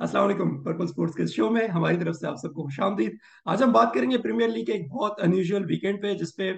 [0.00, 3.16] السلام علیکم، purple sports کے شو میں ہماری طرف سے آپ سب کو خوش آمدید۔
[3.44, 6.52] آج ہم بات کریں گے پریمیئر لیگ کے ایک بہت انیوژل ویکینڈ پہ، جس پہ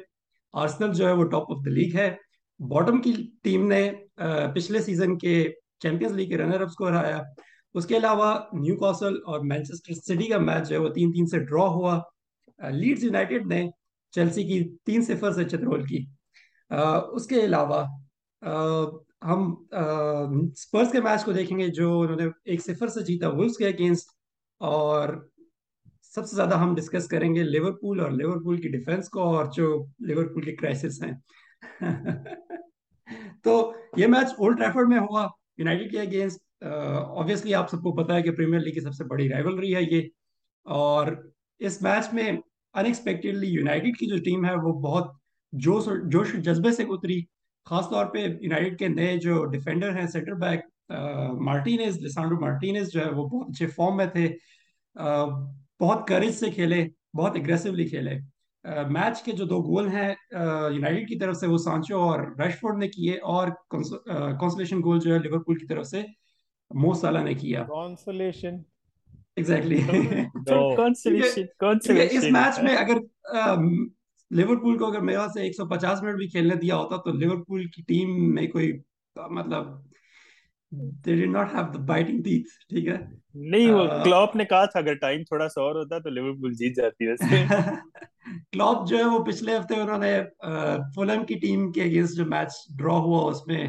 [0.53, 2.14] آرسنل جو ہے وہ ٹاپ آف دا لیگ ہے۔
[2.58, 3.90] باٹم کی ٹیم نے
[4.54, 5.34] پچھلے سیزن کے
[5.82, 7.21] چیمپئنز لیگ کے رنر اپس کو ہرایا۔
[7.74, 11.27] اس کے علاوہ نیو کاسل اور مینچسٹر سٹی کا میچ جو ہے وہ تین تین
[11.27, 11.98] سے ڈرا ہوا۔
[12.59, 13.68] لیڈز یونائٹیڈ نے
[14.14, 16.04] چیلسی کی تین صفر سے چترول کی۔
[17.12, 17.84] اس کے علاوہ
[19.23, 19.55] ہم
[20.57, 23.66] سپرس کے میچ کو دیکھیں گے جو انہوں نے ایک صفر سے جیتا ولفس کے
[23.66, 24.09] اگینسٹ
[24.59, 25.09] اور
[26.02, 29.87] سب سے زیادہ ہم ڈسکس کریں گے لیورپول اور لیورپول کی ڈیفنس کو اور جو
[29.98, 31.12] لیورپول کے کرائسس ہیں۔
[33.45, 38.15] تو یہ میچ اولڈ ٹریفرڈ میں ہوا یونائٹیڈ کے اگینسٹ آبویسلی آپ سب کو پتا
[38.15, 40.09] ہے کہ پریمیئر لیگ کی سب سے بڑی رائیولری ہے یہ۔
[40.65, 41.07] اور
[41.59, 42.32] اس میچ میں
[42.74, 45.12] انیکسپیکٹڈلی یونائٹیڈ کی جو ٹیم ہے وہ بہت
[45.52, 47.23] جوش جوش جذبے سے اتری۔
[47.64, 50.60] خاص طور پہ یونائٹیڈ کے نئے جو ڈیفینڈر ہیں centre back
[51.41, 54.28] Martinez Lisandro Martinez جو ہے وہ بہت اچھے فارم میں تھے
[55.80, 58.18] بہت کریج سے کھیلے بہت اگریسولی کھیلے۔
[58.65, 60.15] میچ کے جو دو گول ہیں
[60.74, 65.19] یونائٹیڈ کی طرف سے وہ سانچو اور ریشفورڈ نے کیے اور کانسولیشن گول جو ہے
[65.19, 66.03] لیورپول کی طرف سے
[66.70, 68.56] مو سالہ نے کیا۔ کانسولیشن
[69.37, 69.82] ایگزیکٹلی
[72.10, 72.97] اس میچ میں اگر
[74.31, 77.66] لیورپول کو اگر میرا سے ایک سو پچاس منٹ بھی کھیلنے دیا ہوتا تو لیورپول
[77.66, 78.72] کی ٹیم میں کوئی
[79.16, 79.64] مطلب
[81.04, 82.97] they did not have the biting teeth ٹھیک ہے؟
[83.34, 86.76] نہیں وہ کلوپ نے کہا تھا اگر ٹائم تھوڑا سا اور ہوتا تو لیورپول جیت
[86.76, 87.44] جاتی ویسے
[88.53, 90.20] کلوپ جو ہے وہ پچھلے ہفتے انہوں نے
[90.94, 93.66] فولم کی ٹیم کے اگینسٹ جو میچ ڈرا ہوا اس میں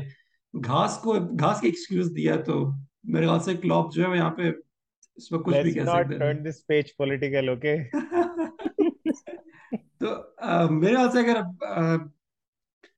[0.54, 2.70] گھاس کو گھاس کی ایکسکیوز دیا تو
[3.04, 4.52] میرے خیال سے کلوپ جو ہے یہاں پہ
[5.16, 7.76] اس میں کچھ بھی کہہ سکتے ہیں۔ Turn this page political okay
[10.02, 11.42] تو میرے خیال سے اگر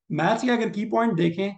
[0.09, 1.50] میچ کے اگر کی پوائنٹ دیکھیں،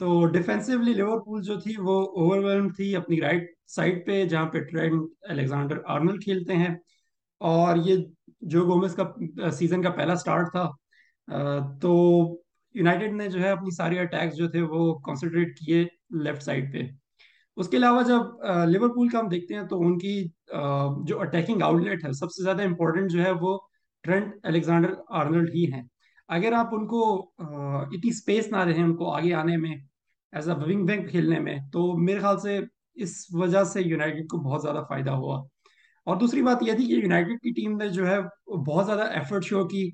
[0.00, 4.60] تو ڈیفینسولی لیورپول جو تھی، وہ اوور ویلم تھی اپنی رائٹ سائڈ پہ، جہاں پہ
[4.60, 6.74] ٹرینڈ الیگزانڈر آرنل کھیلتے ہیں۔
[7.40, 7.96] اور یہ
[8.40, 10.70] جو گومس کا سیزن کا پہلا سٹارٹ تھا
[11.82, 11.92] تو
[12.74, 15.84] یونائٹیڈ نے جو ہے اپنی ساری اٹیکس جو تھے، وہ کنسنٹریٹ کیے
[16.24, 16.82] لیفٹ سائڈ پہ۔
[17.56, 20.22] اس کے علاوہ جب لیورپول کا ہم دیکھتے ہیں، تو ان کی
[21.06, 23.58] جو اٹیکنگ آؤٹ لیٹ ہے، سب سے زیادہ امپورٹنٹ جو ہے وہ
[24.02, 25.82] ٹرینٹ الیگزانڈر آرنلڈ ہی ہیں۔
[26.28, 27.00] اگر آپ ان کو
[27.38, 29.74] اتنی سپیس نہ رہیں ان کو آگے آنے میں،
[30.32, 32.58] ایز اے ونگ بینک کھیلنے میں، تو میرے خیال سے
[32.94, 35.38] اس وجہ سے یونائٹیڈ کو بہت زیادہ فائدہ ہوا۔
[36.04, 38.18] اور دوسری بات یہ تھی کہ یونائٹیڈ کی ٹیم نے جو ہے
[38.66, 39.90] بہت زیادہ ایفرٹ شو کی۔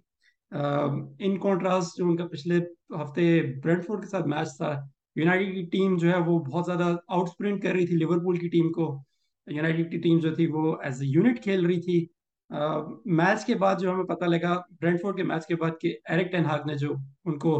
[1.19, 2.57] ان کانٹراسٹ جو ان کا پچھلے
[3.03, 3.25] ہفتے
[3.65, 4.73] برینڈ فورڈ کے ساتھ میچ تھا
[5.17, 8.49] یونائٹیڈ کی ٹیم جو ہے وہ بہت زیادہ آؤٹ اسپرنٹ کر رہی تھی۔ لیورپول کی
[8.49, 9.03] ٹیم کو
[9.47, 12.07] یونائٹیڈ کی ٹیم جو تھی وہ ایز اے یونٹ کھیل رہی تھی۔
[12.51, 16.33] میچ کے بعد جو ہمیں پتہ لگا برینڈ فورڈ کے میچ کے بعد کہ ایرک
[16.33, 16.95] ٹین ہاک نے جو
[17.25, 17.55] ان کو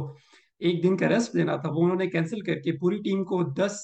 [0.59, 3.43] ایک دن کا ریسٹ دینا تھا، وہ انہوں نے کینسل کر کے پوری ٹیم کو
[3.59, 3.77] دس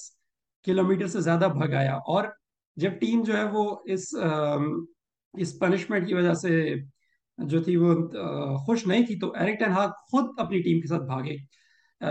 [0.65, 2.23] کلومیٹر سے زیادہ بھگایا۔ اور
[2.75, 4.13] جب ٹیم جو ہے وہ اس
[5.33, 6.73] اس پنشمنٹ کی وجہ سے
[7.37, 7.93] جو تھی وہ
[8.57, 11.35] خوش نہیں تھی، تو ایرک ٹین ہاک خود اپنی ٹیم کے ساتھ بھاگے۔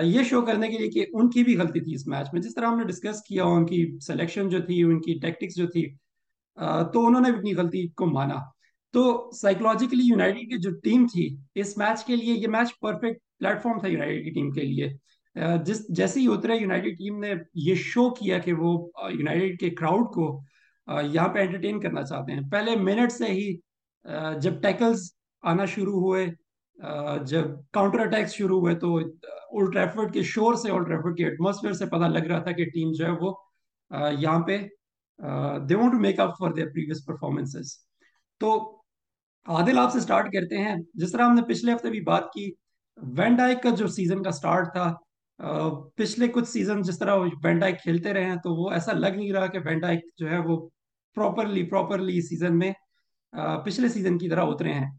[0.03, 2.55] یہ شو کرنے کے لیے کہ ان کی بھی غلطی تھی اس میچ میں۔ جس
[2.55, 5.95] طرح ہم نے ڈسکس کیا، ان کی سلیکشن جو تھی، ان کی ٹیکٹکس جو تھی
[6.93, 8.54] تو انہوں نے بھی اپنی غلطی کو مانا۔
[8.95, 13.63] تو سائیکولوجیکلی یونائٹیڈ کی جو ٹیم تھی، اس میچ کے لیے یہ میچ پرفیکٹ پلیٹ
[13.63, 14.89] فارم تھا یونائٹیڈ کی ٹیم کے لیے.
[15.65, 17.33] جس، جیسے ہی اترے یونائٹیڈ ٹیم نے
[17.63, 18.77] یہ شو کیا کہ وہ
[19.11, 20.29] یونائٹیڈ کے کراؤڈ کو
[20.87, 22.41] یہاں پہ انٹرٹین کرنا چاہتے ہیں.
[22.51, 23.53] پہلے منٹ سے ہی
[24.41, 25.11] جب ٹیکلز
[25.45, 26.27] آنا شروع ہوئے
[27.27, 31.73] جب کاؤنٹر اٹیکس شروع ہوئے تو اولڈ ٹریفرڈ کے شور سے اولڈ ٹریفرڈ کے ایٹماسفیئر
[31.73, 33.33] سے پتہ لگ رہا تھا کہ ٹیم جو ہے وہ
[34.21, 34.59] یہاں پہ
[35.69, 37.73] they want to make up for their previous performances
[38.41, 38.55] تو
[39.47, 42.51] عادل آپ سے سٹارٹ کرتے ہیں۔ جس طرح ہم نے پچھلے ہفتے بھی بات کی
[42.99, 44.93] وینڈائک کا جو سیزن کا سٹارٹ تھا
[45.97, 49.47] پچھلے کچھ سیزن جس طرح وینڈائک کھیلتے رہے ہیں، تو وہ ایسا لگ نہیں رہا
[49.47, 50.57] کہ وینڈائک جو ہے وہ
[51.17, 52.73] پراپرلی پراپرلی سیزن میں
[53.65, 54.91] پچھلے سیزن کی طرح اترے ہیں۔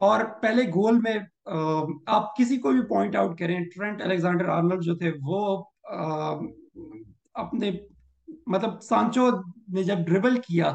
[0.00, 1.16] اور پہلے گول میں
[2.06, 5.62] آپ کسی کو بھی پوائنٹ آؤٹ کریں ٹرینٹ الیگزانڈر آرنلڈ جو تھے، وہ
[7.34, 7.70] اپنے
[8.46, 9.28] مطلب سانچو
[9.74, 10.72] نے جب ڈریبل کیا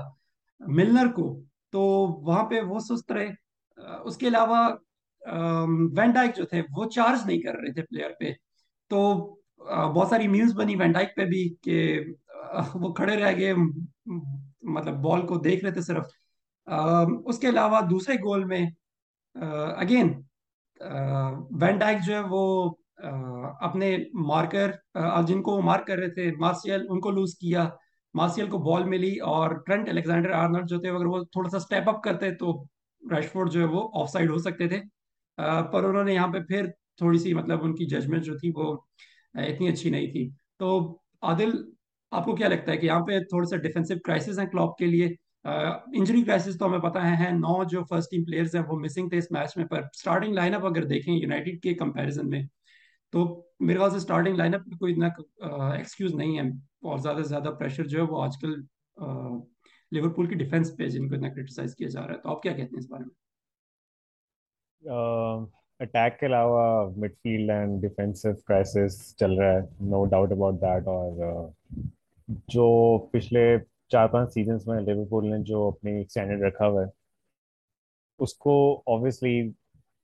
[0.60, 1.34] ملنر کو
[1.72, 1.82] تو
[2.28, 3.30] وہاں پہ وہ سست رہے
[4.06, 4.68] اس کے علاوہ
[5.98, 8.32] وینڈائک جو تھے، وہ چارج نہیں کر رہے تھے پلیئر پہ۔
[8.92, 9.00] تو
[9.58, 11.78] بہت ساری میوز بنی وینڈائک پہ بھی کہ
[12.74, 16.06] وہ کھڑے رہ گئے مطلب بال کو دیکھ رہے تھے صرف۔
[17.26, 18.66] اس کے علاوہ دوسرے گول میں
[19.36, 20.10] اگین
[21.62, 22.74] وینڈائک جو ہے وہ
[23.62, 23.96] اپنے
[24.28, 24.72] مارکر
[25.28, 27.68] جن کو وہ مارک کر رہے تھے مارسیل ان کو لوز کیا۔
[28.18, 31.90] مارسیل کو بال ملی اور ٹرنٹ الیگزینڈر آرنلڈ جو تھے، اگر وہ تھوڑا سا سٹیپ
[31.90, 32.54] اپ کرتے تو
[33.12, 34.80] ریشفورڈ جو ہے وہ آف سائڈ ہو سکتے تھے۔
[35.72, 36.68] پر انہوں نے یہاں پہ پھر
[36.98, 38.76] تھوڑی سی مطلب ان کی ججمنٹ جو تھی وہ
[39.34, 40.30] اتنی اچھی نہیں تھی۔
[40.60, 41.52] تو عادل،
[42.12, 44.86] آپ کو کیا لگتا ہے کہ یہاں پہ تھوڑے سے ڈیفینسو کرائسس ہیں کلوب کے
[44.86, 45.08] لیے؟
[45.46, 49.10] انجری کرائسس تو ہمیں پتہ ہے، ہیں۔ نو جو فرسٹ ٹیم پلیئرز ہیں وہ مسنگ
[49.10, 52.42] تھے اس میچ میں، پر سٹارٹنگ لائن اپ اگر دیکھیں یونائٹیڈ کے کمپیریزن میں
[53.14, 55.08] تو میرے خیال سے سٹارٹنگ لائن اپ میں کوئی اتنا
[55.72, 56.44] ایکسکیوز نہیں ہے
[56.82, 58.54] اور زیادہ سے زیادہ پریشر جو ہے وہ آج کل
[59.92, 62.52] لیورپول کی ڈیفینس پہ جن کو اتنا کرٹیسائز کیا جا رہا ہے۔ تو آپ کیا
[62.52, 63.14] کہتے ہیں اس بارے میں؟
[65.80, 70.88] اٹیک کے علاوہ midfield and defensive crisis چل رہا ہے نو ڈاؤٹ اباؤٹ دیٹ
[70.88, 71.12] اور
[72.48, 73.58] جو پچھلے
[73.90, 76.88] چار پانچ سیزنس میں لیورپول نے جو اپنی اسٹینڈرڈ رکھا ہوا ہے،
[78.20, 78.56] اس کو
[78.86, 79.52] اوبیسلی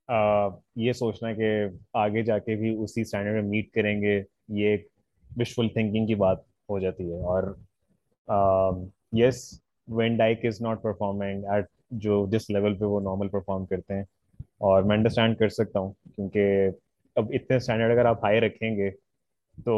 [0.08, 1.50] یہ سوچنا کہ
[1.94, 4.86] آگے جا کے بھی اسی اسٹینڈرڈ میں میٹ کریں گے، یہ ایک
[5.36, 7.42] وشفل تھنکنگ کی بات ہو جاتی ہے۔ اور
[9.18, 9.42] yes
[9.88, 11.66] Van Dijk is not performing at
[12.04, 14.04] جو جس لیول پہ وہ نارمل پرفارم کرتے ہیں۔
[14.68, 16.68] اور میں انڈرسٹینڈ کر سکتا ہوں، کیونکہ
[17.16, 18.90] اب اتنے اسٹینڈرڈ اگر آپ ہائی رکھیں گے،
[19.64, 19.74] تو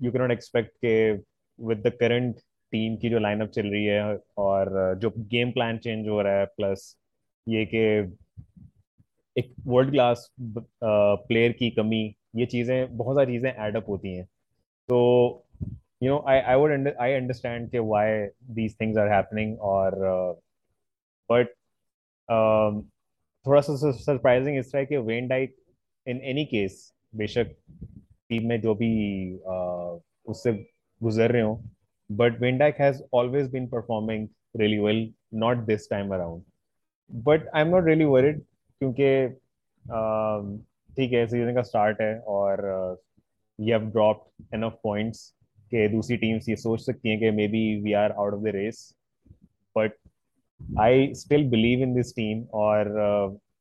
[0.00, 1.12] یو کی ناٹ ایکسپیکٹ کہ
[1.58, 2.36] ود دا کرنٹ
[2.72, 4.00] ٹیم کی جو لائن اپ چل رہی ہے
[4.44, 6.94] اور جو گیم پلان چینج ہو رہا ہے پلس
[7.46, 8.00] یہ کہ
[9.36, 10.18] ایک ورلڈ کلاس
[11.28, 12.02] پلیئر کی کمی،
[12.40, 14.24] یہ چیزیں، بہت ساری چیزیں ایڈ اپ ہوتی ہیں۔
[14.88, 14.98] تو
[16.00, 18.26] you know I would I understand کہ why
[18.56, 19.92] these things are happening اور
[21.30, 21.50] بٹ
[23.46, 25.54] تھوڑا سا سرپرائزنگ اس طرح ہے کہ Van Dijk
[26.06, 26.72] in any case
[27.12, 27.52] بے شک
[28.28, 28.90] ٹیم میں جو بھی
[30.24, 30.50] اس سے
[31.00, 31.62] گزر رہے ہوں
[32.10, 34.26] but Van Dijk has always been performing
[34.58, 35.02] really well
[35.40, 36.42] not this time around
[37.10, 38.40] but I am not really worried
[38.82, 39.26] کیونکہ
[40.96, 42.58] ٹھیک ہے سیزن کا اسٹارٹ ہے اور
[43.58, 45.20] you have drop enough points
[45.70, 48.80] کہ دوسری ٹیمس یہ سوچ سکتی ہیں کہ maybe we are out of the race
[49.76, 49.94] but
[50.78, 52.86] I still believe in this team اور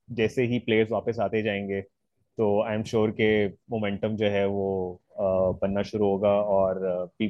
[0.09, 1.81] جیسے ہی پلیئرس واپس آتے جائیں گے،
[2.37, 4.97] تو آئی ایم شیور کہ مومنٹم جو ہے وہ
[5.61, 6.75] بننا شروع ہوگا اور
[7.19, 7.29] you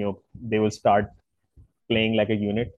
[0.00, 0.12] know
[0.50, 1.10] they will start
[1.88, 2.68] playing like a unit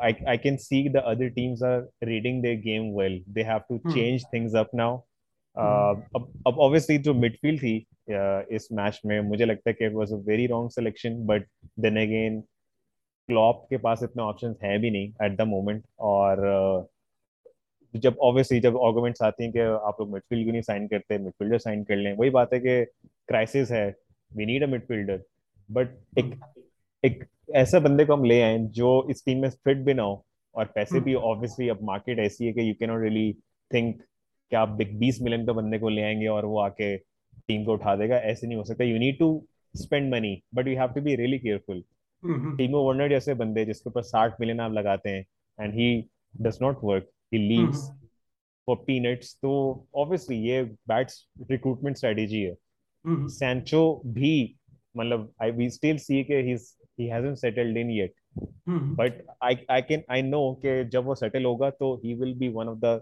[0.00, 3.18] I can see the other teams are reading their game well.
[3.26, 5.04] They have to change things up now.
[5.56, 7.84] اب جو مڈ فیلڈ تھی
[8.48, 11.46] اس میچ میں مجھے لگتا ہے کہ was a very wrong selection but
[11.82, 12.40] then again
[13.28, 16.38] Klopp کے پاس اتنے آپشن ہیں بھی نہیں ایٹ دا مومنٹ اور
[17.94, 21.18] جب اوبیسلی جب آرگومنٹس آتی ہیں کہ آپ لوگ مڈ فیلڈ کیوں نہیں سائن کرتے؟
[21.18, 22.84] مڈ فیلڈر سائن کر لیں۔ وہی بات ہے کہ
[23.28, 23.92] کرائسس ہے۔
[24.36, 25.16] We need a midfielder
[25.68, 26.24] but ایک
[27.02, 27.24] ایک
[27.54, 30.12] ایسے بندے کو ہم لے آئیں جو اس ٹیم میں فٹ بھی نہ ہو
[30.54, 33.32] اور پیسے بھی اوبیسلی اب مارکیٹ ایسی ہے کہ یو کی ناٹ ریلی
[33.70, 34.00] تھنک
[34.50, 36.96] کہ آپ بیس ملین کا بندے کو لے آئیں گے اور وہ آ کے
[37.46, 39.40] ٹیم کو اٹھا دے گا۔ ایسے نہیں ہو سکتا۔ You need to
[39.74, 41.80] spend money but you have to be really careful
[42.56, 45.22] Timo Werner جیسے بندے جس کے اوپر ساٹھ ملین آپ لگاتے ہیں
[45.58, 46.00] and he
[46.34, 47.66] does not work لی
[48.86, 50.28] پینٹس mm-hmm.
[50.30, 51.18] یہ mm-hmm.
[58.66, 59.28] mm-hmm.
[61.70, 62.98] تو he will be one of the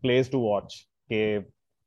[0.00, 0.74] place پوچ
[1.08, 1.38] کہ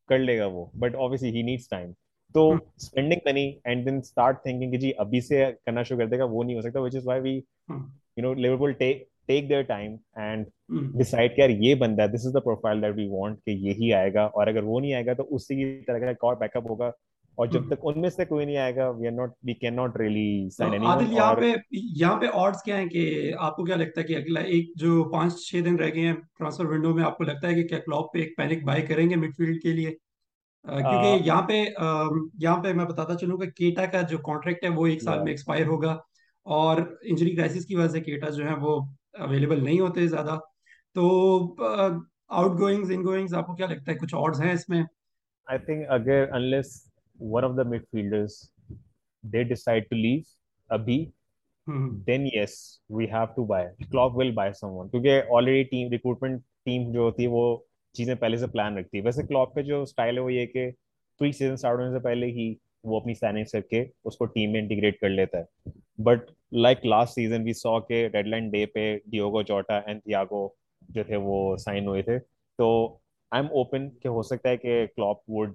[0.09, 1.91] کر لے گا وہ۔ بٹ بٹس ٹائم
[2.33, 6.23] تو spending money and then start thinking جی ابھی سے کرنا شروع کر دے گا
[6.23, 7.41] وہ نہیں ہو سکتا which is why we
[8.17, 8.71] you know liver
[9.29, 10.51] take their time and
[10.93, 13.93] decide کہ یار یہ بندہ ہے this is the profile that we want کہ یہی
[13.93, 16.55] آئے گا اور اگر وہ نہیں آئے گا تو اسی طرح کا ایک اور بیک
[16.55, 16.91] اپ ہوگا
[17.37, 19.75] اور جب تک ان میں سے کوئی نہیں آئے گا we are not we can
[19.75, 23.65] not really sign any Adil یہاں پہ یہاں پہ آڈز کیا ہیں کہ آپ کو
[23.65, 26.93] کیا لگتا ہے کہ اگلا ایک جو پانچ چھ دن رہ گئے ہیں ٹرانسفر ونڈو
[26.95, 29.35] میں آپ کو لگتا ہے کہ کیا کلوب پہ ایک پینک بائی کریں گے مڈ
[29.37, 29.91] فیلڈ کے لیے
[30.65, 31.63] کیونکہ یہاں پہ
[32.33, 35.31] یہاں پہ میں بتاتا چلوں کہ کیٹا کا جو کانٹریکٹ ہے وہ ایک سال میں
[35.31, 35.97] ایکسپائر ہوگا
[36.45, 38.79] اور انجری کرائسس کی وجہ سے کیٹا جو ہے وہ
[39.15, 40.37] اویلیبل نہیں ہوتے زیادہ
[40.95, 41.05] تو
[42.29, 44.83] آؤٹ گوئنگز ان گوئنگز آپ کو کیا لگتا ہے کچھ آڈز ہیں اس میں
[45.47, 46.73] آئی تھنک اگر unless
[47.19, 48.49] one of the midfielders
[49.23, 50.25] they decide to leave
[50.69, 50.97] abhi
[51.67, 52.01] mm-hmm.
[52.07, 53.67] then yes we have to buy.
[53.91, 57.57] Klopp will buy someone کیونکہ already team recruitment team جو ہوتی ہے وہ
[57.95, 60.69] چیزیں پہلے سے پلان رکھتی ہے ویسے کلوپ کا جو اسٹائل ہے وہ یہ کہ
[61.19, 62.53] پری سیزن اسٹارٹ ہونے سے پہلے ہی
[62.83, 66.85] وہ اپنی سائننگ کر کے اس کو ٹیم میں انٹیگریٹ کر لیتا ہے but like
[66.85, 70.47] last season we saw کے ریڈ لائن ڈے پہ ڈیوگو جوٹا اینڈ تھیاگو
[70.89, 72.17] جو تھے وہ سائن ہوئے تھے
[72.59, 72.67] تو
[73.31, 75.53] آئی ایم اوپن کہ ہو سکتا ہے کہ Klopp would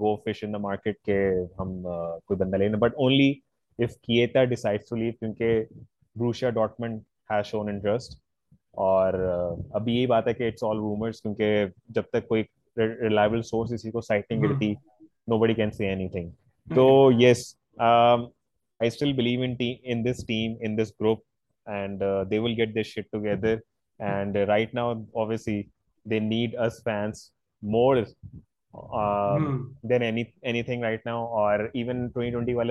[0.00, 1.18] go fish in the market کہ
[1.60, 3.32] ہم کوئی بندہ لینا but only
[3.78, 5.62] if Keita decide to leave کیونکہ
[6.16, 8.18] Borussia Dortmund has shown interest
[8.78, 9.14] اور
[9.70, 12.42] ابھی یہی بات ہے کہ اٹس آل رومرس کیونکہ جب تک کوئی
[12.76, 14.72] ریلائبل سورس اسی کو سائٹ نہیں کرتی
[15.28, 16.30] nobody can see any thing
[16.68, 16.88] تو
[17.18, 17.54] yes
[18.80, 21.18] I'll believe in this team Anas group
[21.66, 23.54] and they will get this shit together
[24.00, 24.94] and right now
[26.06, 26.54] need
[27.62, 28.04] موریگ
[30.82, 31.60] right now اور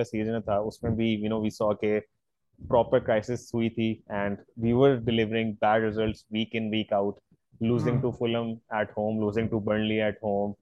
[0.04, 2.00] سیزن تھا اس میں بھی یو نو وی سو کے
[2.68, 6.16] proper crisis ہوئی تھی are delivering bad result
[7.60, 8.04] losing
[8.98, 9.48] home losing
[10.22, 10.52] home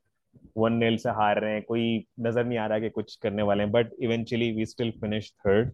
[0.56, 3.64] one nil سے ہار رہے ہیں کوئی نظر نہیں آ رہا کہ کچھ کرنے والے
[3.64, 5.70] ہیں but eventually we still finish third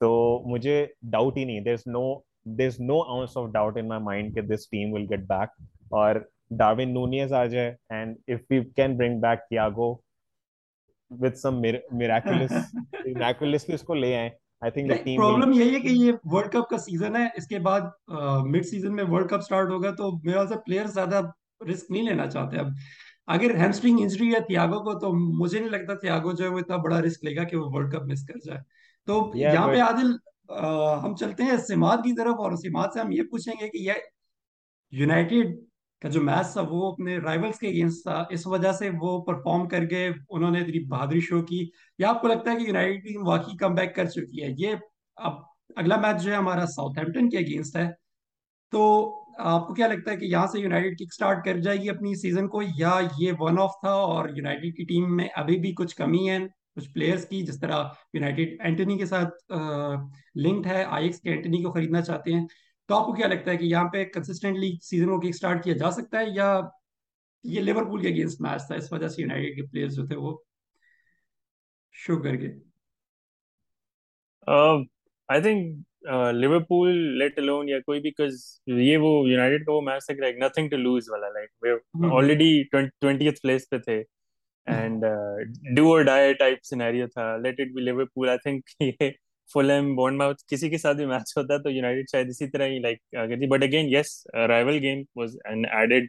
[0.00, 3.88] تو مجھے ڈاؤٹ ہی نہیں there is no there is no ounce of doubt in
[3.88, 5.48] my mind کہ this team will get back
[5.90, 6.16] اور
[6.50, 9.96] ڈاروین نونیز آ جائے and if you can bring back کیا go
[11.10, 12.52] with some miraculous
[13.04, 17.26] میراکولسلی اس کو لے آئیں پرابلم یہی ہے کہ یہ ورلڈ کپ کا سیزن ہے
[17.36, 17.80] اس کے بعد
[18.46, 21.20] مڈ سیزن میں ورلڈ کپ سٹارٹ ہوگا تو میرا پلیئر زیادہ
[21.70, 22.66] رسک نہیں لینا چاہتے۔ اب
[23.26, 26.76] اگر ہیمسٹرنگ انجری ہے تھیاگو کو تو مجھے نہیں لگتا تھیاگو جو ہے وہ اتنا
[26.76, 28.60] بڑا رسک لے گا کہ وہ ورلڈ کپ مس کر جائے۔
[29.06, 30.12] تو یہاں پہ عادل
[31.04, 33.92] ہم چلتے ہیں سماعت کی طرف اور سماعت سے ہم یہ پوچھیں گے کہ یہ
[34.90, 35.58] یونائٹیڈ
[36.02, 39.68] کا جو میچ تھا وہ اپنے رائیولز کے اگینسٹ تھا۔ اس وجہ سے وہ پرفارم
[39.68, 41.68] کر گئے انہوں نے اتنی بہادری شو کی۔
[41.98, 44.74] یا آپ کو لگتا ہے کہ یونائٹیڈ ٹیم واقعی کم بیک کر چکی ہے۔ یہ
[45.16, 45.32] اب
[45.76, 47.90] اگلا میچ جو ہے ہمارا ساؤتھ ہیمپٹن کے اگینسٹ ہے۔
[48.70, 48.82] تو
[49.38, 52.14] آپ کو کیا لگتا ہے کہ یہاں سے یونائٹڈ کک سٹارٹ کر جائے گی اپنی
[52.14, 55.96] سیزن کو یا یہ ون آف تھا اور یونائٹڈ کی ٹیم میں ابھی بھی کچھ
[55.96, 56.38] کمی ہے؟
[56.76, 59.52] کچھ پلیئرز کی، جس طرح یونائٹڈ اینٹنی کے ساتھ
[60.36, 62.46] لنکڈ ہے آئی ایکس کے اینٹنی کو خریدنا چاہتے ہیں۔
[62.86, 65.74] تو آپ کو کیا لگتا ہے کہ یہاں پہ کنسسٹنٹلی سیزن کو کک سٹارٹ کیا
[65.76, 66.60] جا سکتا ہے یا
[67.44, 70.36] یہ لیورپول کے اگینسٹ میچ تھا؟ اس وجہ سے یونائٹڈ کے پلیئرز جو تھے وہ
[71.92, 72.58] شو کر گئے
[75.28, 75.85] I think
[76.34, 78.34] Liverpool let alone یا کوئی بھی کز
[78.66, 81.70] یہ وہ یونائٹڈ کا وہ میچ تھا لائک نتھنگ ٹو لوز والا like we
[82.10, 84.02] already 20th place پہ تھے۔
[84.66, 85.04] And
[85.76, 89.10] do or die type scenario تھا۔ Let it be Liverpool I think یہ
[89.54, 92.78] فلم بون ماؤتھ کسی کے ساتھ بھی میچ ہوتا تو یونائٹڈ شاید اسی طرح ہی
[92.78, 96.08] لائک کرتی but again yes rival game was an added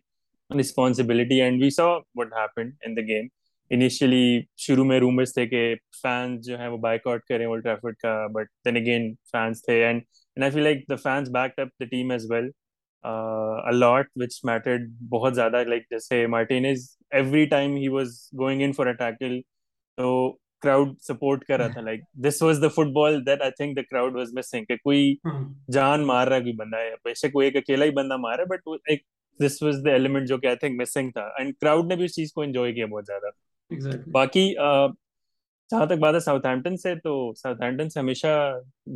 [0.59, 1.85] responsibility and we saw
[2.15, 3.27] what happen in the game
[3.71, 7.95] initially شروع میں رومرس تھے کہ فینس جو ہیں وہ بائک آؤٹ کریں اولڈ ٹریفرڈ
[7.97, 11.67] کا بٹ دین اگین فینس تھے and and I feel like the fans back up
[11.79, 12.49] the team as well
[13.65, 15.63] a lot which mattered بہت زیادہ.
[15.67, 19.39] لائک جیسے Martinez is every time he was going in for a tackle
[19.97, 20.31] تو
[20.63, 21.81] crowd support کر رہا تھا.
[21.81, 25.15] Like this was the football that I think the crowd was missing کہ کوئی
[25.73, 28.43] جان مار رہا کوئی بندہ ہے بے شک کوئی ایک اکیلا ہی بندہ مار رہا
[28.43, 29.03] ہے بٹ ایک
[29.39, 31.27] دس واز دا ایلیمنٹ جو کہ آئی تھنک مسنگ تھا.
[31.37, 33.29] اینڈ کراؤڈ نے بھی اس چیز کو انجوائے کیا بہت زیادہ.
[34.11, 34.53] باقی
[35.69, 38.27] جہاں تک بات ہے ساؤتھ ہیمپٹن سے تو ساؤتھ ہیمپٹن سے ہمیشہ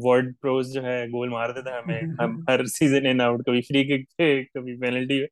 [0.04, 3.62] ورڈ پروز جو ہے گول مار دیتا ہے ہمیں۔ ہم ہر سیزن ان آؤٹ کبھی
[3.62, 5.28] فری کک پہ کبھی پینلٹی پہ۔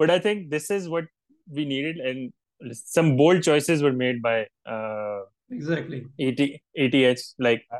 [0.00, 1.04] But I think this is what
[1.46, 2.30] we needed and
[2.76, 7.72] some bold choices were made by exactly E T H like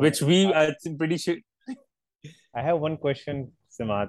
[0.00, 1.38] which we I pretty sure
[2.54, 4.08] I have one question سماعت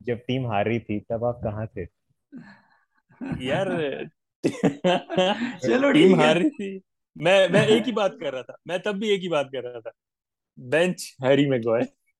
[0.00, 1.84] جب team ہار رہی تھی تب آپ کہاں تھے؟
[3.40, 3.66] یار
[5.60, 6.78] چلو ٹیم ہار رہی تھی۔
[7.16, 9.62] میں میں ایک ہی بات کر رہا تھا۔ میں تب بھی ایک ہی بات کر
[9.62, 9.90] رہا تھا۔
[10.56, 11.58] بینچ ہیری میں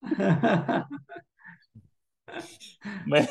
[3.07, 3.23] میں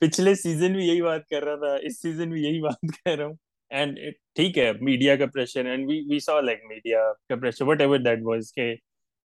[0.00, 3.26] پچھلے سیزن بھی یہی بات کر رہا تھا۔ اس سیزن بھی یہی بات کر رہا
[3.26, 3.34] ہوں۔
[3.70, 3.98] اینڈ
[4.34, 8.18] ٹھیک ہے میڈیا کا pressure and we we like media کا pressure whatever that
[8.22, 8.52] was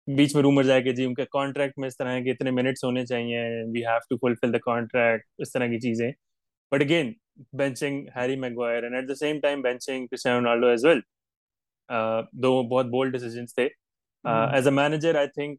[0.09, 2.85] بیچ میں رومرز آئے کہ جی ان کے کانٹریکٹ میں اس طرح کے اتنے منٹس
[2.85, 3.43] ہونے چاہیے
[3.75, 6.13] we have to fulfil the contract اس طرح کی چیزیں۔
[6.73, 7.13] But again
[7.53, 11.01] benching Harry Maguire and at the same time benching Cristiano Ronaldo as well
[12.43, 13.69] دو بہت بولڈ ڈیسیزنس تھے
[14.25, 15.59] as a manager I think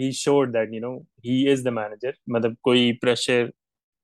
[0.00, 3.46] he showed that you know he is the manager مطلب کوئی pressure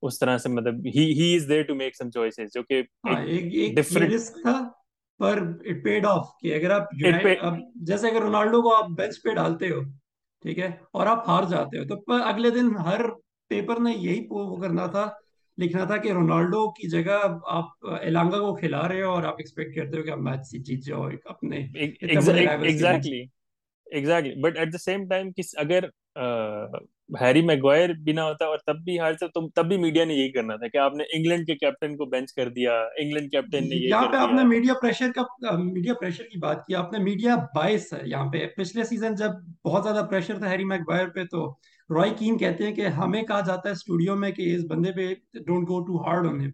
[0.02, 2.82] اس طرح سے مطلب he is there to make some choices جو کہ
[3.74, 4.60] ڈیفرنٹ تھا
[5.20, 6.88] پر اٹ پیڈ آف کہ اگر آپ
[7.74, 9.80] جیسے اگر رونالڈو کو آپ بینچ پہ ڈالتے ہو
[10.44, 13.08] ٹھیک ہے اور آپ ہار جاتے ہو تو اگلے دن ہر
[13.50, 15.08] پیپر نے یہی وہ کرنا تھا
[15.58, 19.74] لکھنا تھا کہ رونالڈو کی جگہ آپ ایلانگا کو کھلا رہے ہو اور آپ ایکسپیکٹ
[19.76, 21.66] کرتے ہو کہ آپ میچ جیت جاؤ اپنے
[22.02, 23.22] exactly
[23.86, 25.84] exactly but at the same time اگر
[27.20, 29.12] ہیری میگوائر بھی نہ ہوتا اور تب بھی ہار
[29.54, 32.32] تب بھی میڈیا نے یہی کرنا تھا کہ آپ نے انگلینڈ کے کیپٹن کو بینچ
[32.32, 35.22] کر دیا انگلینڈ کیپٹن نے یہاں پہ آپ نے میڈیا پریشر کا
[35.56, 39.30] میڈیا پریشر کی بات کی آپ نے میڈیا باعث ہے۔ یہاں پہ پچھلے سیزن جب
[39.64, 41.46] بہت زیادہ پریشر تھا ہیری میگوائر پہ تو
[41.90, 45.14] روئی کین کہتے ہیں کہ ہمیں کہا جاتا ہے سٹوڈیو میں کہ اس بندے پہ
[45.38, 46.50] don't go too hard on ہم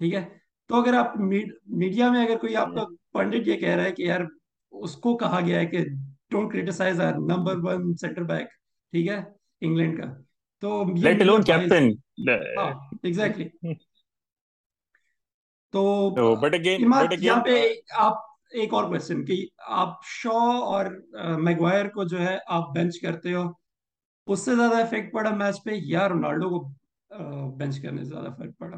[0.00, 0.24] ٹھیک ہے؟
[0.70, 4.02] تو اگر آپ میڈیا میں اگر کوئی آپ کا پنڈٹ یہ کہہ رہا ہے کہ
[4.02, 4.20] یار
[4.72, 5.84] اس کو کہا گیا ہے کہ
[6.30, 8.48] don't criticise our number one centre back
[8.92, 9.20] ٹھیک ہے؟
[9.60, 10.12] انگلینڈ کا۔
[10.62, 11.88] تو لیٹ الون کیپٹن
[12.28, 13.48] ایگزیکٹلی
[15.74, 17.62] تو بٹ اگین بٹ اگین یہاں پہ
[17.98, 20.86] آپ ایک اور کوشچن کہ آپ شو اور
[21.38, 23.44] میگوائر کو جو ہے آپ بینچ کرتے ہو۔
[24.32, 26.58] اس سے زیادہ افیکٹ پڑا میچ پہ یا رونالڈو کو
[27.58, 28.76] بینچ کرنے سے زیادہ فرق پڑا۔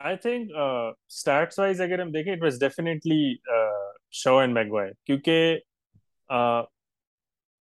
[0.00, 3.34] آئی تھنک اسٹارٹس وائز اگر ہم دیکھیں it was definitely
[4.22, 5.58] Shaw and Maguire کیونکہ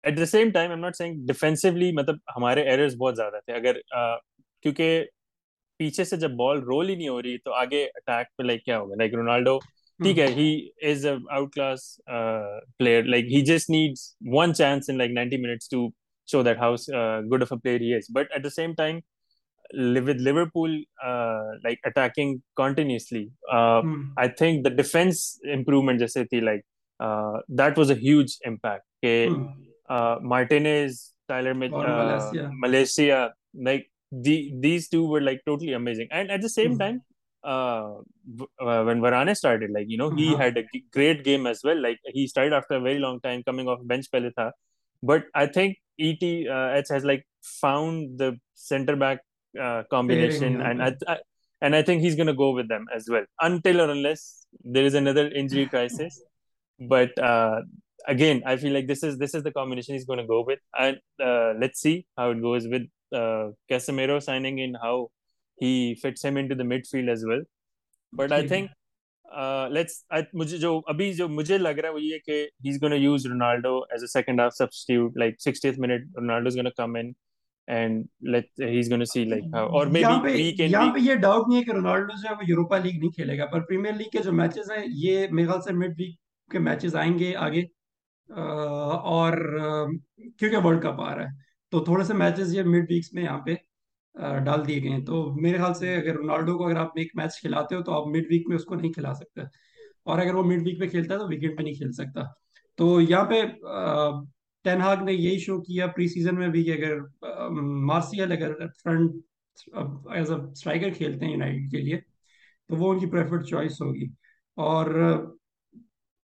[0.05, 3.81] at the same time am not saying defensively مطلب ہمارے ایررز بہت زیادہ تھے۔ اگر
[4.63, 5.05] کیونکہ
[5.81, 8.79] پیچھے سے جب بال رول ہی نہیں ہو رہی تو آگے اٹیک پہ لائک کیا
[8.79, 9.59] ہوگا؟ لائک رونالڈو
[10.01, 10.51] ٹھیک ہے he
[10.91, 11.95] is a out class
[12.79, 15.89] player like he just needs one chance in like ninety minutes to
[16.33, 16.89] show that how's
[17.33, 18.99] good a but at the same time
[20.07, 20.75] with Liverpool
[21.07, 22.31] uh, like attacking
[22.61, 23.97] continuously uh, hmm.
[24.17, 25.19] I think the defense
[25.57, 26.63] improvement جیسے تھی like
[27.07, 29.45] uh, that was a huge impact کہ hmm.
[29.97, 32.47] uh, Martinez Tyler uh, Malaysia.
[32.65, 33.21] Malaysia
[33.69, 33.85] like
[34.27, 36.83] the, these two were like totally amazing and at the same hmm.
[36.85, 36.99] time
[37.45, 37.91] uh,
[38.59, 40.39] when Varane started, like, you know, he uh-huh.
[40.39, 41.81] had a great game as well.
[41.81, 44.53] Like, he started after a very long time coming off bench pehle tha.
[45.03, 49.21] But I think ET uh, has like found the center back
[49.61, 51.17] uh, combination, and I, I,
[51.61, 54.95] and I think he's gonna go with them as well until or unless there is
[54.95, 56.21] another injury crisis.
[56.79, 57.63] But uh,
[58.07, 60.99] again, I feel like this is this is the combination he's gonna go with, and
[61.23, 64.75] uh, let's see how it goes with uh, Casemiro signing in.
[64.75, 65.11] How
[65.59, 67.43] he fits him into the midfield as well.
[68.13, 68.71] But I think
[69.29, 72.95] uh, let's مجھے جو ابھی جو مجھے لگ رہا ہے وہ یہ کہ he's going
[72.95, 76.77] to use Ronaldo as a second half substitute like 60th minute Ronaldo is going to
[76.83, 77.15] come in
[77.69, 81.15] and let he's going to see like how or maybe we can یہاں پہ یہ
[81.15, 83.95] doubt نہیں ہے کہ Ronaldo جو ہے وہ Europa league نہیں کھیلے گا پر پریمیئر
[83.95, 86.17] لیگ کے جو میچز ہیں یہ میرے خیال سے مڈ ویک
[86.51, 87.63] کے میچز آئیں گے آگے
[88.31, 89.33] اور
[90.39, 91.29] کیونکہ ورلڈ کپ آ رہا ہے۔
[91.71, 93.55] تو تھوڑے سے میچز یہ مڈ ویکس میں یہاں پہ
[94.15, 97.41] ڈال دیے گئے ہیں۔ تو میرے خیال سے اگر رونالڈو کو اگر آپ ایک میچ
[97.41, 99.41] کھلاتے ہو تو آپ مڈ ویک میں اس کو نہیں کھلا سکتے۔
[100.05, 102.21] اور اگر وہ مڈ ویک پہ کھیلتا ہے تو وکٹ پہ نہیں کھیل سکتا۔
[102.77, 103.43] تو یہاں پہ
[104.65, 106.99] ٹین ہاگ نے یہی شو کیا پری سیزن میں بھی کہ اگر
[107.85, 108.53] مارسیل اگر
[108.85, 109.11] فرنٹ
[110.13, 111.97] ایز اے اسٹرائکر کھیلتے ہیں یونائٹیڈ کے لیے،
[112.69, 114.07] تو وہ ان کی پریفرڈ چوائس ہوگی۔
[114.57, 114.87] اور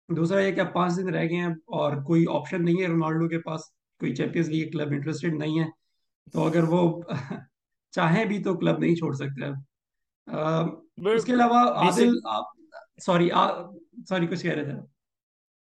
[0.08, 3.28] دوسرا یہ کہ اب پانچ دن رہ گئے ہیں اور کوئی آپشن نہیں ہے رونالڈو
[3.28, 3.60] کے پاس،
[4.00, 5.64] کوئی چیمپئنز لیگ کلب انٹرسٹڈ نہیں ہے۔
[6.32, 7.02] تو اگر وہ
[7.94, 9.50] چاہیں بھی تو کلب نہیں چھوڑ سکتے
[11.06, 12.18] اس کے علاوہ عادل
[13.06, 13.28] سوری
[14.08, 14.72] سوری کچھ کہہ رہے تھے۔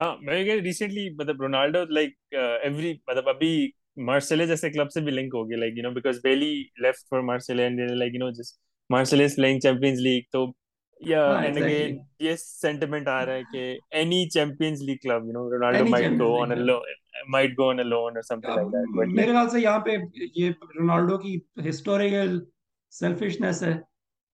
[0.00, 3.70] ہاں میں ریسنٹلی مطلب رونالڈو لائک ایوری مطلب ابھی
[4.06, 7.20] مارسیلے جیسے کلب سے بھی لنک ہو گیا like you know because Bailly left for
[7.22, 8.52] Marseille and like you know جس
[8.90, 10.46] مارسیلے از چیمپئنز لیگ تو
[11.02, 16.34] یہ سینٹیمنٹ آ رہا ہے کہ any Champions League club you know Ronaldo might go
[16.42, 19.48] on a loan might go on a loan or something like that but میرے خیال
[19.50, 19.96] سے یہاں پہ
[20.36, 21.38] یہ رونالڈو کی
[21.68, 22.38] ہسٹوریکل
[22.92, 23.72] سیلفشنس ہے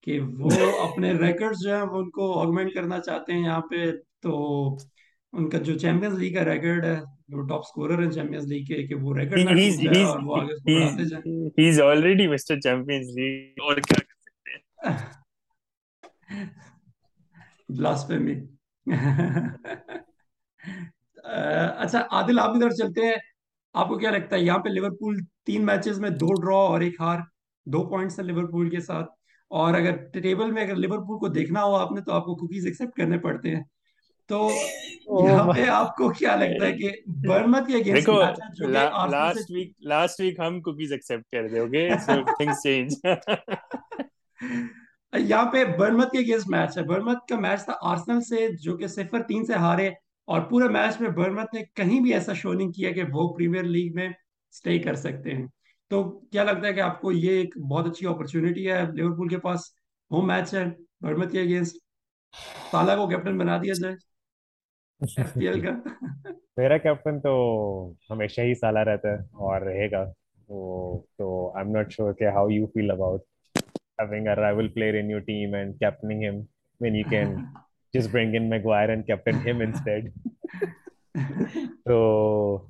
[0.07, 3.91] کہ وہ اپنے ریکارڈز جو ہیں وہ ان کو آگمنٹ کرنا چاہتے ہیں یہاں پہ
[4.21, 4.35] تو
[5.33, 8.85] ان کا جو چیمپئنز لیگ کا ریکارڈ ہے وہ ٹاپ سکورر ہیں چیمپئنز لیگ کے
[8.87, 12.59] کہ وہ ریکارڈ نہ ٹوٹ جائے اور وہ آگے بڑھاتے جائیں he is already mister
[12.59, 14.97] Champions League اور کیا کر سکتے ہیں
[17.69, 18.35] بلاسفیمی
[21.77, 23.15] اچھا عادل آپ ادھر چلتے ہیں۔
[23.73, 26.95] آپ کو کیا لگتا ہے؟ یہاں پہ لیورپول تین میچز میں دو ڈرا اور ایک
[26.99, 27.19] ہار
[27.65, 29.09] دو پوائنٹس ہیں لیورپول کے ساتھ۔
[29.51, 32.65] اور اگر ٹیبل میں اگر لیورپول کو دیکھنا ہو آپ نے تو آپ کو کوکیز
[32.65, 33.63] ایکسپٹ کرنے پڑتے ہیں۔
[34.27, 34.49] تو
[35.23, 36.89] یہاں پہ آپ کو کیا لگتا ہے کہ
[37.27, 41.47] برمت کے اگینسٹ میچ ہے جو کہ لاسٹ ویک لاسٹ ویک ہم کوکیز ایکسپٹ کر
[41.47, 42.93] دے اوکے سو تھنگز چینج
[45.13, 48.87] یہاں پہ برمت کے اگینسٹ میچ ہے۔ برمت کا میچ تھا آرسنل سے، جو کہ
[48.87, 49.87] صفر تین سے ہارے،
[50.25, 53.63] اور پورے میچ میں برمت نے کہیں بھی ایسا شو نہیں کیا کہ وہ پریمیئر
[53.63, 54.09] لیگ میں
[54.51, 55.47] سٹے کر سکتے ہیں۔
[55.89, 59.37] تو کیا لگتا ہے کہ آپ کو یہ ایک بہت اچھی اپرچونٹی ہے لیورپول کے
[59.37, 59.59] پاس؟
[60.11, 60.63] ہوم میچ ہے
[61.01, 61.77] برمت کے اگینسٹ۔
[62.71, 63.95] تالا کو کیپٹن بنا دیا جائے۔
[65.17, 65.71] ایف پی ایل کا۔
[66.57, 70.05] میرا کیپٹن تو ہمیشہ ہی سالہ رہتا ہے اور رہے گا۔
[71.17, 73.21] تو آئی ایم ناٹ شیور کہ how you feel about
[73.99, 76.47] having a rival player in your team and captaining him
[76.79, 77.49] when you can
[77.93, 80.11] just bring in Maguire and captain him instead.
[81.87, 82.69] so,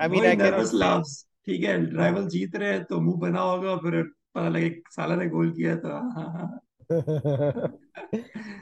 [0.00, 1.14] I mean, I nervous laughs.
[1.46, 5.52] ٹھیک ہے rival جیت رہے تو منہ بنا ہوگا پھر پتا لگے سالہ نے گول
[5.54, 6.00] کیا تھا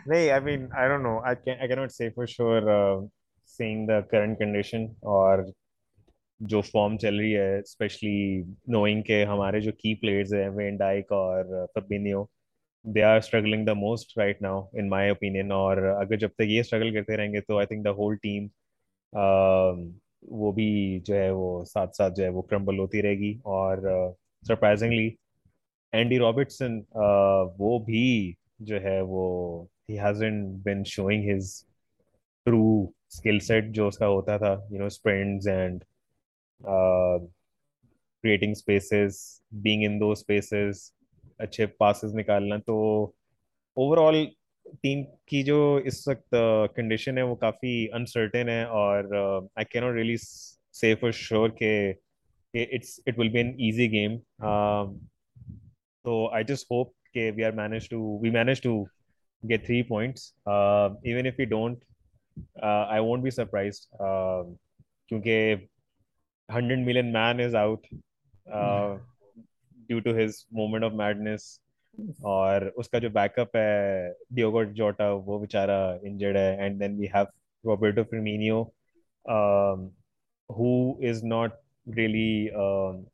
[0.07, 2.97] نہیں I mean I don't know I can I cannot say for sure uh,
[3.55, 5.45] seeing the current condition اور
[6.49, 11.13] جو فارم چل رہی ہے اسپیشلی نوئنگ کہ ہمارے جو کی پلیئرز ہیں وین ڈائک
[11.13, 12.25] اور Fabinho
[12.85, 16.61] they are struggling the most right now in my opinion اور اگر جب تک یہ
[16.61, 18.47] اسٹرگل کرتے رہیں گے تو I think the whole team
[20.41, 20.69] وہ بھی
[21.05, 23.33] جو ہے وہ ساتھ ساتھ جو ہے وہ کرمبل ہوتی رہے گی.
[23.45, 23.79] اور
[24.43, 25.11] سرپرائزنگلی
[25.93, 26.81] اینڈی رابرٹسن
[27.59, 28.33] وہ بھی
[28.69, 29.25] جو ہے وہ
[29.89, 31.53] he hasn't been showing his
[32.47, 35.85] true skill set جو اس کا ہوتا تھا you know sprints and
[38.23, 39.19] creating spaces
[39.53, 40.91] being in do spaces
[41.39, 42.57] اچھے پاسز نکالنا.
[42.67, 43.05] تو
[43.77, 44.25] اوور آل
[44.83, 46.35] ٹیم کی جو اس وقت
[46.77, 49.05] کنڈیشن ہے وہ کافی انسرٹن ہے اور
[49.57, 50.17] آئی کی ناٹ ریئلی
[50.73, 51.95] سیف اور شیور کہ
[52.55, 54.17] it's it will be an easy game
[56.05, 58.85] تو آئی جسٹ ہوپ کہ we are manage to we manage to
[59.43, 61.85] get three points even if you don't
[62.63, 63.89] I won't be surprised
[65.09, 65.55] کیونکہ
[66.49, 67.87] hundred million man is out
[69.89, 71.43] due to his moment of madness
[72.33, 76.99] اور اس کا جو back up ہے Diogo جوٹا وہ بیچارہ injured ہے and then
[76.99, 77.25] we have
[77.65, 78.63] Roberto Firmino
[80.51, 80.73] who
[81.09, 81.53] is not
[81.97, 82.49] really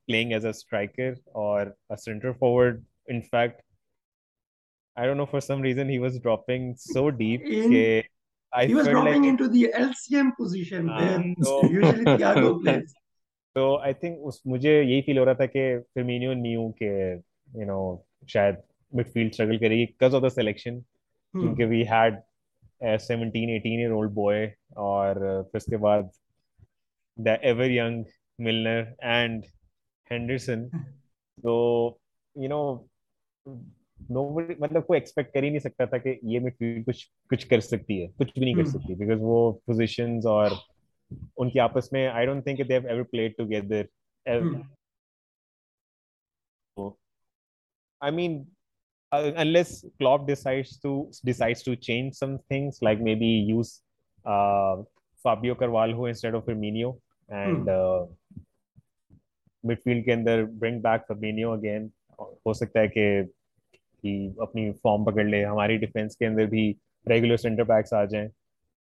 [0.07, 1.12] playing as a striker
[1.43, 1.66] اور
[2.05, 3.69] centre forward in fact
[4.97, 8.03] I don't know for some reason he was dropping so deep In,
[8.53, 11.62] I he was dropping like into the LCM position Ah, no.
[11.64, 12.93] usually Thiago plays.
[13.57, 15.63] تو I think مجھے یہی فیل ہو رہا تھا کہ
[15.95, 16.91] فرمینیو new کہ
[17.55, 17.81] you know
[18.29, 18.55] شاید
[18.93, 20.81] midfield struggle کرے گی بکاز آف دا سلیکشن.
[21.35, 22.15] کیونکہ we had
[23.01, 24.45] seventeen eighteen year old boy
[24.85, 26.03] اور پھر اس کے بعد
[27.19, 28.03] the ever young
[28.39, 29.45] Milner and
[30.11, 30.69] Henderson
[31.39, 31.53] تو
[32.37, 32.63] یو نو
[34.11, 37.47] نو مطلب کوئی ایکسپیکٹ کر ہی نہیں سکتا تھا کہ یہ مڈ فیلڈ کچھ کچھ
[37.47, 38.73] کر سکتی ہے کچھ بھی نہیں کر Hmm.
[38.73, 40.51] سکتی بیکاز وہ پوزیشنز اور
[41.37, 43.83] ان کی آپس میں I don't think they've ever play together
[64.38, 66.73] اپنی فارم پکڑ لے ہماری ڈیفینس کے اندر بھی
[67.07, 68.29] ریگولر سینٹر بیکس آ جائیں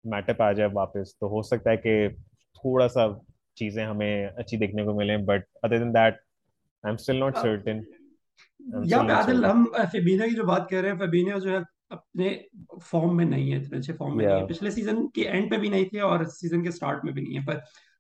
[0.09, 2.09] میٹپ آ جائے واپس تو ہو سکتا ہے کہ
[2.57, 3.07] تھوڑا سا
[3.55, 7.83] چیزیں ہمیں اچھی دیکھنے کو ملیں but other than that I am still not certain
[7.83, 11.59] پہ عادل ہم فیبینو کی جو بات کر رہے ہیں فیبینو جو ہے
[11.90, 12.37] اپنے
[12.85, 14.47] فارم میں نہیں ہے اتنے اچھے فارم میں نہیں ہے.
[14.47, 17.38] پچھلے سیزن کے اینڈ پہ بھی نہیں تھے اور سیزن کے سٹارٹ میں بھی نہیں
[17.38, 17.55] ہے۔ پر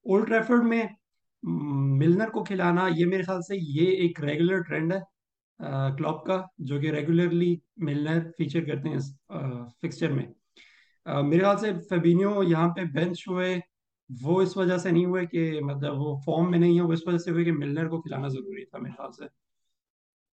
[0.06, 0.82] اولڈ ٹریفرڈ میں
[1.42, 4.98] ملنر کو کھلانا یہ میرے خیال سے یہ ایک ریگولر ٹرینڈ ہے
[5.96, 8.98] کلوب کا جو کہ ریگولرلی ملنر فیچر کرتے ہیں
[9.82, 10.26] فکسچر میں۔
[11.08, 13.54] میرے خیال سے فیبینو یہاں پہ بینچ ہوئے،
[14.10, 17.06] وہ اس وجہ سے نہیں ہوئے کہ مطلب وہ فارم میں نہیں ہے، وہ اس
[17.06, 19.26] وجہ سے ہوئے کہ ملنر کو کھلانا ضروری تھا میرے خیال سے۔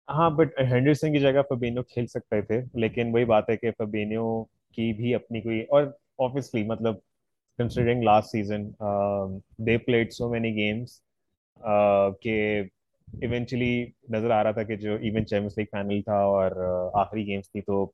[0.08, 4.42] ہاں بٹ ہینڈرسن کی جگہ فبینو کھیل سکتے تھے، لیکن وہی بات ہے کہ فبینو
[4.76, 5.82] کی بھی اپنی کوئی، اور
[6.22, 6.96] obviously مطلب
[7.58, 8.68] considering last season
[9.66, 11.00] they played so many games
[12.22, 12.62] کہ
[13.08, 13.74] ایونچولی
[14.10, 16.50] نظر آ رہا تھا کہ جو ایون چیمپئنس لیگ فائنل تھا اور
[17.00, 17.84] آخری گیمس تھی تو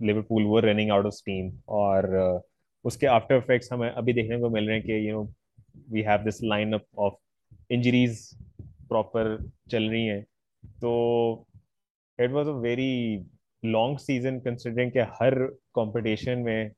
[0.00, 2.04] لیورپول وہ رننگ آؤٹ آف اسٹیم اور
[2.84, 5.30] اس کے آفٹر افیکٹس ہمیں ابھی دیکھنے کو مل رہے ہیں کہ you know
[5.88, 7.12] we have this line up of
[7.68, 8.30] injuries
[8.88, 9.36] proper
[9.70, 10.20] چل رہی ہیں۔
[10.80, 10.92] تو
[12.18, 13.18] it was a very
[13.62, 16.68] long season considering کہ ہر کمپٹیشن میں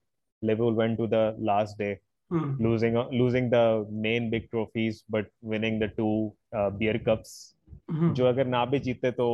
[0.42, 1.94] level went to the last day
[2.30, 7.55] losing the main big trophies but winning the two uh, beer cups
[7.88, 9.26] جو اگر نہ بھی جیتے تو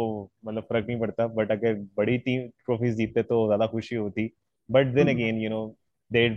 [0.43, 4.27] مطلب فرق نہیں پڑتا بٹ اگر بڑی ٹیم ٹرافیز جیتے تو زیادہ خوشی ہوتی۔
[4.69, 5.67] But then again you know
[6.11, 6.29] they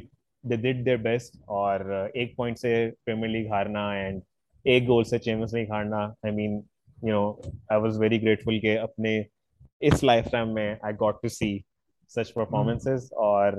[0.43, 1.80] they did their best اور
[2.13, 2.73] ایک پوائنٹ سے
[3.06, 4.21] پریمیئر لیگ ہارنا اینڈ
[4.65, 6.60] ایک گول سے Champions League ہارنا۔ I mean
[7.04, 7.30] you know
[7.69, 9.21] I was very grateful کہ اپنے
[9.88, 11.58] اس لائف ٹائم میں I got to see
[12.15, 13.54] such performances اور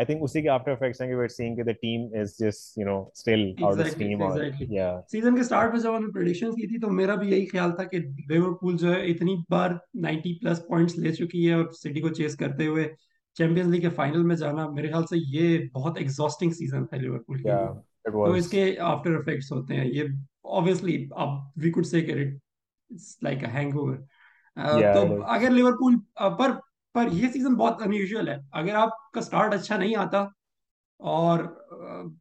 [0.00, 2.76] I think اسی کے after effects ہیں کہ we're seeing کہ the team is just
[2.76, 4.78] you know still out of Exactly, steam اور exactly.
[4.78, 5.00] yeah.
[5.12, 5.74] سیزن کے سٹارٹ
[12.68, 12.84] میں
[13.36, 17.42] چیمپئنز لیگ کے فائنل جانا میرے خیال سے یہ بہت ایگزاسٹنگ سیزن تھا لیورپول کے
[17.42, 20.02] لیے تو اس کے آفٹر افیکٹس ہوتے ہیں یہ
[20.58, 23.96] obviously اب وی کوڈ سے کہ it's like a hangover
[24.94, 25.22] تو.
[25.22, 25.94] اگر لیورپول
[26.38, 26.50] پر
[26.98, 30.20] پر یہ سیزن بہت انیوژل ہے۔ اگر آپ کا سٹارٹ اچھا نہیں آتا
[31.00, 31.38] اور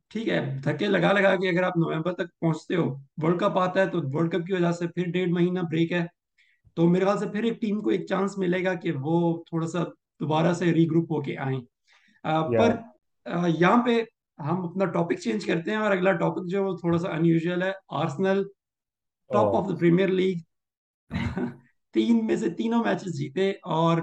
[0.09, 2.85] ٹھیک ہے دھکے لگا لگا کے اگر آپ نومبر تک پہنچتے ہو
[3.23, 6.05] ورلڈ کپ آتا ہے تو ورلڈ کپ کی وجہ سے پھر ڈیڑھ مہینہ بریک ہے۔
[6.77, 9.67] تو میرے خیال سے پھر ایک ٹیم کو ایک چانس ملے گا کہ وہ تھوڑا
[9.67, 9.83] سا
[10.19, 11.61] دوبارہ سے ری گروپ ہو کے آئیں۔
[12.57, 12.75] پر
[13.59, 14.01] یہاں پہ
[14.39, 17.71] ہم اپنا ٹاپک چینج کرتے ہیں اور اگلا ٹاپک جو وہ تھوڑا سا انیوژل ہے
[17.89, 18.43] Arsenal
[19.29, 20.37] top of the Premier League
[21.93, 24.01] تین میں سے تینوں میچز جیتے اور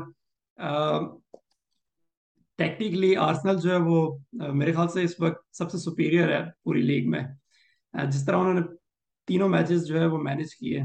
[2.58, 6.82] ٹیکٹیکلی آرسنل جو ہے وہ میرے خیال سے اس وقت سب سے سپیریئر ہے پوری
[6.82, 7.22] لیگ میں۔
[7.94, 8.60] جس طرح انہوں نے
[9.28, 10.80] تینوں میچز جو ہے وہ مینج کیے۔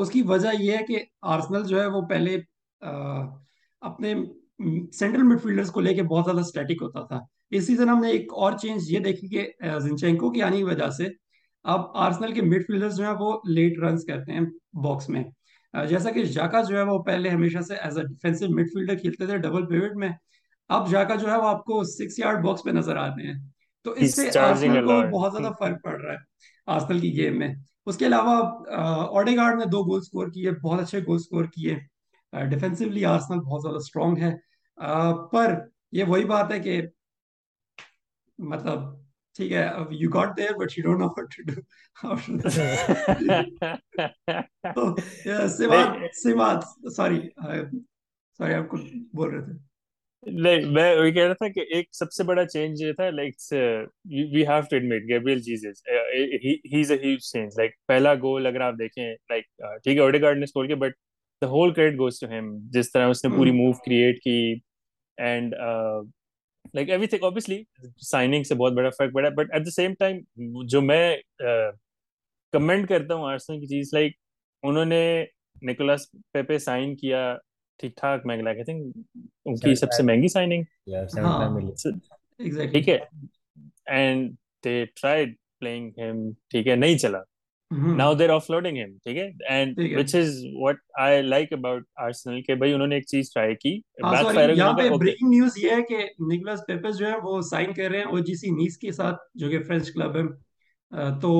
[0.00, 2.36] اس کی وجہ یہ ہے کہ آرسنل جو ہے وہ پہلے
[3.80, 4.14] اپنے
[4.92, 7.20] سینٹرل مڈ فیلڈرز کو لے کے بہت زیادہ اسٹیٹک ہوتا تھا۔
[7.50, 9.48] اس سیزن ہم نے ایک اور چینج یہ دیکھی کہ
[9.78, 11.06] زنچینکو کی آنے کی وجہ سے
[11.64, 14.40] اب آرسنل کے مڈ فیلڈرز جو ہیں وہ لیٹ رنز کرتے ہیں
[14.84, 15.24] باکس میں۔
[15.88, 19.26] جیسا کہ جاکا جو ہے وہ پہلے ہمیشہ سے as a defensive midfielder کھیلتے
[19.26, 20.08] تھے ڈبل پیوٹ میں
[20.68, 23.34] اب جاکا جو ہے وہ آپ کو سکس یارڈ باکس پہ نظر آتے ہیں۔
[23.84, 26.16] تو اس سے آرسنل کو بہت زیادہ فرق پڑ رہا ہے
[26.66, 27.54] آرسنل کی گیم میں۔
[27.86, 28.36] اس کے علاوہ
[29.06, 31.78] اوڈے گارڈ نے دو گول سکور کیے بہت اچھے گول سکور کیے۔
[32.32, 34.34] ڈیفینسولی آرسنل بہت زیادہ اسٹرانگ ہے۔
[35.32, 35.54] پر
[35.92, 36.80] یہ وہی بات ہے کہ
[38.38, 38.78] مطلب
[39.36, 41.60] ٹھیک ہے you got there but you don't know what to do
[45.48, 46.64] سمات سمات
[46.96, 47.20] سوری
[48.38, 48.76] سوری آپ کو
[49.12, 49.56] بول رہے تھے۔
[50.26, 53.34] نہیں میں وہی کہہ رہا تھا کہ ایک سب سے بڑا چینج یہ تھا like
[54.32, 58.60] we have to admit Gabriel Jesus he is a huge change like پہلا گول اگر
[58.60, 59.44] آپ دیکھیں لائک
[59.84, 60.94] ٹھیک ہے اوڈیگارڈ نے سکور کیا but
[61.42, 64.38] the whole credit goes to him جس طرح اس نے پوری موو کریٹ کی
[65.18, 65.54] and
[66.74, 67.62] like everything obviously
[68.10, 70.18] signing سے بہت بڑا فرق پڑا but at the same time
[70.66, 71.16] جو میں
[72.52, 74.12] کمنٹ کرتا ہوں آرسنل کی چیز لائک
[74.62, 75.24] انہوں نے
[75.62, 77.36] نکولاس پیپے سائن کیا
[77.80, 78.96] ٹھیک ٹھاک میں لائک آئی تھنک
[79.46, 80.62] ان کی سب سے مہنگی سائننگ
[82.72, 82.98] ٹھیک ہے.
[83.86, 84.32] اینڈ
[84.64, 87.18] دے ٹرائیڈ پلئنگ ہم ٹھیک ہے نہیں چلا.
[87.70, 92.40] ناؤ دیر آف لوڈنگ ہم ٹھیک ہے and which is what I like about Arsenal
[92.42, 95.70] کہ بھائی انہوں نے ایک چیز ٹرائی کی بیک فائر یہاں پہ بریکنگ نیوز یہ
[95.70, 98.78] ہے کہ نکلس پیپرز جو ہے وہ سائن کر رہے ہیں او جی سی نیس
[98.78, 101.34] کے ساتھ جو کہ فرینچ کلب ہے تو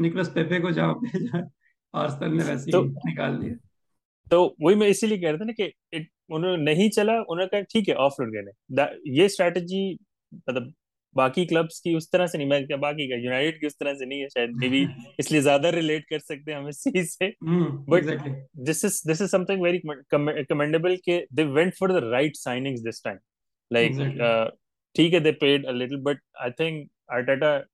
[0.00, 1.42] نکلس پیپے کو جہاں پہ
[1.94, 3.54] آرسنل نے ویسے نکال دیا
[4.26, 5.70] تو وہی میں اسی لیے کہہ رہا تھا نا کہ
[6.28, 9.82] انہوں نے نہیں چلا انہوں نے کہا ٹھیک ہے آف لوڈ کرنے یہ اسٹریٹجی
[10.32, 10.68] مطلب
[11.14, 14.04] باقی کلبس کی اس طرح سے نہیں میں باقی کا یونائٹیڈ کی اس طرح سے
[14.04, 14.84] نہیں ہے شاید مے بی
[15.18, 17.30] اس لیے زیادہ ریلیٹ کر سکتے ہیں ہم اس چیز سے۔
[17.90, 18.04] But
[18.68, 19.78] this is this is something very
[20.44, 23.16] commendable کہ they went for the right signings this time
[23.70, 23.92] like
[24.94, 26.90] ٹھیک ہے they paid a little bit I think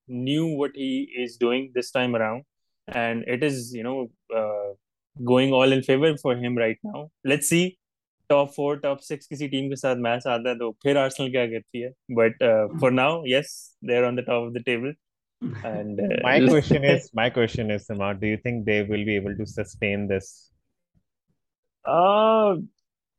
[0.07, 2.43] knew what he is doing this time around
[2.87, 4.73] and it is you know uh,
[5.23, 7.11] going all in favor for him right now.
[7.23, 7.78] Let's see
[8.29, 11.45] top four top six کسی team کے ساتھ match آتا ہے تو پھر Arsenal کیا
[11.45, 12.43] کرتی ہے؟ But
[12.81, 13.51] for now yes
[13.89, 14.91] they're on the top of the table
[15.63, 19.37] and my question is my question is سما do you think they will be able
[19.37, 20.31] to sustain this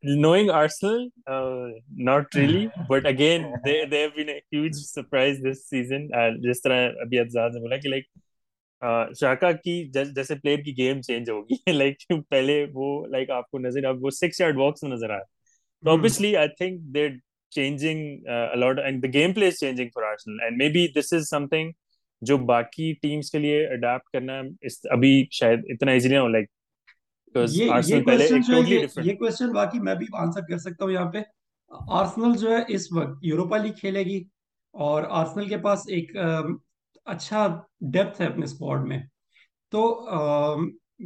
[0.05, 1.09] knowing Arsenal
[2.05, 6.07] not really but again they they have been a huge surprise this season
[6.43, 8.30] جس طرح ابھی اجاز نے بولا کہ like like,
[9.21, 13.85] شاکا کی جیسے player کی گیم چینج ہوگی۔ لائک پہلے وہ لائک آپ کو نظر
[13.85, 15.23] اب وہ سکس یارڈ باکس میں نظر آیا
[15.85, 15.91] تو
[16.39, 17.09] I think they
[17.53, 21.73] changing a lot and the game play is changing for Arsenal and maybe this is something
[22.23, 24.41] جو باقی کے لیے اڈاپٹ کرنا
[24.91, 26.49] ابھی شاید اتنا ایزی نہیں ہو لائک
[29.01, 31.19] یہ کوشچن باقی میں بھی آنسر کر سکتا ہوں یہاں پہ۔
[31.91, 34.25] آرسنل جو ہے اس وقت یوروپا لیگ کھیلے گی
[34.75, 36.17] اور آرسنل کے پاس ایک
[37.13, 37.47] اچھا
[37.93, 38.99] ڈیپتھ ہے اپنے اسکواڈ میں۔
[39.73, 39.81] تو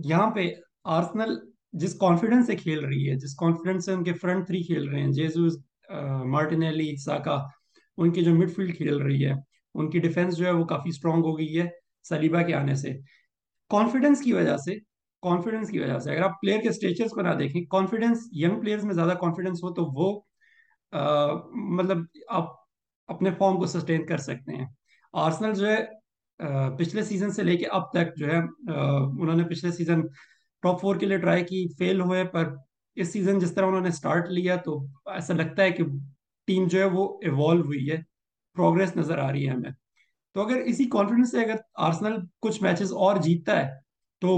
[0.04, 0.48] یہاں پہ
[0.84, 1.34] آرسنل
[1.72, 5.00] جس کانفیڈنس سے کھیل رہی ہے، جس کانفیڈنس سے ان کے فرنٹ تھری کھیل رہے
[5.00, 5.56] ہیں جیزوز
[6.24, 7.36] مارٹینیلی ساکا
[7.98, 9.32] ان کی جو مڈ فیلڈ کھیل رہی ہے،
[9.74, 11.66] ان کی ڈیفینس جو ہے وہ کافی اسٹرانگ ہو گئی ہے
[12.08, 12.92] سلیبا کے آنے سے۔
[13.70, 14.78] کانفیڈنس کی وجہ سے
[15.22, 18.84] کانفیڈنس کی وجہ سے، اگر آپ پلیئر کے اسٹیچرس کو نہ دیکھیں کانفیڈنس ینگ پلیئرز
[18.84, 20.20] میں زیادہ کانفیڈنس ہو تو وہ
[21.76, 22.52] مطلب آپ
[23.08, 24.66] اپنے فارم کو سسٹین کر سکتے ہیں۔
[25.22, 25.82] آرسنل جو ہے
[26.78, 30.00] پچھلے سیزن سے لے کے اب تک جو ہے انہوں نے پچھلے سیزن
[30.62, 32.54] ٹاپ فور کے لیے ٹرائی کی فیل ہوئے، پر
[32.96, 34.78] اس سیزن جس طرح انہوں نے سٹارٹ لیا تو
[35.14, 35.84] ایسا لگتا ہے کہ
[36.48, 37.96] ٹیم جو ہے وہ ایوالو ہوئی ہے
[38.56, 39.70] پروگریس نظر آ رہی ہے ہمیں۔
[40.36, 43.68] تو اگر اسی کانفیڈنس سے اگر آرسنل کچھ میچز اور جیتتا ہے،
[44.22, 44.36] تو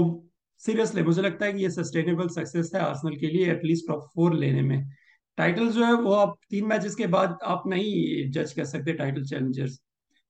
[0.61, 4.05] سیریسلی مجھے لگتا ہے کہ یہ سسٹینیبل سکسیس ہے آرسنل کے لیے ایٹ لیسٹ ٹاپ
[4.13, 4.81] فور لینے میں۔
[5.37, 9.23] ٹائٹل جو ہے وہ آپ تین میچز کے بعد آپ نہیں جج کر سکتے title
[9.23, 9.77] challengers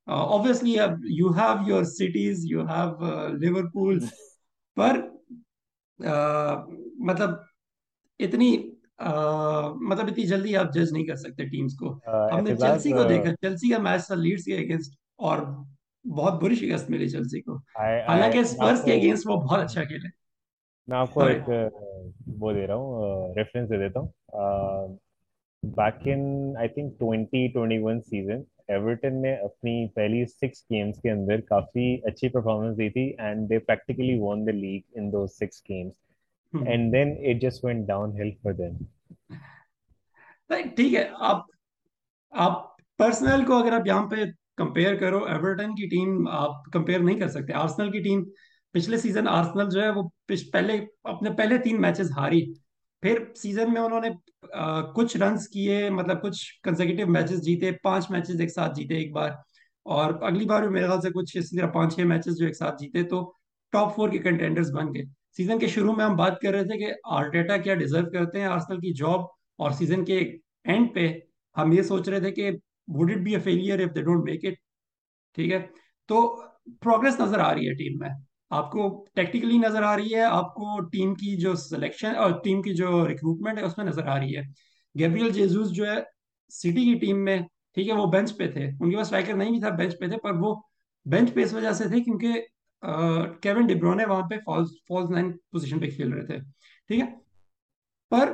[0.08, 4.00] obviously you have your cities you have uh, liverpool
[4.78, 4.98] پر
[7.00, 7.30] مطلب
[8.20, 8.58] اتنی
[9.00, 11.94] مطلب اتنی جلدی آپ جج نہیں کر سکتے ٹیمز کو
[12.34, 15.42] ہم نے چیلسی کو دیکھا چیلسی کا میچ تھا لیڈز کے اگینسٹ اور
[16.06, 20.10] بہت بری شکست ملی چیلسی کو حالانکہ سپرز کے اگینسٹ وہ بہت اچھا کھیلے
[20.88, 21.50] میں آپ کو ایک
[22.40, 24.96] وہ دے رہا ہوں ریفرنس دے دیتا ہوں
[25.64, 31.12] back in I think twenty twenty one season Everton نے اپنی پہلی سکس گیمس کے
[31.12, 35.64] اندر کافی اچھی پرفارمنس دی تھی and they practically won the league in do six
[35.70, 35.94] games
[36.54, 37.88] and then it just went
[38.22, 38.78] downhill for them
[40.76, 41.42] ٹھیک ہے آپ
[42.34, 44.16] آپ پرسنل کو اگر آپ یہاں پہ
[44.58, 48.24] کمپیئر کرو ایورٹن کی ٹیم آپ کمپیئر نہیں کر سکتے۔ آرسنل کی ٹیم
[48.72, 50.04] پچھلے سیزن آرسنل جو ہے وہ
[50.54, 52.42] پہلے اپنے پہلے تین میچز ہاری۔
[53.02, 54.10] پھر سیزن میں انہوں نے
[54.96, 59.30] کچھ رنز کیے مطلب کچھ کنزیکٹو میچز جیتے، پانچ میچز ایک ساتھ جیتے ایک بار۔
[59.86, 62.56] اور اگلی بار بھی میرے خیال سے کچھ اسی طرح پانچ چھ میچز جو ایک
[62.58, 63.34] ساتھ جیتے تو
[63.72, 65.04] ٹاپ فور کے کنٹینڈرز بن گئے۔
[65.38, 68.48] سیزن کے شروع میں ہم بات کر رہے تھے کہ آرٹیٹا کیا ڈیزرو کرتے ہیں
[68.48, 69.22] آرسنل کی جاب
[69.60, 70.18] اور سیزن کے
[70.64, 71.08] اینڈ پہ
[71.58, 72.52] ہم یہ سوچ رہے تھے کہ
[72.88, 74.54] would it be a failure if they don't make it
[75.36, 75.60] ٹھیک ہے؟
[76.10, 76.36] تو
[76.82, 78.10] پروگرس نظر آ رہی ہے ٹیم میں۔
[78.50, 82.62] آپ کو ٹیکٹیکلی نظر آ رہی ہے، آپ کو ٹیم کی جو سلیکشن اور ٹیم
[82.62, 84.42] کی جو ریکروٹمنٹ ہے، اس میں نظر آ رہی ہے۔
[85.00, 85.96] گیبریل جیزوس جو ہے
[86.52, 87.38] سٹی کی ٹیم میں،
[87.76, 90.08] ٹھیک ہے، وہ بینچ پہ تھے۔ ان کے پاس اسٹرائکر نہیں بھی تھا بینچ پہ
[90.08, 90.56] تھے، پر وہ
[91.06, 92.34] بینچ پہ اس وجہ سے تھے کیونکہ
[93.42, 96.38] کیون ڈبرونے وہاں پہ فالز فالز نائن پوزیشن پہ کھیل رہے تھے۔
[96.88, 97.06] ٹھیک ہے۔
[98.10, 98.34] پر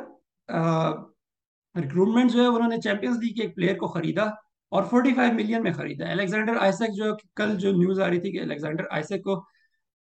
[1.75, 4.23] ریکروٹمنٹ جو ہے، انہوں نے چیمپئنز لیگ کے ایک پلیئر کو خریدا
[4.71, 8.41] اور 45 ملین میں خریدا۔ الیگزینڈر آئسک جو کل جو نیوز آ رہی تھی کہ
[8.41, 9.43] الیگزینڈر آئسک کو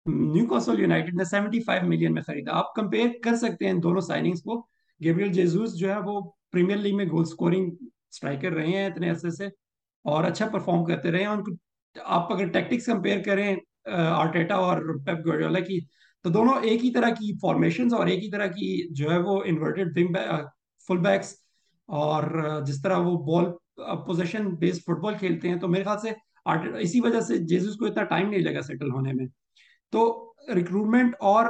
[0.07, 4.43] نیو کاسل یونائٹڈ نے 75 ملین میں خریدا۔ آپ کمپیئر کر سکتے ہیں دونوں سائننگز
[4.43, 4.61] کو۔
[5.01, 6.21] گیبریل جیزوس جو ہے وہ
[6.53, 7.71] پریمیئر لیگ میں گول سکورنگ
[8.12, 9.47] سٹرائکر رہے ہیں اتنے عرصے سے
[10.05, 11.53] اور اچھا پرفارم کرتے رہے ہیں۔ ان کو
[12.05, 13.55] آپ اگر ٹیکٹکس کمپیئر کریں
[13.93, 15.79] آرٹیٹا اور پیپ گوڈیولا کی،
[16.25, 19.41] تو دونوں ایک ہی طرح کی فارمیشنز اور ایک ہی طرح کی جو ہے وہ
[19.45, 19.99] انورٹڈ
[20.88, 21.35] فل بیکس
[21.88, 22.23] اور
[22.67, 23.51] جس طرح وہ ball
[24.07, 26.11] position base football کھیلتے ہیں۔ تو میرے خیال سے
[26.79, 29.27] اسی وجہ سے جیزوس کو اتنا ٹائم نہیں لگا سیٹل ہونے میں۔
[29.93, 31.47] تو ریکروٹمنٹ اور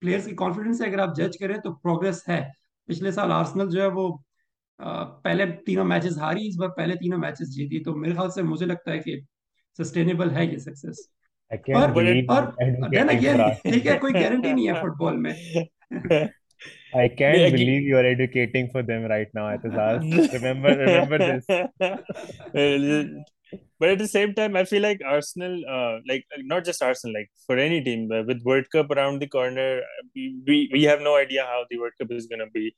[0.00, 2.48] پلیئرز کی کانفیڈنس سے اگر آپ جج کریں تو پروگرس ہے۔
[2.86, 4.16] پچھلے سال آرسنل جو ہے وہ
[5.22, 8.66] پہلے تینوں میچز ہاری اس بار پہلے تینوں میچز جیتی۔ تو میرے خیال سے مجھے
[8.66, 9.20] لگتا ہے کہ
[9.78, 11.16] سسٹینیبل ہے یہ سکسس
[13.62, 15.32] ٹھیک ہے کوئی گارنٹی نہیں ہے فٹ بال میں۔
[16.94, 20.02] I can't yeah, believe you are educating for them right now, Atazaz.
[20.36, 21.44] remember, remember this.
[23.78, 27.30] but at the same time, I feel like Arsenal, uh, like not just Arsenal, like
[27.46, 29.82] for any team, uh, with World Cup around the corner,
[30.14, 32.70] we we have no idea how the World Cup is gonna be.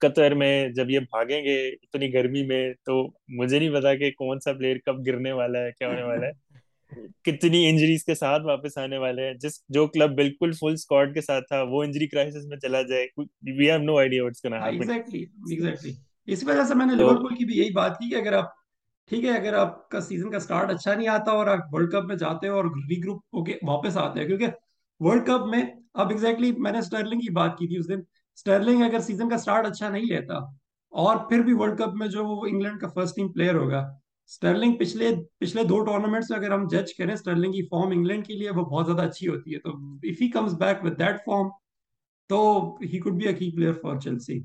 [0.00, 3.02] قطر میں جب یہ بھاگیں گے اتنی گرمی میں تو
[3.38, 6.32] مجھے نہیں پتا کہ کون سا پلیئر کب گرنے والا ہے کیا ہونے والا ہے
[7.24, 11.20] کتنی انجریز کے ساتھ واپس آنے والے ہیں جس جو کلب بالکل فل اسکواڈ کے
[11.20, 14.90] ساتھ تھا وہ انجری کرائسس میں چلا جائے we have no idea what's gonna happen
[14.90, 15.92] exactly exactly
[16.28, 18.59] اس وجہ سے میں نے لیورپول کی بھی یہی بات کی کہ اگر آپ
[19.10, 22.04] ٹھیک ہے، اگر آپ کا سیزن کا سٹارٹ اچھا نہیں آتا اور آپ ورلڈ کپ
[22.04, 24.46] میں جاتے ہو اور ری گروپ ہو کے واپس آتے ہیں کیونکہ
[25.00, 25.62] ورلڈ کپ میں
[25.94, 28.00] اب ایگزیکٹلی میں نے سٹرلنگ کی بات کی تھی اس دن۔
[28.36, 30.34] سٹرلنگ اگر سیزن کا سٹارٹ اچھا نہیں لیتا
[30.92, 33.82] اور پھر بھی ورلڈ کپ میں جو وہ انگلینڈ کا فرسٹ ٹیم پلیئر ہوگا
[34.30, 38.34] سٹرلنگ پچھلے پچھلے دو ٹورنامنٹس میں اگر ہم جج کریں سٹرلنگ کی فارم انگلینڈ کے
[38.34, 39.70] لیے وہ بہت زیادہ اچھی ہوتی ہے۔ تو
[40.02, 41.48] if he comes back with that form
[42.30, 42.40] تو
[42.82, 44.40] he could be a key player for Chelsea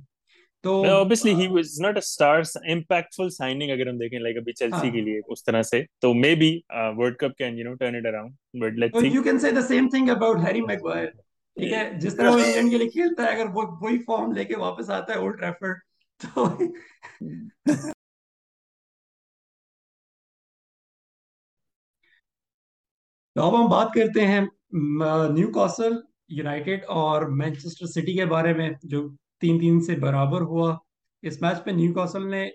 [0.64, 2.38] تو obviously he was not a star
[2.76, 6.50] impactful signing اگر ہم دیکھیں like ابھی چیلسی کے لیے اس طرح سے۔ تو maybe
[6.80, 9.14] uh, world cup can you know turn it around but let's see.
[9.18, 11.14] you can say the same thing about Harry Maguire.
[11.58, 14.44] ٹھیک ہے جس طرح وہ انگلینڈ کے لیے کھیلتا ہے اگر وہ وہی فارم لے
[14.46, 15.78] کے واپس آتا ہے اولڈ ٹریفرڈ
[16.20, 16.46] تو
[23.36, 24.42] تو اب ہم بات کرتے ہیں
[25.30, 25.94] نیو کاسل
[26.30, 29.08] یونائٹیڈ اور مینچسٹر سٹی کے بارے میں جو
[29.46, 30.76] تین تین سے برابر ہوا۔
[31.24, 32.48] اس میچ پہ نیو کاسل نے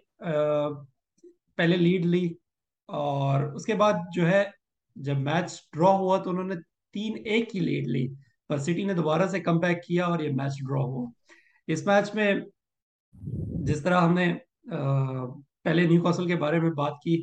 [1.56, 2.26] پہلے لیڈ لی
[2.88, 4.44] اور اس کے بعد جو ہے
[4.96, 6.54] جب میچ ڈرا ہوا تو انہوں نے
[6.94, 8.06] تین ایک کی لیڈ لی،
[8.48, 11.06] پر سٹی نے دوبارہ سے کم بیک کیا اور یہ میچ ڈرا ہوا۔
[11.68, 12.34] اس میچ میں
[13.66, 14.32] جس طرح ہم نے
[15.64, 17.16] پہلے نیو کاسل کے بارے میں بات کی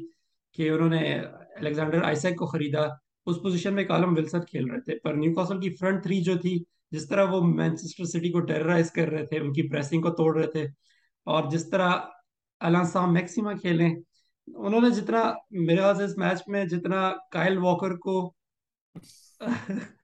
[0.58, 2.86] کہ انہوں نے الیگزینڈر آئسیک کو خریدا،
[3.26, 6.38] اس پوزیشن میں کالم ولسن کھیل رہے تھے، پر نیو کاسل کی فرنٹ تھری جو
[6.38, 6.58] تھی
[6.92, 10.38] جس طرح وہ مینچسٹر سٹی کو ٹیررائز کر رہے تھے، ان کی پریسنگ کو توڑ
[10.38, 10.66] رہے تھے،
[11.28, 11.90] اور جس طرح
[12.62, 13.90] الانسام میکسیما کھیلیں،
[14.48, 15.22] انہوں نے جتنا
[15.52, 18.16] میرے خیال سے اس میچ میں جتنا کائل واکر کو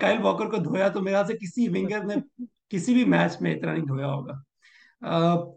[0.00, 2.14] کائل واکر کو دھویا تو میرے خیال سے کسی ونگر نے
[2.70, 4.34] کسی بھی میچ میں اتنا نہیں دھویا ہوگا۔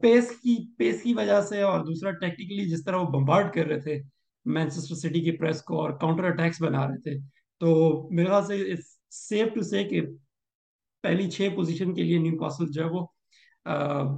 [0.02, 3.80] پیس کی پیس کی وجہ سے، اور دوسرا ٹیکٹیکلی جس طرح وہ بمبارڈ کر رہے
[3.82, 4.00] تھے،
[4.46, 7.18] مینچسٹر سٹی کی پریس کو اور کاؤنٹر اٹیکس بنا رہے تھے،
[7.62, 7.68] تو
[8.12, 10.02] میرے خیال سے اس سیف ٹو سے کہ
[11.04, 13.06] پہلی چھ پوزیشن کے لیے نیو کاسل جو ہے وہ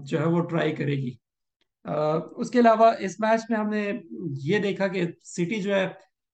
[0.05, 1.11] جو ہے وہ ٹرائی کرے گی۔
[2.35, 3.91] اس کے علاوہ اس میچ میں ہم نے
[4.43, 5.87] یہ دیکھا کہ سٹی جو ہے،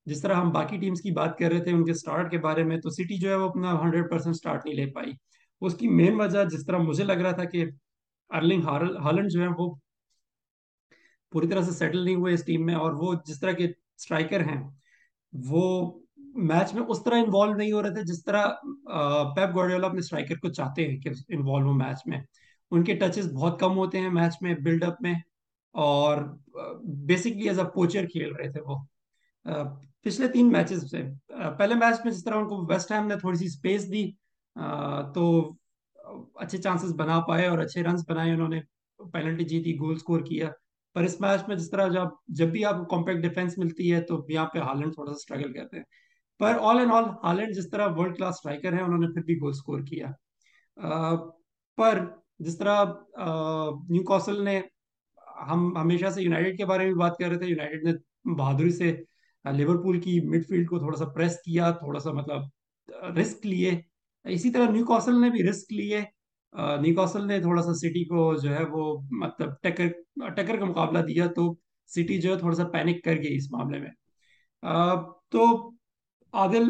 [0.08, 2.64] جس طرح ہم باقی ٹیمز کی بات کر رہے تھے ان کے سٹارٹ کے بارے
[2.64, 5.12] میں، تو سٹی جو ہے وہ اپنا ہنڈریڈ پرسینٹ سٹارٹ نہیں لے پائی۔
[5.62, 7.66] اس کی مین وجہ جس طرح مجھے لگ رہا تھا کہ
[8.32, 8.68] ارلنگ
[9.04, 9.74] ہالنڈ جو ہے وہ
[11.32, 13.68] پوری طرح سے سیٹل نہیں ہوئے اس ٹیم میں اور وہ جس طرح کے
[13.98, 14.62] سٹرائکر ہیں،
[15.34, 16.00] وہ
[16.36, 18.48] میچ میں اس طرح انوالو نہیں ہو رہے تھے جس طرح
[19.36, 22.22] پیپ گوڈیولا اپنے سٹرائکر کو چاہتے ہیں کہ انوالو ہو میچ میں۔
[22.72, 25.14] ان کے ٹچز بہت کم ہوتے ہیں میچ میں بلڈ اپ میں۔
[25.74, 26.18] اور
[26.84, 28.76] بیسکلی ایز اے پوچر کھیل رہے تھے وہ۔
[30.02, 31.04] پچھلے تین میچز سے
[31.58, 34.12] پہلے میچ میں جس طرح ان کو ویسٹ ہیم نے تھوڑی سی سپیس دی
[35.14, 35.54] تو
[36.36, 38.62] اچھے چانسز بنا پائے اور اچھے رنز بنائے انہوں نے۔
[39.14, 40.50] پینلٹی جیتی گول سکور کیا۔
[40.94, 44.02] پر اس میچ میں جس طرح جب جب بھی آپ کو کمپیکٹ ڈیفینس ملتی ہے
[44.02, 45.84] تو یہاں پہ ہالینڈ تھوڑا سا اسٹرگل کرتے ہیں۔
[46.40, 49.36] پر آل اینڈ آل ہالینڈ جس طرح ورلڈ کلاس اسٹرائکر ہیں، انہوں نے پھر بھی
[49.42, 50.12] گول سکور کیا۔
[51.78, 52.04] پر
[52.40, 52.84] جس طرح
[53.90, 54.62] نیو کاسل نے
[55.50, 57.94] ہم ہمیشہ سے یونائٹیڈ کے بارے میں بات کر رہے تھے۔ یونائٹیڈ نے
[58.38, 58.96] بہادری سے
[59.46, 62.42] لیورپول کی مڈ فیلڈ کو تھوڑا سا پریس کیا، تھوڑا سا مطلب
[63.18, 63.72] رسک لیے۔
[64.26, 66.02] اسی طرح نیو کاسل نے بھی رسک لیے۔
[66.82, 69.88] نیو کاسل نے تھوڑا سا سٹی کو جو ہے وہ مطلب ٹکر
[70.36, 71.54] ٹکر کا مقابلہ دیا تو
[71.96, 73.92] سٹی جو ہے تھوڑا سا پینک کر گئی اس معاملے میں۔
[75.32, 75.72] تو
[76.36, 76.70] عادل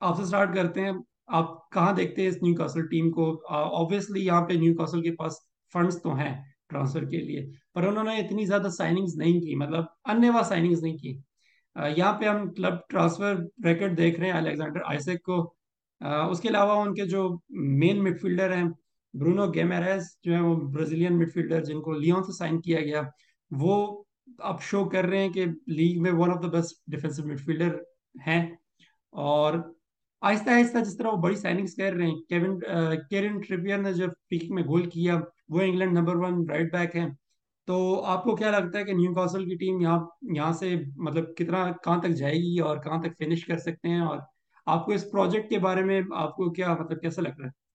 [0.00, 0.92] آپ سے سٹارٹ کرتے ہیں۔
[1.38, 5.14] آپ کہاں دیکھتے ہیں اس نیو کاسل ٹیم کو آبویسلی یہاں پہ نیو کاسل کے
[5.16, 5.32] پاس
[5.74, 6.34] فنڈز تو ہیں
[6.68, 10.96] ٹرانسفر کے لیے، پر انہوں نے اتنی زیادہ سائننگز نہیں کی مطلب انوا سائننگز نہیں
[10.96, 11.18] کی۔
[11.96, 13.34] یہاں پہ ہم کلب ٹرانسفر
[13.64, 15.40] ریکٹ دیکھ رہے ہیں الیگزینڈر آئسک کو۔
[16.30, 17.28] اس کے علاوہ ان کے جو
[17.80, 18.64] مین مڈ فیلڈر ہیں،
[19.14, 23.02] برونو گیمیریز جو ہے وہ برازیلین مڈ فیلڈر جن کو لیون سے سائن کیا گیا،
[23.50, 23.76] وہ
[24.38, 27.76] اب شو کر رہے ہیں کہ لیگ میں one of the best defensive midfielder
[28.26, 28.44] ہیں۔
[29.10, 29.54] اور
[30.20, 32.60] آہستہ آہستہ جس طرح وہ بڑی سائننگز کر رہے ہیں کیون
[33.10, 37.10] کیرن ٹریپیئر نے جب پیکنگ میں گول کیا وہ England number one right back ہیں۔
[37.66, 41.36] تو آپ کو کیا لگتا ہے کہ نیو کاسل کی ٹیم یہاں یہاں سے مطلب
[41.36, 44.18] کتنا کہاں تک جائے گی اور کہاں تک فنش کر سکتے ہیں؟ اور
[44.66, 47.66] آپ کو اس پروجیکٹ کے بارے میں آپ کو کیا مطلب کیسا لگ رہا ہے؟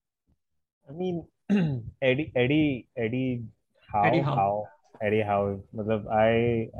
[0.88, 1.20] I mean,
[2.02, 3.36] Eddie, Eddie, Eddie,
[3.94, 4.68] how, Eddie how how,
[5.08, 6.30] Eddie, how, مطلب I,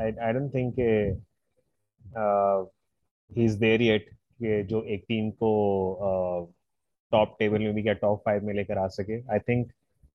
[0.04, 1.10] I, I don't think کہ
[2.16, 2.62] uh,
[3.32, 3.98] he's there yet.
[3.98, 4.21] کہ
[4.68, 5.50] جو ایک ٹیم کو
[7.12, 9.72] ٹاپ ٹیبل میں بھی کیا ٹاپ فائیو میں لے کر آ سکے۔ I think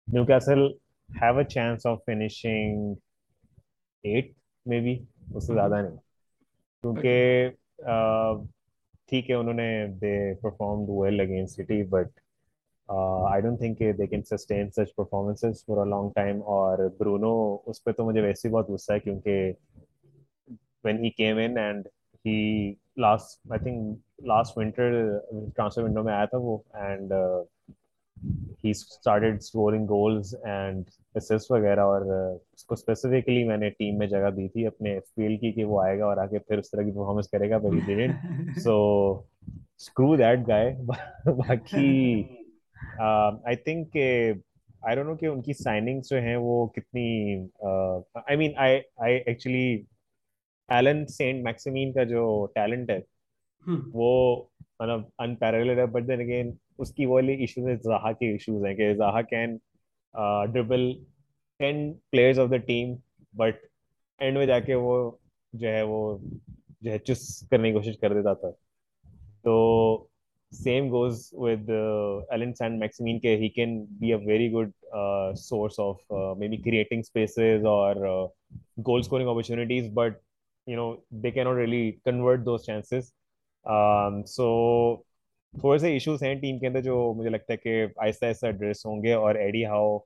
[0.25, 0.65] Newcastle
[1.09, 2.93] have a chance of finishing
[4.03, 4.31] eight
[4.65, 4.97] میں بھی
[5.35, 5.97] اس سے زیادہ نہیں۔
[6.83, 7.49] کیونکہ
[9.09, 9.69] ٹھیک ہے، انہوں نے
[10.01, 12.19] they performed well against City but
[12.89, 17.33] I don't think they can sustain such performances for a long time اور برونو،
[17.65, 19.51] اس پہ تو مجھے ویسے ہی بہت غصہ ہے، کیونکہ
[20.83, 21.87] when he came in and
[22.25, 24.91] he last I think last winter
[25.55, 27.13] transfer window میں آیا تھا وہ and
[28.63, 34.07] he started scoring goals and assist وغیرہ اور اس کو اسپیسیفکلی میں نے ٹیم میں
[34.07, 36.71] جگہ دی تھی اپنے فیل کی کہ وہ آئے گا اور آ کے پھر اس
[36.71, 38.77] طرح کی پرفارمنس کرے گا but he didn't so
[39.45, 40.73] screw that guy
[41.27, 42.23] باقی
[42.99, 44.33] آئی تھنک کہ
[44.81, 47.35] آئی ڈونٹ نو کہ ان کی سائننگس جو ہیں وہ کتنی
[48.15, 49.83] I mean I I actually
[50.69, 52.99] Allan Saint Maximin کا جو ٹیلنٹ ہے
[53.71, 53.81] Hmm.
[53.93, 54.43] وہ
[54.79, 58.65] مطلب ان پیرلڈ ہے بٹ دین اگین اس کی وہ ایشوز ہیں زاہا کے ایشوز
[58.65, 59.57] ہیں کہ Zaha can
[60.53, 60.93] dribble
[61.59, 62.95] ten players of the team
[63.33, 63.55] but
[64.19, 65.11] end میں جا کے وہ
[65.53, 66.17] جو ہے وہ
[66.81, 68.49] جو ہے چس کرنے کی کوشش کر دیتا تھا۔
[69.43, 70.07] تو
[70.51, 71.69] same goes with
[72.29, 74.71] Allan Saint Maximin کے he can be a very good
[75.37, 75.97] source of
[76.47, 77.95] maybe creating spaces اور
[78.87, 80.17] goal scoring opportunities but
[80.67, 83.05] you know they cannot really convert those chances.
[83.05, 83.26] um,
[83.67, 84.47] so
[85.53, 88.85] تھوڑے سے issues ہیں team کے اندر جو مجھے لگتا ہے کہ آہستہ آہستہ ایڈریس
[88.85, 89.97] ہوں گے اور Eddie Howe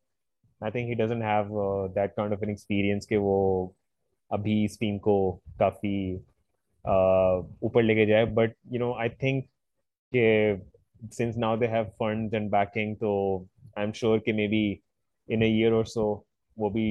[0.62, 3.68] I think he doesn't have that kind of an experience کہ وہ
[4.32, 5.16] ابھی اس ٹیم کو
[5.59, 5.95] کافی
[6.86, 9.45] اوپر لے کے جائے but you know I think
[10.14, 10.53] کہ
[11.12, 13.14] since now they have funds and backing تو
[13.76, 14.64] آئی ایم شیور کہ may be
[15.30, 16.14] in a year اور سو
[16.57, 16.89] وہ بھی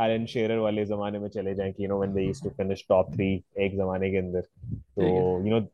[0.00, 2.86] ایلن شیرر والے زمانے میں چلے جائیں کہ you know when they used to finish
[2.86, 4.40] top three ایک زمانے کے اندر.
[4.94, 5.66] تو یو نو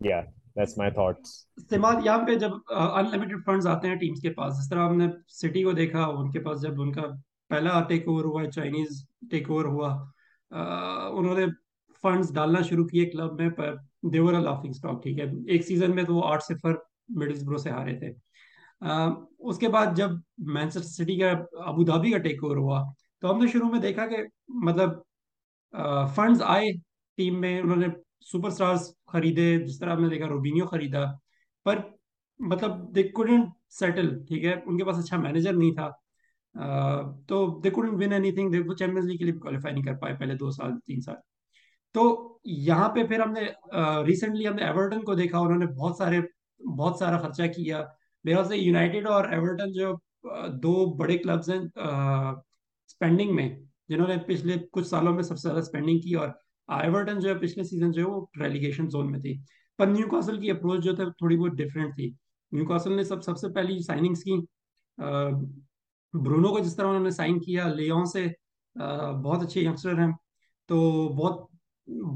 [0.00, 0.20] یا
[0.56, 4.68] دیٹس مائی تھاٹس استعمال یہاں پہ جب ان فنڈز آتے ہیں ٹیمز کے پاس جس
[4.70, 7.02] طرح ہم نے سٹی کو دیکھا ان کے پاس جب ان کا
[7.50, 9.90] پہلا ٹیک اوور ہوا چائنیز ٹیک اوور ہوا
[10.50, 11.46] انہوں نے
[12.04, 13.74] فنڈز ڈالنا شروع کیے کلب میں پر
[14.12, 15.24] دیور لافنگ اسٹاک ٹھیک ہے.
[15.46, 16.74] ایک سیزن میں تو وہ آٹھ صفر
[17.08, 18.12] مڈلز برو سے ہارے تھے۔
[19.38, 20.10] اس کے بعد جب
[20.54, 21.30] مینچسٹر سٹی کا
[21.66, 22.82] ابو دھابی کا ٹیک اوور ہوا
[23.22, 24.16] تو ہم نے شروع میں دیکھا کہ
[24.48, 24.90] مطلب
[26.14, 26.70] فنڈز آئے
[27.16, 27.86] ٹیم میں، انہوں نے
[28.32, 31.04] سپر سٹارز خریدے، جس طرح ہم نے دیکھا روبینیو خریدا،
[31.64, 31.78] پر
[32.40, 35.88] مطلب دے کوڈنٹ سیٹل ٹھیک ہے؟ ان کے پاس اچھا مینیجر نہیں تھا۔
[37.28, 40.14] تو they couldn't win anything وہ چیمپئنز لیگ کے لیے کوالیفائی نہیں کر پائے
[40.14, 41.14] پہلے دو سال، تین سال۔
[41.94, 43.40] تو یہاں پہ پھر ہم نے
[44.06, 46.20] ریسنٹلی ہم نے ایورٹن کو دیکھا، انہوں نے بہت سارے،
[46.78, 47.84] بہت سارا خرچہ کیا۔
[48.24, 49.94] میرا سے یونائٹیڈ اور ایورٹن جو
[50.62, 51.60] دو بڑے کلبز ہیں
[53.02, 53.48] اسپینڈنگ میں
[53.88, 56.28] جنہوں نے پچھلے کچھ سالوں میں سب سے زیادہ اسپینڈنگ کی اور
[56.68, 59.38] ایورٹن جو ہے پچھلے سیزن جو ہے وہ ریلیگیشن زون میں تھی۔
[59.78, 62.10] پر نیو کاسل کی اپروچ جو تھا تھوڑی بہت ڈفرینٹ تھی۔
[62.52, 64.36] نیو کاسل نے سب سب سے پہلی سائننگس کی۔
[66.12, 68.26] برونو کو جس طرح انہوں نے سائن کیا لیون سے
[69.24, 70.12] بہت اچھے ینگسٹر ہیں۔
[70.68, 71.46] تو بہت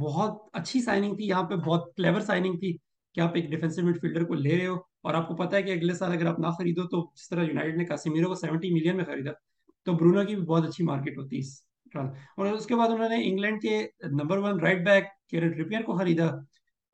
[0.00, 2.76] بہت اچھی سائننگ تھی۔ یہاں پہ بہت کلیور سائننگ تھی
[3.14, 5.62] کہ آپ ایک ڈیفینسو مڈ فیلڈر کو لے رہے ہو اور آپ کو پتا ہے
[5.62, 8.70] کہ اگلے سال اگر آپ نہ خریدو تو جس طرح یونائٹیڈ نے کاسیمیرو کو سیونٹی
[8.70, 9.30] ملین میں خریدا۔
[9.86, 12.00] تو برونو کی بھی بہت اچھی مارکیٹ ہوتی ہے
[12.36, 15.96] اور اس کے بعد انہوں نے انگلینڈ کے number one right back Kieran Trippier کو
[15.98, 16.26] خریدا۔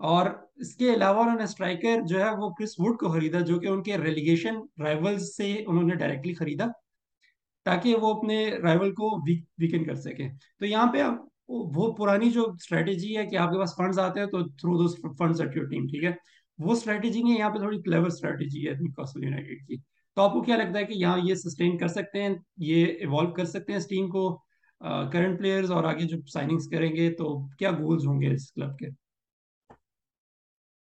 [0.01, 0.27] اور
[0.57, 3.67] اس کے علاوہ انہوں نے اسٹرائکر جو ہے وہ کرس ووڈ کو خریدا جو کہ
[3.67, 6.65] ان کے ریلیگیشن رائیولز سے انہوں نے ڈائریکٹلی خریدا
[7.65, 9.11] تاکہ وہ اپنے رائیول کو
[9.61, 10.29] ویکن کر سکیں۔
[10.59, 11.03] تو یہاں پہ
[11.49, 14.97] وہ پرانی جو اسٹریٹجی ہے کہ آپ کے پاس فنڈز آتے ہیں تو through those
[15.19, 16.11] funds at your team ٹھیک ہے؟
[16.59, 18.73] وہ اسٹریٹجی نہیں ہے، یہاں پہ تھوڑی کلیور اسٹریٹجی ہے
[19.25, 19.77] یونائٹیڈ کی۔
[20.17, 23.33] تو آپ کو کیا لگتا ہے کہ یہاں یہ سسٹین کر سکتے ہیں؟ یہ ایوالو
[23.35, 24.25] کر سکتے ہیں اس ٹیم کو
[25.13, 28.77] کرنٹ پلیئرز اور آگے جو سائننگز کریں گے؟ تو کیا گولز ہوں گے اس کلب
[28.79, 28.89] کے؟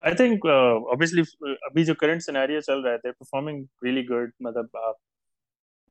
[0.03, 1.21] آئی تھنک اوبیسلی
[1.69, 4.95] ابھی جو کرنٹ سینیریو چل رہے تھے پرفارمنگ ریئلی گڈ مطلب آپ،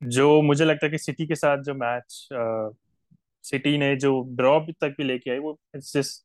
[0.03, 2.13] جو مجھے لگتا ہے کہ سٹی کے ساتھ جو میچ
[3.45, 6.25] سٹی نے جو ڈراپ تک بھی لے کے آئی، وہ it's just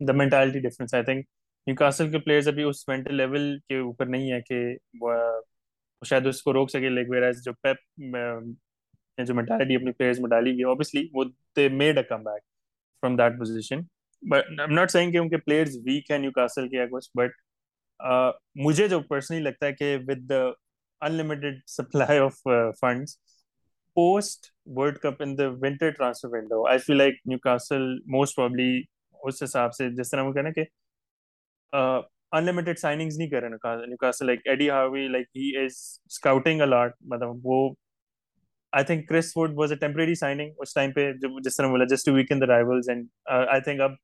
[0.00, 1.26] the mentality difference I think
[1.76, 4.62] Newcastle کے پلیئرز ابھی اس مینٹل لیول کے اوپر نہیں ہے کہ
[6.02, 7.76] شاید اس کو روک سکے لیک ویئر جو پیپ
[8.16, 8.52] um,
[9.18, 11.24] نے جو مینٹالٹی اپنی پلیئرز میں ڈالی گئی اوبیسلی وہ
[11.56, 12.42] they made a come back
[13.02, 13.80] from that position
[14.22, 17.10] but I am not seeing کہ ان کے پلیئرز ویک ہیں نیو کاسل کے کچھ
[17.14, 17.30] بٹ
[18.00, 20.42] uh, مجھے جو پرسنلی لگتا ہے کہ with the
[21.00, 22.40] unlimited supply of
[22.80, 23.16] funds
[23.96, 24.46] post
[24.76, 28.82] World Cup in the winter transfer window I feel like Newcastle most probably
[29.20, 30.64] اس حساب سے، جس طرح وہ کہنا کہ
[31.72, 32.00] uh,
[32.32, 33.48] انلمیٹڈ سائننگز نہیں کر رہے
[33.96, 35.76] Newcastle like Eddie Howe like he is
[36.06, 37.68] scouting a lot مطلب وہ
[38.72, 41.12] I think Chris would was a temporary signing us time پہ
[41.44, 43.94] جس طرح بولا just to weaken the rivals and I think اب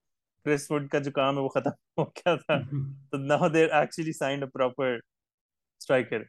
[0.46, 2.58] کرس وڈ کا جو کام ہے وہ ختم ہو گیا تھا
[3.10, 6.22] تو now actually signed a proper striker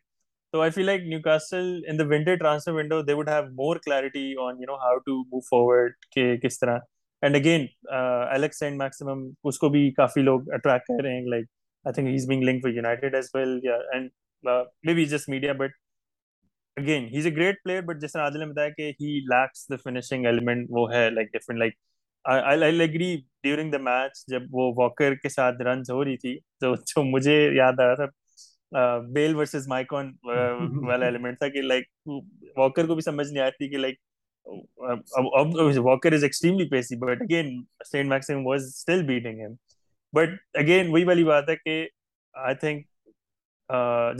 [0.54, 4.38] So I feel like Newcastle in the winter transfer window, they would have more clarity
[4.38, 5.96] on, you know, how to move forward.
[6.16, 6.82] Ke, kis tarah.
[7.24, 11.28] And again, uh, Alex Saint Maximum, usko bhi kafi log attract kar rahe hain.
[11.30, 11.50] Like,
[11.86, 13.60] I think he's being linked with United as well.
[13.64, 14.12] Yeah, and
[14.44, 15.72] uh, maybe just media, but
[16.78, 17.82] again, he's a great player.
[17.82, 18.46] But just Adil
[18.78, 20.70] ne he lacks the finishing element.
[20.70, 21.60] Wo hai like different.
[21.60, 21.78] Like
[22.26, 26.38] I, I'll agree during the match جب وہ Walker کے ساتھ runs ہو رہی تھی
[26.60, 30.12] تو جو مجھے یاد آ رہا تھا بیل ورسز مائکون
[30.88, 31.86] والا ایلیمنٹ تھا کہ لائک
[32.58, 34.00] واکر کو بھی سمجھ نہیں آتی کہ like
[35.86, 37.62] Walker is extremely pacey but again
[37.92, 39.54] Saint Maximin was still beating ہم
[40.14, 41.88] بٹ اگین وہی والی بات ہے کہ
[42.34, 42.86] آئی تھنک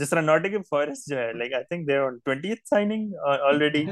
[0.00, 3.84] جس طرح ناٹ اگین فارسٹ جو ہے like I think there twenty eight signing already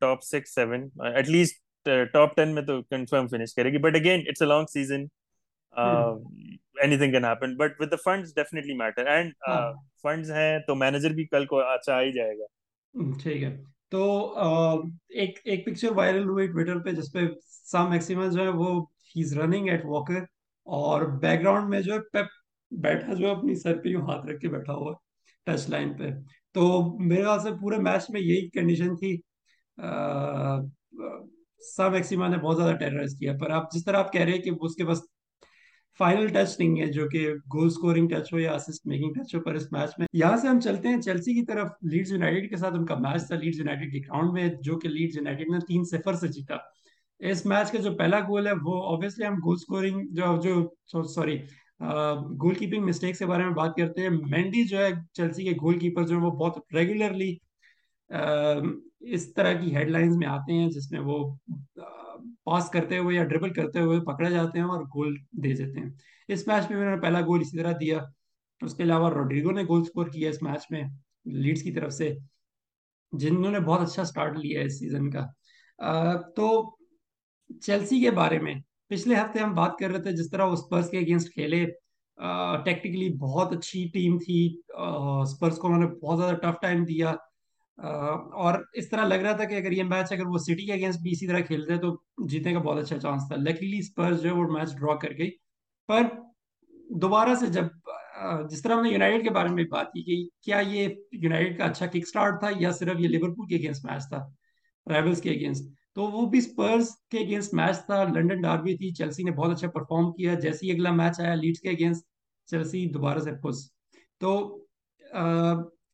[0.00, 3.78] top six at least top ten میں تو confirm finish کرے گی.
[4.46, 5.06] Long season.
[5.74, 6.58] Uh, mm.
[6.82, 7.56] Anything can happen.
[7.56, 9.08] But with the funds definitely matter.
[9.08, 9.72] And uh, ah.
[10.02, 12.46] funds ہیں تو manager بھی کل کو اچھا آ ہی جائے گا.
[13.22, 13.56] ٹھیک ہے
[13.90, 14.04] تو
[15.08, 17.18] ایک ایک پکچر وائرل ہوئی ٹویٹر پہ جس پہ
[17.70, 18.84] سام میکسیما جو ہے وہ
[19.16, 20.22] he is running at Walker
[20.66, 22.26] اور بیک گراؤنڈ میں جو ہے پیپ
[22.70, 24.92] بیٹھا جو ہے اپنی سر پہ یوں ہاتھ رکھ کے بیٹھا ہوا
[25.44, 26.10] ٹچ لائن پہ
[26.52, 29.20] تو میرے خیال سے پورے میچ میں یہی کنڈیشن تھی
[31.60, 34.42] سام میکسیما نے بہت زیادہ ٹیررائز کیا، پر آپ جس طرح آپ کہہ رہے ہیں
[34.42, 35.02] کہ اس کے پاس
[36.00, 39.40] فائنل ٹچ نہیں ہے، جو کہ گول سکورنگ ٹچ ہو یا اسسٹ میکنگ ٹچ ہو،
[39.40, 42.56] پر اس میچ میں یہاں سے ہم چلتے ہیں چیلسی کی طرف لیڈز یونائٹیڈ کے
[42.56, 45.58] ساتھ ان کا میچ تھا لیڈز یونائٹیڈ کے گراؤنڈ میں، جو کہ لیڈز یونائٹیڈ نے
[45.68, 46.56] تین صفر سے جیتا۔
[47.20, 51.36] اس میچ کا جو پہلا گول ہے، وہ اوبیسلی ہم گول سکورنگ جو جو سوری
[52.42, 55.78] گول کیپنگ مسٹیکس کے بارے میں بات کرتے ہیں۔ مینڈی جو ہے چیلسی کے گول
[55.78, 57.34] کیپر جو ہے وہ بہت ریگولرلی
[59.00, 61.18] اس طرح کی ہیڈ لائنز میں آتے ہیں جس میں وہ
[62.44, 65.90] پاس کرتے ہوئے یا ڈربل کرتے ہوئے پکڑے جاتے ہیں اور گول دے دیتے ہیں۔
[66.28, 67.98] اس میچ میں انہوں نے پہلا گول اسی طرح دیا۔
[68.60, 70.82] اس کے علاوہ روڈریگو نے گول سکور کیا اس میچ میں
[71.24, 72.14] لیڈز کی طرف سے،
[73.12, 75.26] جنہوں نے بہت اچھا سٹارٹ لیا ہے اس سیزن کا۔
[76.36, 76.48] تو
[77.62, 78.54] چیلسی کے بارے میں،
[78.88, 81.64] پچھلے ہفتے ہم بات کر رہے تھے جس طرح وہ اسپرس کے اگینسٹ کھیلے۔
[82.64, 84.60] ٹیکٹیکلی بہت اچھی ٹیم تھی۔
[85.22, 87.14] اسپرس کو انہوں نے بہت زیادہ ٹف ٹائم دیا۔
[87.78, 91.00] اور اس طرح لگ رہا تھا کہ اگر یہ میچ اگر وہ سٹی کے اگینسٹ
[91.00, 91.96] بھی اسی طرح کھیلتے تو
[92.28, 95.30] جیتنے کا بہت اچھا چانس تھا۔ لکیلی اسپرز جو ہے وہ میچ ڈرا کر گئی۔
[95.88, 96.02] پر
[97.02, 97.64] دوبارہ سے جب
[98.50, 101.64] جس طرح ہم نے یونائٹیڈ کے بارے میں بات کی کہ کیا یہ یونائٹیڈ کا
[101.64, 104.24] اچھا کک سٹارٹ تھا یا صرف یہ لیورپول کے اگینسٹ میچ تھا
[104.86, 105.64] رائبلز کے اگینسٹ
[105.94, 109.68] تو وہ بھی اسپرز کے اگینسٹ میچ تھا۔ لنڈن ڈاربی تھی چیلسی نے بہت اچھا
[109.70, 112.06] پرفارم کیا۔ جیسے ہی اگلا میچ آیا لیڈس کے اگینسٹ
[112.48, 113.70] چیلسی دوبارہ سے پھس
[114.20, 114.32] تو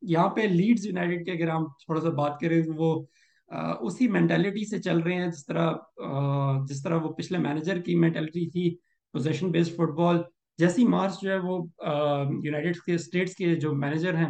[0.05, 3.05] یہاں پہ لیڈز یونائٹیڈ کے اگر ہم تھوڑا سا بات کریں تو وہ
[3.81, 5.71] اسی مینٹیلٹی سے چل رہے ہیں، جس طرح
[6.69, 8.75] جس طرح وہ پچھلے مینیجر کی مینٹیلٹی تھی
[9.13, 10.21] پوزیشن بیسڈ فٹ بال
[10.59, 11.57] جیسی مارچ جو ہے وہ
[12.43, 14.29] یونائٹیڈ کے اسٹیٹس کے جو مینیجر ہیں،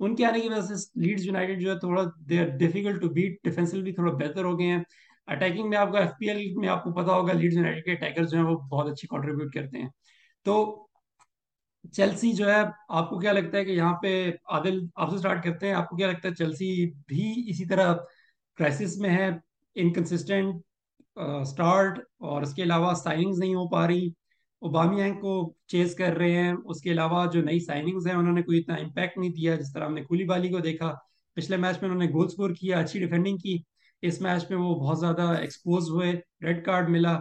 [0.00, 3.08] ان کے آنے کی وجہ سے لیڈز یونائٹیڈ جو ہے تھوڑا they are difficult to
[3.08, 4.82] beat defensive بھی تھوڑا بہتر ہو گئے ہیں۔
[5.28, 7.92] اٹیکنگ میں آپ کو ایف پی ایل میں آپ کو پتا ہوگا لیڈز یونائٹیڈ کے
[7.92, 9.88] اٹیکر جو ہیں وہ بہت اچھی کنٹریبیوٹ کرتے ہیں۔
[10.46, 10.85] تو
[11.92, 12.56] چیلسی جو ہے،
[12.88, 15.88] آپ کو کیا لگتا ہے کہ یہاں پہ عادل آپ سے سٹارٹ کرتے ہیں؟ آپ
[15.88, 17.94] کو کیا لگتا ہے چیلسی بھی اسی طرح
[18.56, 19.30] کرائسس میں ہے؟
[19.74, 20.54] انکنسسٹنٹ
[21.46, 24.06] سٹارٹ اور اس کے علاوہ سائننگز نہیں ہو پا رہی۔
[24.60, 28.42] اوبامی کو چیز کر رہے ہیں۔ اس کے علاوہ جو نئی سائننگز ہیں، انہوں نے
[28.42, 30.94] کوئی اتنا امپیکٹ نہیں دیا جس طرح ہم نے کولی بالی کو دیکھا۔
[31.34, 33.58] پچھلے میچ میں انہوں نے گول سکور کیا، اچھی ڈیفینڈنگ کی۔
[34.02, 36.12] اس میچ میں وہ بہت زیادہ ایکسپوز ہوئے۔
[36.42, 37.20] ریڈ کارڈ ملا۔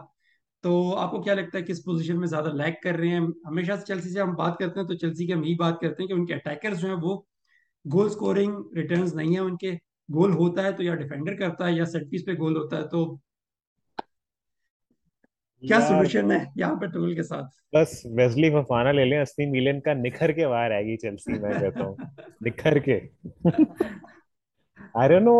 [0.66, 3.72] تو آپ کو کیا لگتا ہے کس پوزیشن میں زیادہ لیک کر رہے ہیں؟ ہمیشہ
[3.74, 6.08] سے چلسی سے ہم بات کرتے ہیں تو چلسی کی ہم یہی بات کرتے ہیں
[6.08, 7.22] کہ ان کے اٹیکرز جو ہیں وہ
[7.86, 9.72] گول سکورنگ ریٹرنز نہیں ہیں ان کے
[10.10, 12.88] گول ہوتا ہے تو یا ڈیفینڈر کرتا ہے یا سیٹ پیس پہ گول ہوتا ہے
[12.88, 13.16] تو
[15.64, 19.80] کیا سولوشن ہے یہاں پہ ٹول کے ساتھ؟ بس ویزلی ففانا لے لیں اسی ملین
[19.80, 21.96] کا نکھر کے باہر آئے گی چلسی میں کہتا ہوں
[22.42, 23.00] نکھر کے۔
[24.94, 25.36] کوچ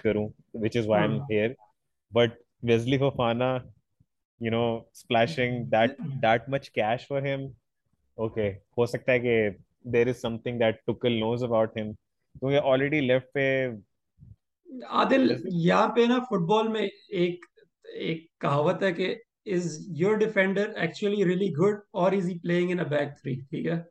[0.00, 1.10] کروں but let
[6.20, 7.22] that much cash for
[8.18, 9.48] ہوکے ہو سکتا ہے کہ
[9.84, 10.62] there is something
[11.04, 13.00] knows about کیونکہ آلریڈی
[14.88, 17.44] عادل یہاں پہ نا فٹ بال میں ایک
[17.94, 19.14] ایک کہاوت ہے کہ
[19.46, 23.82] is your defender actually really good اور is he playing in back three ٹھیک ہے؟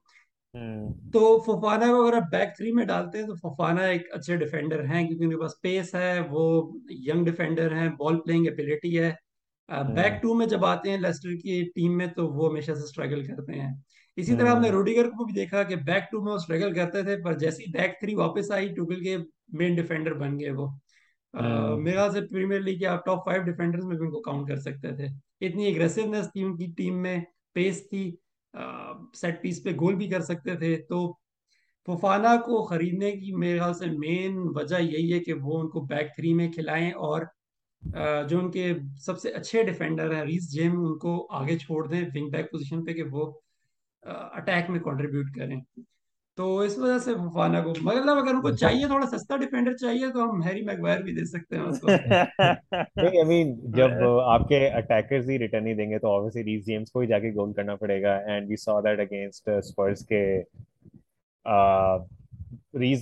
[1.12, 4.84] تو ففانا کو اگر آپ بیک تھری میں ڈالتے ہیں تو ففانا ایک اچھے ڈیفینڈر
[4.86, 6.72] ہیں کیونکہ ان کے پاس پیس ہے وہ
[7.08, 9.12] ینگ ڈیفینڈر ہیں بال پلئنگ ایبلٹی ہے۔
[9.96, 13.26] بیک ٹو میں جب آتے ہیں لیسٹر کی ٹیم میں تو وہ ہمیشہ سے اسٹرگل
[13.26, 13.74] کرتے ہیں۔
[14.16, 17.02] اسی طرح ہم نے روڈیگر کو بھی دیکھا کہ بیک ٹو میں وہ اسٹرگل کرتے
[17.04, 19.18] تھے پر جیسی بیک تھری واپس آئی ٹوگل کے
[19.50, 20.68] مین ڈیفینڈر بن گئے وہ۔
[21.84, 24.56] میرا سے پریمیئر لیگ کے آپ ٹاپ فائیو ڈیفینڈرز میں بھی ان کو کاؤنٹ کر
[24.56, 25.08] سکتے تھے۔
[25.46, 27.18] اتنی اگریسونیس تھی ان کی ٹیم میں
[27.54, 28.16] پیس تھی۔
[29.14, 31.12] سیٹ پیس پہ گول بھی کر سکتے تھے۔ تو
[31.88, 35.82] ففانا کو خریدنے کی میرے خیال سے مین وجہ یہی ہے کہ وہ ان کو
[35.82, 37.22] بیک تھری میں کھلائیں اور
[38.30, 42.02] جو ان کے سب سے اچھے ڈیفینڈر ہیں ریس جیم ان کو آگے چھوڑ دیں
[42.16, 43.32] ونگ بیک پوزیشن پہ کہ وہ
[44.04, 45.62] اٹیک میں کنٹریبیوٹ کریں۔
[46.38, 50.08] تو اس وجہ سے ففانا کو مطلب اگر ان کو چاہیے تھوڑا سستا ڈیفینڈر چاہیے
[50.14, 51.88] تو ہم ہیری میگوائر بھی دے سکتے ہیں اس کو۔
[52.72, 53.92] نہیں آئی مین جب
[54.26, 57.20] آپ کے اٹیکرز ہی ریٹرن نہیں دیں گے تو obviously ریس جیمز کو ہی جا
[57.20, 60.44] کے گول کرنا پڑے گا۔ And we saw that against Spurs کے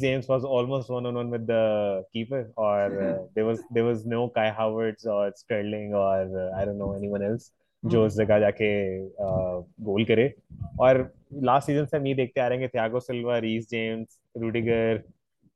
[0.01, 4.05] James was almost one on one with the keeper or uh, there was there was
[4.05, 7.51] no Kai Havertz or Sterling or uh, I don't know anyone else
[7.83, 8.99] جو اس جگہ جا کے
[9.85, 10.25] goal کرے
[10.77, 10.95] اور
[11.41, 14.97] last season سے ہم یہ دیکھتے آ رہے ہیں کہ تھیاگو سلوا ریس جیمس روڈیگر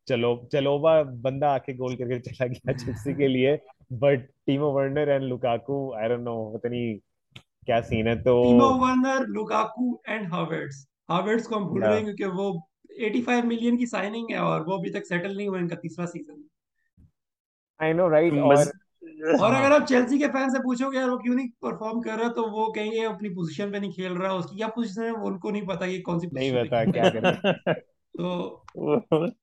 [0.08, 3.56] چلو چلوبا بندہ آ کے گول کر کے چلا گیا چلسی کے لیے.
[3.92, 6.98] But Timo Werner and Lukaku I don't know پتہ نہیں
[7.66, 12.04] کیا سین ہے تو Timo Werner Lukaku and Havertz Havertz کو ہم بھول رہے ہیں
[12.06, 12.52] کیونکہ وہ
[13.04, 16.06] 85 ملین کی سائننگ ہے اور وہ ابھی تک سیٹل نہیں ہوا ان کا تیسرا
[16.06, 16.42] سیزن
[17.80, 18.56] آئی نو رائٹ اور
[19.18, 22.18] اور اگر آپ چیلسی کے فین سے پوچھو کہ یار وہ کیوں نہیں پرفارم کر
[22.20, 25.04] رہا تو وہ کہیں گے اپنی پوزیشن پہ نہیں کھیل رہا اس کی کیا پوزیشن
[25.04, 27.74] ہے ان کو نہیں پتا کہ کون سی نہیں پتا کیا کرے
[28.16, 29.26] تو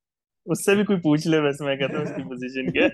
[0.47, 2.89] اس سے بھی کوئی پوچھ لے ویسے میں کہتا ہوں اس کی پوزیشن کیا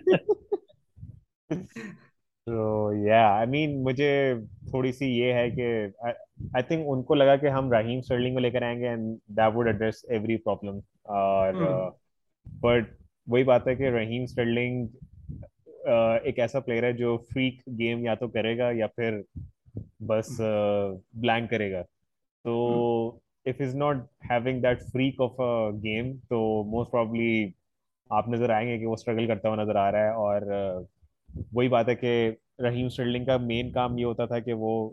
[2.46, 4.12] تو یا آئی مین مجھے
[4.70, 5.66] تھوڑی سی یہ ہے کہ
[6.00, 9.16] آئی تھنک ان کو لگا کہ ہم رحیم اسٹرلنگ کو لے کر آئیں گے and
[9.36, 10.78] that would address every problem
[11.12, 11.54] اور
[12.46, 12.88] بٹ
[13.26, 14.86] وہی بات ہے کہ رحیم اسٹرلنگ
[16.22, 19.20] ایک ایسا پلیئر ہے جو فریک گیم یا تو کرے گا یا پھر
[20.06, 21.82] بس بلینک کرے گا۔
[22.44, 23.96] تو if is not
[24.30, 25.40] having that freak of
[25.84, 27.48] game تو موسٹ پرابلی
[28.10, 30.42] آپ نظر آئیں گے کہ وہ اسٹرگل کرتا ہوا نظر آ رہا ہے۔ اور
[31.52, 34.90] وہی بات ہے کہ رحیم اسٹرلنگ کا مین کام یہ ہوتا تھا کہ وہ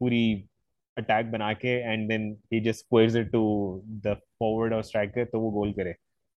[0.00, 0.42] پوری
[0.96, 3.44] اٹیک بنا کے and then he just squares it to
[4.04, 5.92] the forward اور اسٹرائکر تو وہ گول کرے۔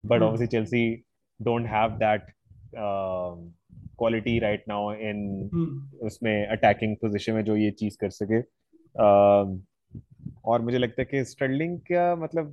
[0.04, 0.94] But obviously Chelsea
[1.40, 2.30] don't have that
[3.96, 5.48] quality right now in
[6.00, 8.38] اس میں اٹیکنگ پوزیشن میں جو یہ چیز کر سکے۔
[10.42, 12.52] اور مجھے لگتا ہے کہ اسٹرلنگ کا مطلب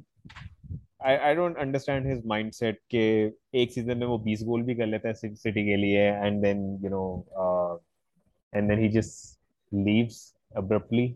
[0.99, 5.09] I don't understand his mindset کہ ایک سیزن میں وہ بیس گول بھی کر لیتا
[5.09, 7.03] ہے سٹی کے لیے and then you know
[8.53, 9.37] and then he just
[9.71, 10.21] leaves
[10.55, 11.13] abruptly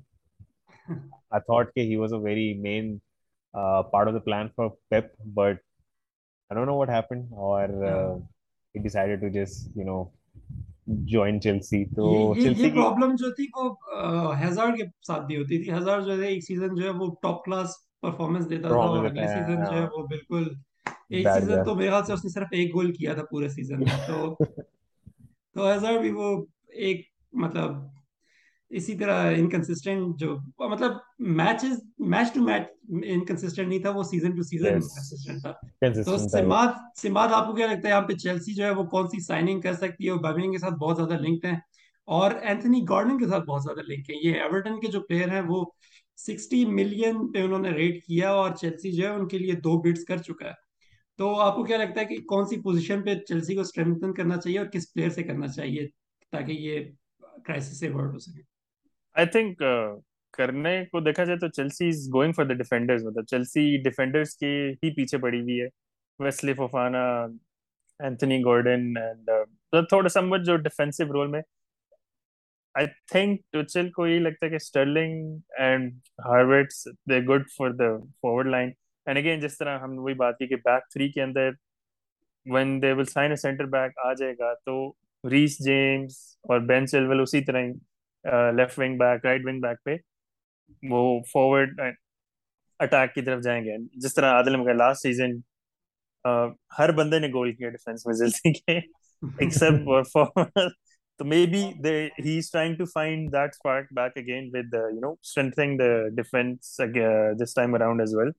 [0.90, 2.98] I thought کہ he was a very main
[3.92, 5.58] part of the plan for Pep but
[6.50, 7.70] I don't know what happen اور
[8.84, 10.12] decided to just you know
[11.06, 11.84] join Chelsea.
[11.96, 16.22] تو Chelsea کی problem جو تھی وہ ہیزارڈ کے ساتھ بھی ہوتی تھی۔ ہیزارڈ جو
[16.22, 17.68] ہے ایک سیزن جو ہے وہ ٹاپ کلاس
[18.02, 20.48] پرفارمنس دیتا تھا اور اگلے سیزن جو ہے وہ بالکل
[21.10, 23.80] ایک سیزن تو میرے خیال سے اس نے صرف ایک گول کیا تھا پورے سیزن
[23.80, 24.36] میں۔ تو
[25.54, 27.72] تو ہیزارڈ بھی وہ ایک مطلب
[28.76, 30.36] اسی طرح انکنسسٹنٹ جو
[30.70, 32.62] مطلب matches match to match
[33.06, 34.80] inconsistent نہیں تھا وہ سیزن ٹو سیزن
[35.40, 35.52] تھا۔
[36.06, 39.08] تو سماد سماد آپ کو کیا لگتا ہے؟ یہاں پہ چیلسی جو ہے وہ کون
[39.08, 41.60] سی سائننگ کر سکتی ہے اور برمنگھم کے ساتھ بہت زیادہ لنکڈ ہیں۔
[42.06, 45.42] اور اینتھنی گارڈن کے ساتھ بہت زیادہ لنک ہے یہ ایورٹن کے جو پلیئر ہیں
[45.48, 45.66] وہ
[46.18, 49.82] سکسٹی ملین پہ انہوں نے ریٹ کیا اور چیلسی جو ہے ان کے لیے دو
[49.82, 50.66] بٹس کر چکا ہے۔
[51.18, 54.38] تو آپ کو کیا لگتا ہے کہ کون سی پوزیشن پہ چیلسی کو اسٹرینتھن کرنا
[54.38, 55.88] چاہیے اور کس پلیئر سے کرنا چاہیے
[56.32, 56.80] تاکہ یہ
[57.44, 58.55] کرائسس سے ورڈ ہو سکے؟
[59.16, 60.00] آئی تھنک uh,
[60.34, 64.70] کرنے کو دیکھا جائے تو Chelsea is going for the defenders مطلب چیلسی ڈیفینڈرز کے
[64.84, 65.68] ہی پیچھے پڑی ہوئی ہے.
[66.20, 67.04] Wesley Fofana
[68.00, 69.30] Anthony Gordon and
[69.90, 71.42] تھوڑا سمجھ جو ڈیفینسو رول میں
[72.76, 75.94] آئی تھنک ٹوچل کو یہ لگتا ہے کہ Sterling and
[76.26, 78.72] Havertz they good for the forward line
[79.06, 81.50] and again جس طرح ہم وہی بات کی کہ بیک تھری کے اندر
[82.46, 84.94] when they will sign a centre back آ جائے گا تو
[85.24, 87.72] ریس جیمس اور بین چیلول اسی طرح ہی
[88.26, 89.96] left wing back right wing back پہ
[90.84, 91.02] وہ
[91.34, 91.80] فارورڈ
[92.80, 95.38] اٹیک کی طرف جائیں گے۔ جس طرح عادل کا لاسٹ سیزن
[96.80, 98.80] ہر بندے نے گول کیا ڈیفینس میں جلسی کے۔
[99.40, 100.18] ایکسپٹ
[101.20, 101.62] تو maybe
[102.20, 106.80] he is trying to find that spark back again with you know strengthening the defence
[107.42, 108.32] this time around as well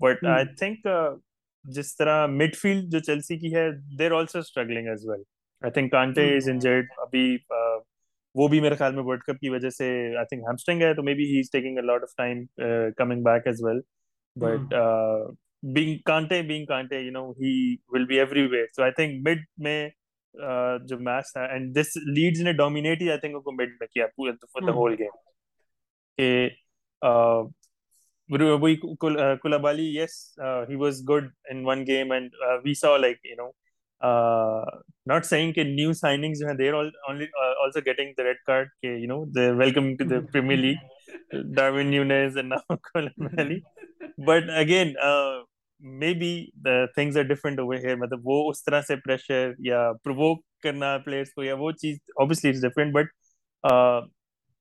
[0.00, 0.86] but I think
[1.64, 3.68] جس طرح مڈ فیلڈ جو چیلسی کی ہے
[3.98, 5.22] there also struggling as well
[5.62, 7.36] I think Kante is injured ابھی
[8.34, 11.02] وہ بھی میرے خیال میں ورلڈ کپ کی وجہ سے آئی تھنک ہیمسٹنگ ہے تو
[11.14, 12.44] maybe he is taking a lot of time
[12.96, 13.80] coming back as well
[14.36, 14.74] but
[15.74, 17.54] being Conte being Conte you know he
[17.88, 19.88] will be everywhere so I think mid میں
[20.88, 24.06] جو match تھا and this Leeds نے dominate he I think کو mid میں کیا
[24.16, 25.16] پورے for the whole game
[26.18, 26.48] کہ
[28.30, 28.76] وہی
[29.36, 33.50] Koulibaly yes he was good in one game and we saw like you know
[35.06, 39.08] not seeing کہ نیو سائننگ جو ہیں they're also getting the red card کہ you
[39.08, 43.58] know they welcome to the premier league Darwin Nunez and now Koulibaly
[44.26, 44.92] but again
[46.14, 46.34] maybe
[46.94, 51.32] things are different over here مطلب وہ اس طرح سے pressure یا provoke کرنا players
[51.34, 53.12] کو یا وہ چیز obviously it's different but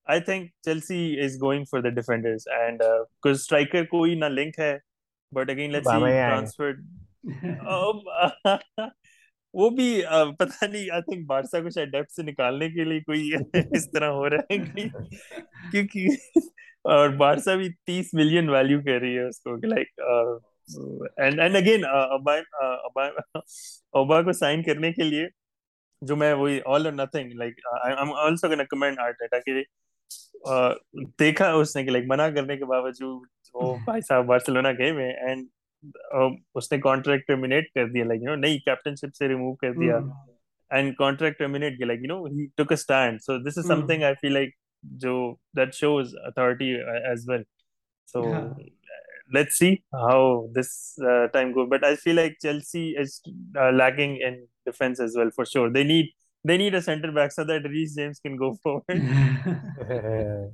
[0.08, 2.82] I think Chelsea is going for the defenders and
[3.22, 4.78] کچھ اسٹرائکر کوئی نہ لنک ہے
[5.32, 6.72] but again let's see transfer
[9.54, 10.01] وہ بھی
[10.39, 13.30] پتہ نہیں آئی تھنک بارسا کو شاید ڈیپتھ سے نکالنے کے لیے کوئی
[13.72, 14.58] اس طرح ہو رہا ہے
[15.72, 16.08] کیونکہ
[16.86, 19.99] اور بارسا بھی تیس ملین ویلیو کر رہی ہے اس کو like
[21.18, 21.86] and and again
[23.93, 25.28] Auba کو سائن کرنے کے لیے
[26.01, 28.49] جو میں وہی all or nothing like am also
[29.45, 29.64] کہ
[31.20, 35.10] دیکھا اس نے کہ لائک منع کرنے کے باوجود وہ بھائی صاحب بارسلونا گئے ہوئے
[35.28, 35.47] اینڈ
[36.56, 39.74] اس نے کانٹریکٹ ٹرمینیٹ کر دیا لائک یو نو نئی کیپٹن شپ سے ریموو کر
[39.74, 39.98] دیا.
[40.72, 44.04] اینڈ کانٹریکٹ ٹرمینیٹ کیا like you know he took a stand so this is something
[44.04, 44.56] I feel like
[45.02, 45.16] جو
[45.58, 46.74] that shows authority
[47.10, 47.44] as well
[48.08, 48.24] so
[49.34, 50.74] let's see how this
[51.34, 53.22] time go but I feel like Chelsea is
[53.74, 55.70] lacking in defence as well for sure.
[55.70, 56.12] They need
[56.46, 59.02] they need a center back so that Reece James can go forward.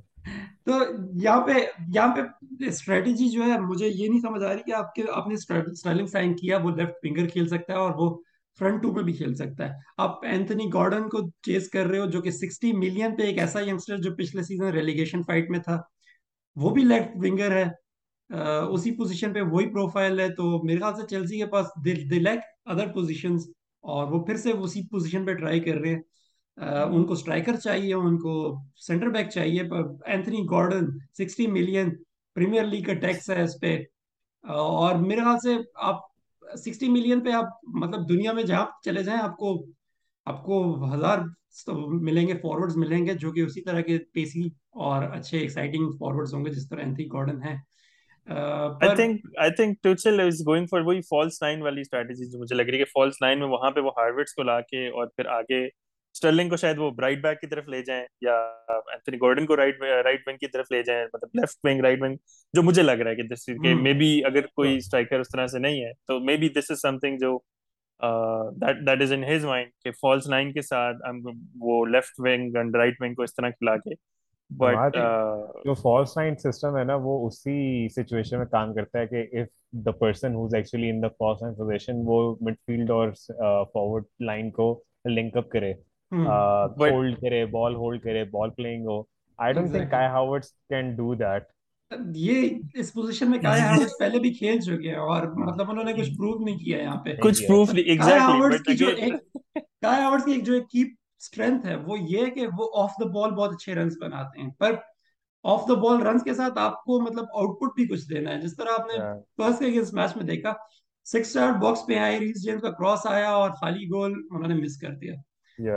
[0.64, 0.72] تو
[1.22, 1.52] یہاں پہ
[1.94, 2.20] یہاں پہ
[2.66, 6.06] strategy جو ہے، مجھے یہ نہیں سمجھ آ رہی کہ آپ کے، آپ نے اسٹائلنگ
[6.06, 8.16] سائن کیا، وہ لیفٹ فنگر کھیل سکتا ہے اور وہ
[8.58, 12.06] فرنٹ ٹو پہ بھی کھیل سکتا ہے۔ آپ اینتھنی گارڈن کو چیز کر رہے ہو،
[12.06, 15.80] جو کہ سکسٹی ملین پہ ایک ایسا ینگسٹر جو پچھلے سیزن ریلیگیشن فائٹ میں تھا،
[16.56, 17.64] وہ بھی لیفٹ ونگر ہے۔
[18.68, 22.40] اسی پوزیشن پہ وہی پروفائل ہے۔ تو میرے خیال سے چیلسی کے پاس دے لیک
[22.64, 23.48] ادر پوزیشنز
[23.84, 26.00] اور وہ پھر سے اسی پوزیشن پہ ٹرائی کر رہے ہیں۔
[26.60, 29.60] ان کو سٹرائکر چاہیے ان کو سینٹر بیک چاہیے
[30.06, 30.86] Anthony Gordon
[31.18, 31.94] sixty million
[32.36, 33.76] Premier League کا ٹیکس ہے اس پہ۔
[34.44, 35.96] اور میرے خیال سے آپ
[36.58, 39.66] سکسٹی ملین پہ آپ مطلب دنیا میں جہاں چلے جائیں آپ کو
[40.26, 41.18] آپ کو ہزار
[41.76, 44.46] ملیں گے فارورڈز ملیں گے جو کہ اسی طرح کے پیسی
[44.80, 47.54] اور اچھے ایکسائٹنگ فارورڈز ہوں گے جس طرح اینتھنی گارڈن ہے
[48.80, 52.56] I think I think Tuchel is going for وہی فالس نائن والی اسٹریٹجی جو مجھے
[52.56, 55.06] لگ رہی ہے کہ فالس نائن میں وہاں پہ وہ ہارورڈس کو لا کے اور
[55.06, 55.66] پھر آگے
[56.14, 58.36] اسٹرلنگ کو شاید وہ رائٹ بیک کی طرف لے جائیں یا
[58.68, 62.16] اینتھنی گارڈن کو رائٹ رائٹ ونگ کی طرف لے جائیں مطلب لیفٹ ونگ رائٹ ونگ
[62.54, 65.46] جو مجھے لگ رہا ہے کہ دس کہ مے بی اگر کوئی اسٹرائکر اس طرح
[65.46, 67.38] سے نہیں ہے تو maybe this is something جو
[68.86, 70.96] that is in his mind کہ فالس نائن کے ساتھ
[71.60, 73.94] وہ left wing and right wing کو اس طرح کھلا کے
[74.50, 74.96] بٹ
[75.64, 79.48] جو فالس نائن سسٹم ہے نا وہ اسی سچویشن میں کام کرتا ہے کہ if
[79.86, 84.50] the person who's actually in the false nine position وہ مڈ فیلڈ اور فارورڈ لائن
[84.50, 84.72] کو
[85.08, 85.72] لنک اپ کرے۔
[86.12, 89.00] ہولڈ کرے بال ہولڈ کرے ball playing who.
[89.38, 91.42] I don't think Kai Havertz can do that
[92.16, 95.84] یہ اس پوزیشن میں کائے ہاورڈز پہلے بھی کھیل چکے ہیں اور ہاں۔ مطلب انہوں
[95.84, 98.88] نے کچھ پروف نہیں کیا یہاں پہ۔ کچھ پروف نہیں ایگزیکٹلی ہاورڈز بٹ کی جو
[98.88, 99.14] ایک
[99.82, 100.82] کائے ہاورڈز کی ایک جو کی
[101.20, 104.50] اسٹرینتھ ہے وہ یہ ہے کہ وہ آف دا بال بہت اچھے رنز بناتے ہیں۔
[104.58, 104.74] پر
[105.44, 108.40] آف دا بال رنز کے ساتھ آپ کو مطلب آؤٹ پٹ بھی کچھ دینا ہے۔
[108.40, 108.98] جس طرح آپ نے
[109.36, 110.52] فرسٹ کے اگینسٹ میچ میں دیکھا
[111.06, 114.54] سکس یارڈ باکس پہ آئے ریس جیمز کا کراس آیا اور خالی گول انہوں نے
[114.54, 115.14] مس کر دیا۔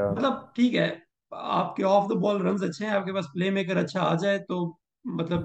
[0.10, 0.90] مطلب ٹھیک ہے
[1.32, 4.14] آپ کے آف دا بال رنز اچھے ہیں آپ کے پاس پلے میکر اچھا آ
[4.16, 4.76] جائے تو
[5.06, 5.42] مطلب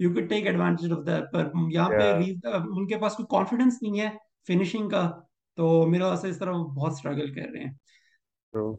[0.00, 2.12] you could take advantage of that پر یہاں پہ
[2.44, 4.08] ان کے پاس کوئی کانفیڈنس نہیں ہے
[4.48, 5.10] فنیشنگ کا
[5.58, 7.72] تو میرا واسطے اس طرح بہت اسٹرگل کر رہے ہیں۔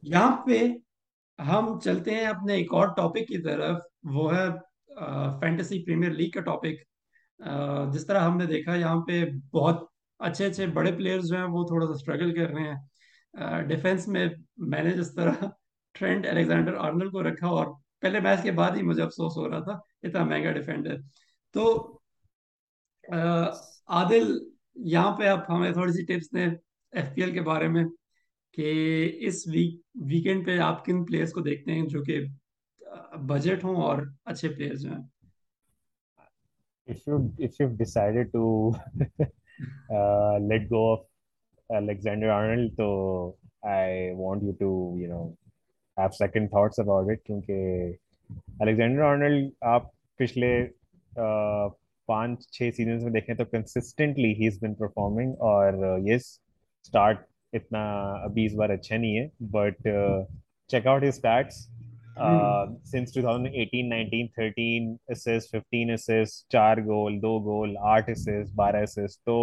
[0.03, 0.59] یہاں پہ
[1.39, 4.47] ہم چلتے ہیں اپنے ایک اور ٹاپک کی طرف وہ ہے
[5.41, 6.85] فینٹیسی پریمیئر لیگ کا ٹاپک
[7.93, 9.23] جس طرح ہم نے دیکھا یہاں پہ
[9.53, 9.83] بہت
[10.19, 12.75] اچھے اچھے بڑے پلیئرز جو ہیں وہ تھوڑا سا اسٹرگل کر رہے ہیں۔
[13.67, 14.27] ڈیفینس میں
[14.67, 15.45] میں نے جس طرح
[15.95, 17.67] ٹرینڈ الیگزینڈر آرنل کو رکھا اور
[17.99, 20.97] پہلے میچ کے بعد ہی مجھے افسوس ہو رہا تھا اتنا مہنگا ڈیفینڈر
[21.55, 21.65] تو
[23.89, 24.37] عادل
[24.85, 26.49] یہاں پہ آپ ہمیں تھوڑی سی ٹپس دیں
[26.93, 27.83] ایف پی ایل کے بارے میں
[28.57, 28.71] کہ
[29.27, 32.19] اس ویک ویکینڈ پہ آپ کن پلیئرز کو دیکھتے ہیں جو کہ
[33.27, 35.03] بجٹ ہوں اور اچھے پلیئرز جو ہیں؟
[36.87, 38.73] If you if you've decided to
[39.91, 40.99] uh, let go of
[41.69, 45.37] Alexander Arnold, so I want you to you know
[45.97, 47.93] have second thoughts about it کیونکہ
[48.61, 49.89] Alexander Arnold آپ
[50.19, 50.51] پچھلے
[52.09, 55.73] پانچ چھ سیزنس میں دیکھیں تو consistently he is been performing اور
[56.05, 56.27] yes
[56.83, 57.83] start اتنا
[58.23, 59.87] ابھی اس بار اچھا نہیں ہے but
[60.69, 61.67] check out his starts
[62.91, 69.23] since 2018 19 13 assist 15 assist چار گول دو گول آٹھ اسسٹ بارہ اسسٹ
[69.25, 69.37] تو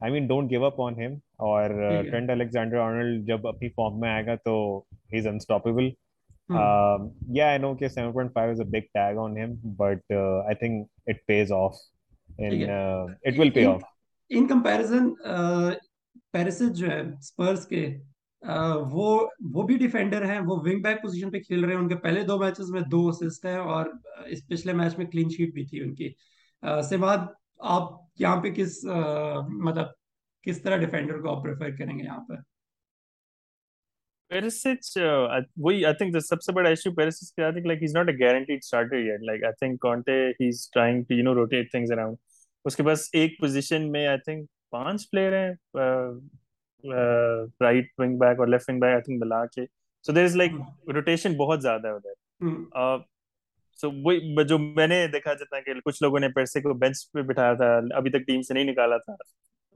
[0.00, 1.70] I mean don't give up آن ہم اور
[2.10, 4.54] ٹرینڈ الیگزینڈر آرنلڈ جب اپنی فارم میں آئے گا تو
[5.12, 5.88] ہی از انسٹاپیبل۔
[7.28, 11.26] یا آئی نو کہ 7.5 از اے بگ ٹیگ آن ہم but I think it
[11.26, 11.74] pays off
[12.38, 13.82] it will pay off
[14.30, 15.10] in comparison
[16.32, 17.86] Perisic جو ہے اسپرس کے
[18.90, 21.96] وہ وہ بھی ڈیفینڈر ہیں وہ ونگ بیک پوزیشن پہ کھیل رہے ہیں۔ ان کے
[21.96, 23.86] پہلے دو میچز میں دو اسسٹ ہیں اور
[24.26, 26.12] اس پچھلے میچ میں کلین شیٹ بھی تھی ان کی۔
[26.88, 27.18] سماد
[27.58, 28.84] آپ یہاں پہ کس
[29.48, 29.86] مطلب
[30.48, 32.46] کس طرح ڈیفینڈر کو آپ پریفر کریں گے یہاں پر؟
[34.30, 37.84] Perisic, uh, وہی I think the سب سے بڑا issue Perisic کا I think like
[37.84, 39.22] he's not a guaranteed starter yet.
[39.28, 42.18] Like I think Conte he's trying to you know rotate things around.
[42.64, 45.50] اس کے پاس ایک پوزیشن میں I think پانچ player ہیں
[47.60, 49.64] right wing back اور left wing back I think ملا کے.
[50.04, 50.52] سو دیر is like
[50.94, 53.04] rotation بہت زیادہ ہے ادھر.
[53.78, 57.22] سو وہی جو میں نے دیکھا جتنا کہ کچھ لوگوں نے پیسے کو بینچ پہ
[57.28, 59.14] بٹھایا تھا ابھی تک ٹیم سے نہیں نکالا تھا.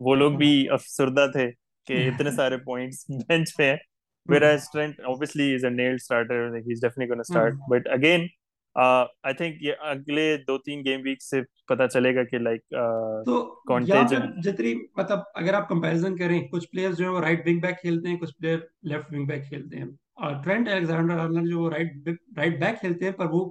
[0.00, 1.50] وہ لوگ بھی افسردہ تھے
[1.86, 3.76] کہ اتنے سارے پوائنٹس بینچ پہ ہیں۔
[4.28, 7.54] Whereas Trent obviously is a nailed starter like he's definitely going to start.
[7.72, 8.26] But again
[8.74, 12.60] I think یہ اگلے دو تین گیم ویک سے پتا چلے گا کہ لائک
[13.24, 13.60] تو
[14.44, 18.08] جتنی مطلب اگر آپ کمپیریزن کریں کچھ پلیئر جو ہے وہ رائٹ ونگ بیک کھیلتے
[18.08, 19.84] ہیں کچھ پلیئر لیفٹ ونگ بیک کھیلتے ہیں۔
[20.14, 23.50] اور ٹرینٹ الیگزینڈر آرنر جو رائٹ رائٹ بیک کھیلتے ہیں پر وہ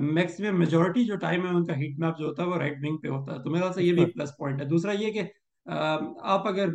[0.00, 2.96] میکسیمم میجورٹی جو ٹائم ہے ان کا ہیٹ میپ جو ہوتا ہے وہ رائٹ ونگ
[2.96, 5.22] پہ ہوتا ہے۔ تو میرا سے یہ بھی پلس پوائنٹ ہے۔ دوسرا یہ کہ
[5.66, 6.68] Um, آپ اگر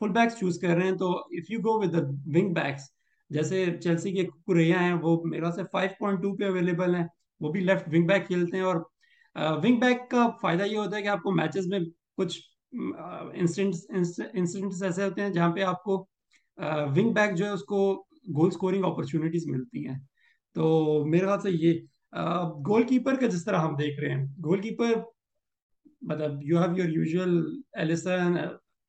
[0.00, 1.94] فل بیکس چوز کر رہے ہیں تو if you go with
[2.26, 2.82] wing backs
[3.30, 7.06] جیسے چیلسی کے کوریا ہیں، وہ میرا سے 5.2 پہ اویلیبل ہیں،
[7.40, 8.76] وہ بھی لیفٹ ونگ بیک کھیلتے ہیں اور
[9.36, 11.80] uh, ونگ بیک کا فائدہ یہ ہوتا ہے کہ آپ کو میچز میں
[12.16, 12.40] کچھ
[13.32, 16.06] انسٹنٹس ایسے ہوتے ہیں جہاں پہ آپ کو
[16.96, 18.06] ونگ بیک جو ہے اس کو
[18.36, 19.98] گول سکورنگ اپرچونیٹیز ملتی ہیں۔
[20.52, 21.80] تو میرے خیال سے یہ
[22.66, 24.92] گول کیپر کا جس طرح ہم دیکھ رہے ہیں گول کیپر
[26.08, 27.32] مطلب you have your usual
[27.72, 28.36] Alisson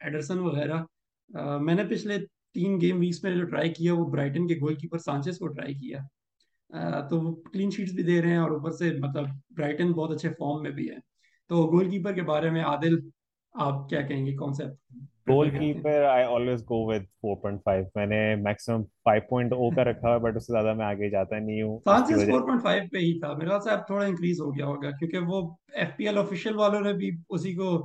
[0.01, 0.83] Ederson وغیرہ۔
[1.59, 2.17] میں نے پچھلے
[2.53, 5.73] تین گیم ویکس میں جو ٹرائی کیا وہ برائٹن کے گول کیپر سانچیز کو ٹرائی
[5.73, 5.99] کیا۔
[7.09, 9.25] تو وہ کلین شیٹس بھی دے رہے ہیں اور اوپر سے مطلب
[9.57, 10.97] برائٹن بہت اچھے فارم میں بھی ہے
[11.49, 12.95] تو گول کیپر کے بارے میں عادل،
[13.53, 14.93] آپ کیا کہیں گے؟ Concept
[15.27, 20.35] goal keeper I always go with 4.5 میں نے میکسیمم 5.0 کا رکھا ہے بٹ
[20.35, 23.61] اس سے زیادہ میں آگے جاتا نہیں ہوں سانچیز 4.5 پہ ہی تھا میرے خیال
[23.61, 25.41] سے اب تھوڑا انکریز ہو گیا ہوگا کیونکہ وہ
[25.73, 27.77] ایف پی ایل آفیشیل والوں نے بھی اسی کو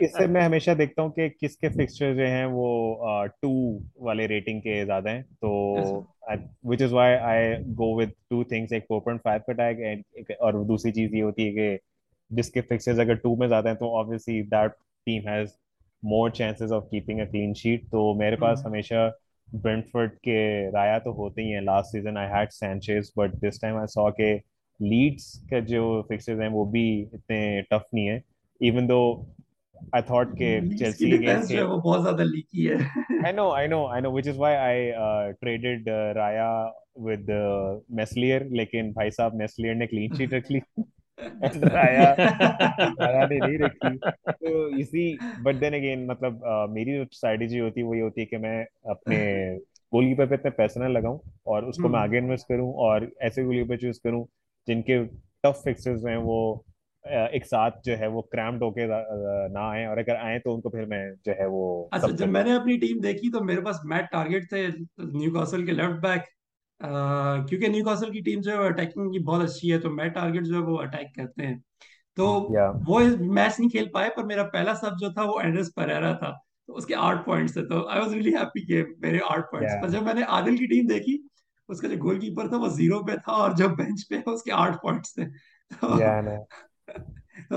[0.00, 2.66] اس سے میں ہمیشہ دیکھتا ہوں کہ کس کے فکسچر جو ہیں وہ
[3.42, 3.52] ٹو
[4.04, 5.50] والے ریٹنگ کے زیادہ ہیں تو
[6.64, 10.64] which is why I go with two things ایک فور پوائنٹ فائیو کا ٹیگ اور
[10.64, 11.76] دوسری چیز یہ ہوتی ہے کہ
[12.30, 14.72] جس کے فکسچر اگر ٹو میں زیادہ ہیں تو obviously that
[15.06, 15.48] team has
[16.02, 19.10] more chances of keeping a clean sheet تو میرے پاس ہمیشہ
[19.52, 23.76] برنٹفرڈ کے رایا تو ہوتے ہی ہیں last season I had Sanchez but this time
[23.76, 24.36] I saw کہ
[24.80, 28.20] لیڈس کا جو فکسز ہیں وہ بھی اتنے ٹف نہیں ہیں.
[28.60, 29.22] ایون دو
[29.92, 32.74] آئی تھاٹ کہ چیلسی اگینسٹ ہے وہ بہت زیادہ لیکی ہے.
[33.24, 34.92] I know I know I know which is why I
[35.32, 37.30] traded Raya with
[37.88, 40.58] Meslier لیکن بھائی صاحب میسلیئر نے کلین شیٹ رکھ لی
[46.68, 46.98] میری
[48.00, 49.58] ہوتی ہے کہ میں اپنے
[50.14, 54.24] پہ پیسے نہ لگاؤں اور اس کو میں آگے انویسٹ کروں اور ایسے چوز کروں
[54.66, 55.04] جن کے
[55.42, 56.54] ٹف فکسز ہیں وہ
[57.04, 60.60] ایک ساتھ جو ہے وہ کرامڈ ہو کے نہ آئیں اور اگر آئیں تو ان
[60.60, 63.60] کو پھر میں جو ہے وہ اچھا جب میں نے اپنی ٹیم دیکھی تو میرے
[63.60, 64.66] پاس میٹ ٹارگٹ تھے
[64.98, 66.24] نیو کاسل کے لیفٹ بیک
[67.48, 70.14] کیونکہ نیو کاسل کی ٹیم جو ہے وہ اٹیکنگ کی بہت اچھی ہے تو میٹ
[70.14, 71.56] ٹارگٹ جو ہے وہ اٹیک کرتے ہیں۔
[72.16, 72.26] تو
[72.86, 76.32] وہ میچ نہیں کھیل پائے پر میرا پہلا سب جو تھا وہ اینڈرس پریرا تھا
[76.68, 79.88] اس کے آٹھ پوائنٹس تھے۔ تو آئی واز ریلی ہیپی کہ میرے آٹھ پوائنٹس پر
[79.88, 81.16] جب میں نے عادل کی ٹیم دیکھی
[81.68, 84.42] اس کا جو گول کیپر تھا وہ زیرو پہ تھا اور جو بینچ پہ اس
[84.42, 85.24] کے آٹھ پوائنٹس تھے۔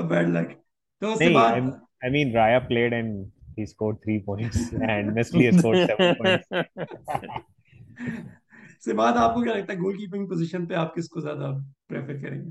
[0.01, 0.49] بیڈ لک
[1.01, 1.69] تو اس کے بعد 3
[3.65, 3.89] 7
[8.85, 11.51] سے بعد آپ کو کیا لگتا ہے گول کیپنگ پوزیشن پہ آپ کس کو زیادہ
[11.87, 12.49] پریفر کریں گے؟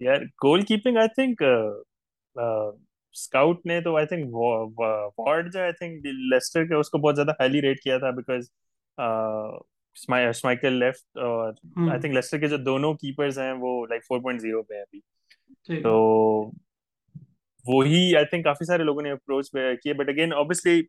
[0.00, 1.42] یار goalkeeping I think
[3.14, 4.34] scout نے تو آئی تھنک
[5.18, 8.48] وارڈ جو آئی تھنک لیسٹر کے اس کو بہت زیادہ ہائیلی ریٹ کیا تھا بیکاز
[9.94, 11.52] اسمائکل لیفٹ اور
[11.90, 15.96] آئی تھنک لیسٹر کے جو دونوں کیپرز ہیں وہ لائک 4.0 پہ ہیں ابھی تو
[17.64, 20.80] وہی آئی تھنک کافی سارے لوگوں نے اپروچ بٹ اگین اوبیسلی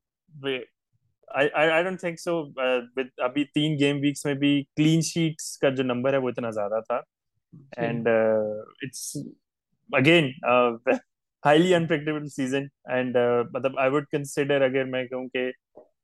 [3.19, 6.79] ابھی تین گیم ویکس میں بھی کلین شیٹس کا جو نمبر ہے وہ اتنا زیادہ
[6.79, 6.99] تھا
[7.77, 9.15] and it's
[9.89, 10.31] again
[11.43, 13.17] highly unpredictable season and
[13.53, 15.49] مطلب آئی ووڈ کنسیڈر اگر میں کہوں کہ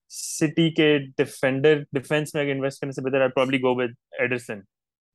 [0.09, 4.59] سٹی کے ڈیفینڈر ڈیفینس میں اگر انویسٹ کرنے سے بہتر آئی پرابلی گو ود ایڈرسن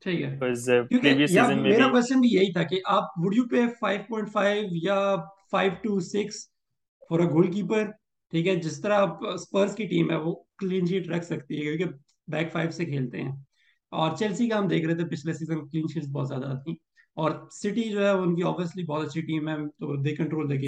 [0.07, 1.87] میرا
[2.21, 5.15] بھی یہی تھا کہ آپ وڈ یو پے 5.5 یا
[5.53, 6.27] 5 ٹو 6
[7.11, 7.85] ا گول کیپر
[8.33, 9.05] ٹھیک ہے جس طرح
[9.77, 11.97] کی ٹیم ہے وہ کلین شیٹ رکھ سکتی ہے کیونکہ
[12.29, 13.33] بیک سے کھیلتے ہیں
[13.93, 16.75] اور چیلسی کا ہم دیکھ رہے تھے پچھلے سیزن کلین شیٹس بہت زیادہ تھیں
[17.17, 18.43] اور سٹی جو ہے ان کی
[18.85, 20.59] بہت اچھی ٹیم ہے تو they control they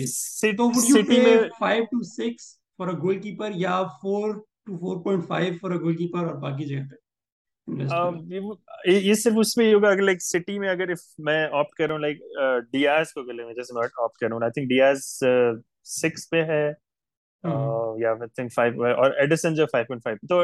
[1.61, 4.35] 5 to 6 for a goal keeper یا four
[4.66, 7.05] to four point five for a goal keeper اور باقی جگہ پہ.
[7.68, 8.16] Um,
[8.87, 11.95] یہ صرف اس میں ہی ہوگا اگر لائک سٹی میں اگر میں آپٹ کر رہا
[11.95, 14.74] ہوں لائک ڈی ڈیاز کو میں جیسے میں آپٹ کر رہا ہوں I think D
[14.74, 15.03] Diaz
[15.93, 16.62] six پہ ہے
[18.01, 20.41] یا آئی تھنک فائیو اور ایڈیسن جو فائیو پوائنٹ فائیو تو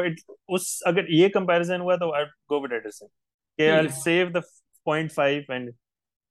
[0.55, 3.05] اس اگر یہ کمپیریزن ہوا تو آئی گو ود ایڈیسن
[3.59, 4.39] کہ I save the
[4.85, 5.71] point five and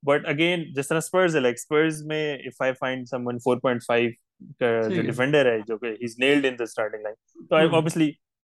[0.03, 3.57] but again جس طرح اسپرز ہے لائک اسپرز میں if I find some one four
[3.57, 4.09] point five
[4.59, 7.15] جو جی۔ ڈیفینڈر ہے جو کہ nailed in the starting line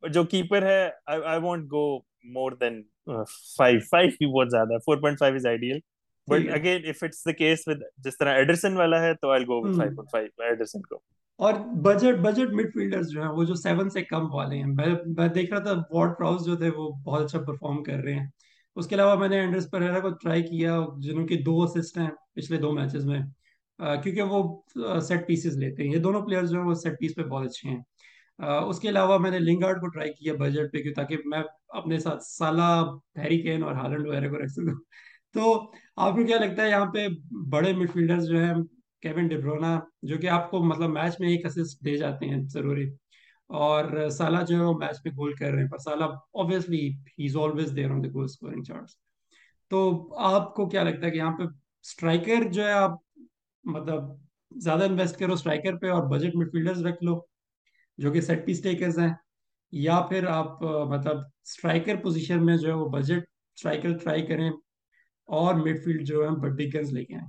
[0.03, 0.91] تو جو کیپر ہے
[1.43, 2.83] وانٹ گو مور دین
[3.59, 5.47] 5 5 زیادہ 4.5 is
[6.29, 9.79] but again if it's the case with جس طرح ایڈرسن والا ہے تو گو ود
[9.79, 11.01] 5.5 ایڈرسن کو۔
[11.39, 15.29] اور بجٹ بجٹ مڈ فیلڈرز جو ہیں وہ جو 7 سے کم والے ہیں۔ میں
[15.29, 18.27] دیکھ رہا تھا پراؤس جو تھے وہ بہت اچھا پرفارم کر رہے ہیں۔
[18.77, 22.09] اس کے علاوہ میں نے اینڈرس پریرا کو ٹرائی کیا جنہوں کی دو اسسٹ ہیں
[22.35, 23.21] پچھلے دو میچز میں۔
[23.79, 27.23] کیونکہ وہ سیٹ پیسز لیتے ہیں۔ یہ دونوں پلیئرز جو ہیں وہ سیٹ پیس پہ
[27.23, 27.83] بہت اچھے ہیں۔
[28.69, 31.99] اس کے علاوہ میں نے لنگارڈ کو ٹرائی کیا بجٹ پہ، کیوں تاکہ میں اپنے
[31.99, 34.75] ساتھ سالہ ہیری کین اور ہالینڈ وغیرہ کو رکھ سکوں۔
[35.35, 37.07] تو آپ کو کیا لگتا ہے یہاں پہ
[37.51, 38.55] بڑے مڈ فیلڈرز جو ہیں
[39.03, 42.89] کیون ڈبرونا جو کہ آپ کو مطلب میچ میں ایک اسسٹ دے جاتے ہیں، ضروری۔
[43.51, 47.27] اور سالہ جو ہے وہ میچ میں گول کر رہے ہیں، پر Salah obviously he
[47.27, 48.93] is always there on the goal scoring charts
[49.71, 49.79] تو
[50.19, 52.93] آپ کو کیا لگتا ہے کہ یہاں پہ اسٹرائکر جو ہے آپ
[53.65, 54.05] مطلب
[54.53, 57.19] زیادہ انویسٹ کرو اسٹرائکر پہ اور بجٹ مڈ فیلڈرز رکھ لو
[57.99, 59.13] جو کہ سیٹ پیس ٹیکرز ہیں
[59.73, 63.25] یا پھر آپ مطلب اسٹرائکر پوزیشن میں جو ہے وہ بجٹ
[63.59, 64.49] اسٹرائکر ٹرائی کریں
[65.29, 67.27] اور مڈ فیلڈ جو ہے بٹ ڈیکنز لے کے آئیں۔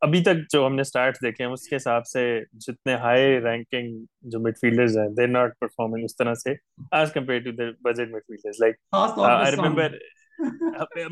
[0.00, 2.22] ابھی تک جو ہم نے سٹارٹ دیکھے ہیں اس کے حساب سے
[2.58, 6.52] جتنے ہائی رینکنگ جو مڈ فیلڈرز ہیں دے ناٹ پرفارمنگ اس طرح سے
[6.92, 8.76] as compare to their budget midfielders like
[9.24, 9.96] I remember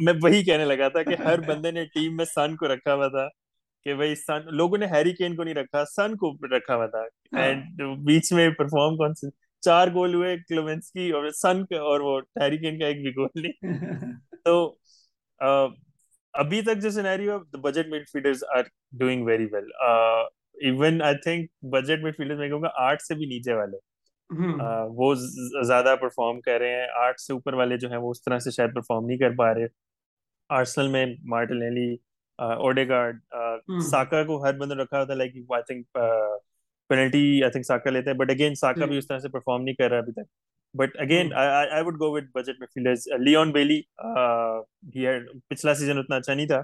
[0.01, 3.09] میں وہی کہنے لگا تھا کہ ہر بندے نے ٹیم میں سن کو رکھا ہوا
[3.09, 3.29] تھا
[3.87, 6.99] کہ بھائی سن لوگوں نے ہیری کین کو نہیں رکھا سن کو رکھا ہوا تھا۔
[6.99, 9.27] ہاں۔ اینڈ بیچ میں پرفارم کون سے
[9.63, 13.11] چار گول ہوئے کلوینس کی اور سن کا اور وہ ہیری کین کا ایک بھی
[13.11, 13.63] گول نہیں۔
[14.45, 14.75] تو
[16.35, 18.63] ابھی تک جو scenario budget midfielders are
[18.93, 19.65] doing very well
[20.63, 23.77] even I think budget midfielders میں کہوں گا آٹھ سے بھی نیچے والے۔
[24.31, 28.39] وہ زیادہ پرفارم کر رہے ہیں۔ آرٹ سے اوپر والے جو ہیں وہ اس طرح
[28.39, 29.67] سے شاید پرفارم نہیں کر پا رہے۔
[30.51, 31.93] آرسنل میں مارٹینلی
[32.39, 33.19] اوڈے گارڈ
[33.91, 35.99] ساکا کو ہر بندہ رکھا ہوتا ہے like I think
[36.91, 39.75] penalty I think Saka لیتے ہیں بٹ اگین ساکا بھی اس طرح سے پرفارم نہیں
[39.75, 40.29] کر رہا ابھی تک۔
[40.75, 43.81] But again I would go with budget midfielders Leon Bailey
[45.49, 46.61] پچھلا سیزن اتنا اچھا نہیں تھا۔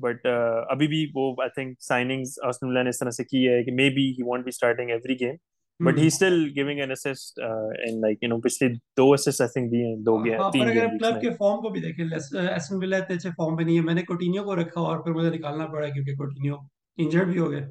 [0.00, 0.26] بٹ
[0.68, 4.10] ابھی بھی وہ آئی تھنک سائننگز اللہ نے اس طرح سے کی ہے کہ maybe
[4.10, 5.34] he won't be starting every game
[5.80, 9.70] but he still giving an assist in like you know پچھلے دو اسسٹ آئی تھنک
[9.72, 13.30] دیے دو گیا تین اگر کلب کے فارم کو بھی دیکھیں ایسٹن ولا اتنے اچھے
[13.30, 16.16] فارم پہ نہیں ہے۔ میں نے کوٹینیو کو رکھا اور پھر مجھے نکالنا پڑا کیونکہ
[16.16, 16.56] کوٹینیو
[16.98, 17.66] انجرڈ بھی ہو گئے۔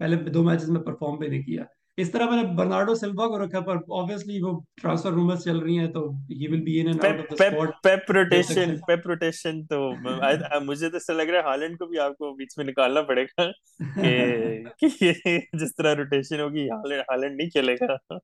[0.00, 1.64] پہلے دو میچز میں پرفارم بھی نہیں کیا۔
[2.00, 5.78] اس طرح میں نے برنارڈو سلوا کو رکھا پر obviously وہ ٹرانسفر رومرز چل رہی
[5.78, 9.66] ہیں تو he will be in and out of the squad Pep rotation Pep rotation
[9.66, 9.90] تو
[10.60, 13.24] مجھے تو ایسا لگ رہا ہے ہالینڈ کو بھی آپ کو بیچ میں نکالنا پڑے
[13.24, 13.50] گا
[14.80, 14.90] کہ
[15.52, 18.16] جس طرح روٹیشن ہوگی ہالینڈ نہیں چلے گا۔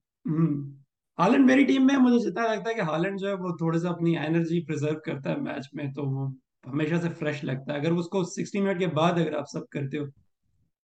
[1.18, 3.88] ہالینڈ میری ٹیم میں مجھے جتنا لگتا ہے کہ ہالینڈ جو ہے وہ تھوڑا سا
[3.90, 6.28] اپنی انرجی پریزرو کرتا ہے میچ میں تو وہ
[6.66, 9.68] ہمیشہ سے فریش لگتا ہے۔ اگر اس کو سکسٹی منٹ کے بعد اگر آپ سب
[9.68, 10.04] کرتے ہو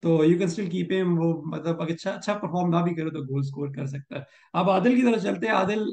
[0.02, 3.10] تو you can still keep him وہ مطلب اگر اچھا اچھا پرفارم نہ بھی کرے
[3.10, 4.22] تو گول سکور کر سکتا ہے۔
[4.54, 5.84] اب عادل کی طرف چلتے ہیں۔ عادل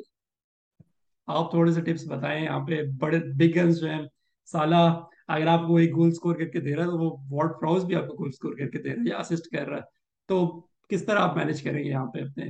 [1.26, 4.02] آپ تھوڑے سے ٹپس بتائیں۔ یہاں پہ بڑے بگ گنز جو ہیں
[4.46, 7.50] سالہ اگر آپ کو ایک گول سکور کر کے دے رہا ہے تو وہ وارڈ
[7.61, 9.76] پراؤز بھی آپ کو گول سکور کر کے دے رہا ہے یا اسسٹ کر رہا
[9.76, 9.82] ہے۔
[10.26, 12.44] تو کس طرح آپ مینج کریں گے یہاں پہ اپنے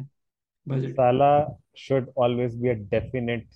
[0.67, 1.47] بجٹ سالہ
[1.85, 3.49] should always be a definite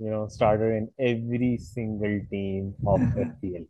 [0.00, 3.64] you know starter in every single team of FPL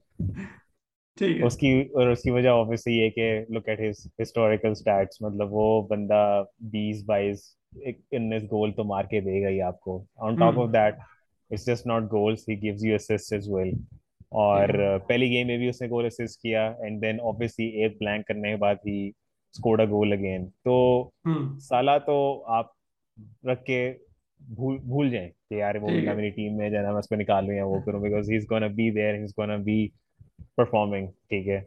[1.20, 5.52] اس کی اور اس کی وجہ obviously یہ کہ look at his historical stats مطلب
[5.52, 7.38] وہ بندہ بیس بائیس
[8.10, 10.92] انیس گول تو مار کے دے گا ہی آپ کو۔ On top of that
[11.50, 13.72] it's just not goals he gives you assists as well
[14.28, 18.26] اور پہلی گیم میں بھی اس نے گول اسسٹ کیا اینڈ دین obviously ایک بلینک
[18.26, 21.10] کرنے کے بعد ہی اسکوڈ اے گول اگین تو
[21.60, 22.66] سالہ تو آپ
[23.44, 23.94] رکھ کے
[24.40, 27.54] بھول بھول جائیں کہ یار وہ میری ٹیم میں ہے میں اس کو نکال لوں
[27.54, 29.88] یا وہ کروں۔ Because he is gonna be there he is gonna be
[30.56, 31.60] performing ٹھیک ہے؟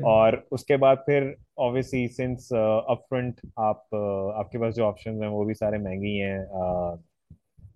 [0.00, 2.52] اور اس کے بعد پھر اوبیسلی سنس
[2.86, 3.94] اپ فرنٹ آپ
[4.34, 6.38] آپ کے پاس جو آپشنز ہیں وہ بھی سارے مہنگی ہیں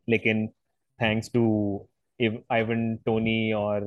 [0.07, 0.47] لیکن
[0.99, 1.79] تھینکس ٹو
[2.21, 3.83] ایون ٹونی اور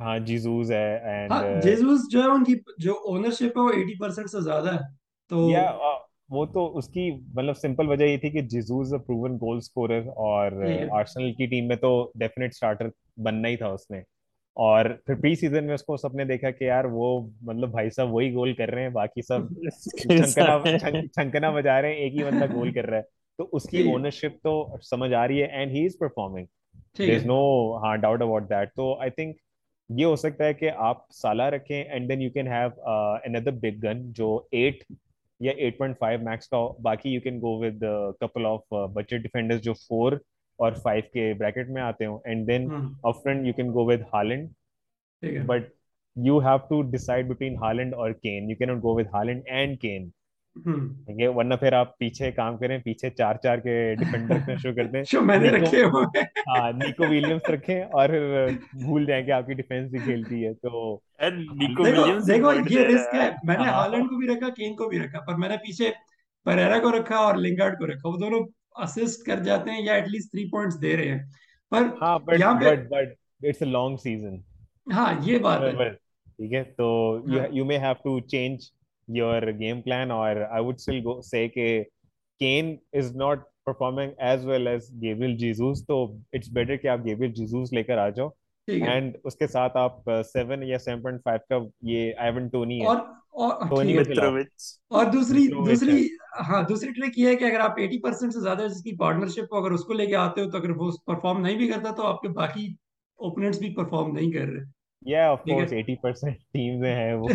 [0.00, 1.32] ہاں جیزوز ہے اینڈ
[1.62, 4.78] جیزوز جو ہے ان کی جو اونرشپ ہے وہ 80% سے زیادہ ہے۔
[5.28, 5.50] تو
[6.28, 10.52] وہ تو اس کی مطلب سمپل وجہ یہ تھی کہ جیزوز پروون گول سکورر اور
[10.90, 12.88] آرسنل کی ٹیم میں تو ڈیفینیٹ سٹارٹر
[13.24, 13.98] بننا ہی تھا اس نے۔
[14.56, 17.90] اور پھر پری سیزن میں اس کو سب نے دیکھا کہ یار وہ مطلب بھائی
[17.90, 19.40] صاحب وہی گول کر رہے ہیں باقی سب
[21.14, 23.02] چھنکنا بجا رہے ہیں ایک ہی بندہ گول کر رہا ہے۔
[23.38, 26.46] تو اس کی اونرشپ تو سمجھ آ رہی ہے اینڈ ہی از پرفارمنگ
[27.10, 27.40] از نو
[27.76, 29.36] ہاں ڈاؤٹ اباؤٹ دیٹ تو آئی تھنک
[29.88, 32.68] یہ ہو سکتا ہے کہ آپ سالہ رکھیں and then you can have
[33.24, 34.84] another big gun جو ایٹ
[35.40, 37.84] یا 8.5 میکس کا باقی you can go with
[38.20, 38.60] couple of
[38.92, 40.16] بچے ڈیفینڈرز جو 4
[40.60, 42.18] اور 5 کے بریکٹ میں آتے ہوں.
[42.24, 42.68] And then
[43.02, 44.48] up front you can go with Haaland
[45.46, 45.68] but
[46.16, 49.80] you have to decide between Haaland اور Kane you can not go with Haaland and
[49.80, 50.08] Kane
[50.56, 52.78] ورنہ پھر آپ پیچھے کام کریں.
[52.84, 55.02] پیچھے چار چار کے ڈیفینڈر رکھنا شروع کر دیں
[56.48, 60.52] ہاں نیکو ویلینس رکھیں اور پھر بھول جائیں کہ آپ کی ڈیفینس بھی کھیلتی ہے.
[60.54, 60.98] تو
[61.60, 63.30] دیکھو یہ رسک ہے.
[63.44, 65.90] میں نے ہالینڈ کو بھی رکھا کین کو بھی رکھا پر میں نے پیچھے
[66.46, 68.08] پریرا کو رکھا اور لنگارڈ کو رکھا.
[68.08, 68.40] وہ دونوں
[68.76, 71.18] اسسٹ کر جاتے ہیں یا ایٹ لیسٹ تھری پوائنٹس دے رہے ہیں۔
[71.70, 71.82] پر
[72.38, 72.96] یہاں پہ
[73.46, 74.36] اٹس اے لانگ سیزن
[74.92, 75.90] ہاں یہ بات ہے۔
[76.26, 77.18] ٹھیک ہے تو
[77.52, 78.58] you may have to change
[79.20, 81.84] your game plan or I would still go say کہ
[82.40, 82.68] Kane
[82.98, 87.66] is not performing as well as Gabriel Jesus تو it's better کہ آپ Gabriel Jesus
[87.72, 88.28] لے کر آ جاؤ۔
[88.66, 92.86] اینڈ اس کے ساتھ آپ سیون یا سیون پوائنٹ فائیو کا یہ ایون ٹونی ہے۔
[94.88, 96.08] اور دوسری دوسری
[96.38, 99.48] ہاں دوسری ٹرک یہ ہے کہ اگر آپ ایٹی پرسینٹ سے زیادہ جس کی پارٹنرشپ
[99.48, 101.90] کو اگر اس کو لے کے آتے ہو تو اگر وہ پرفارم نہیں بھی کرتا
[101.90, 102.66] تو آپ کے باقی
[103.18, 104.64] اوپننٹس بھی پرفارم نہیں کر رہے۔
[105.02, 107.28] یا of course eighty percent teams ہیں وہ۔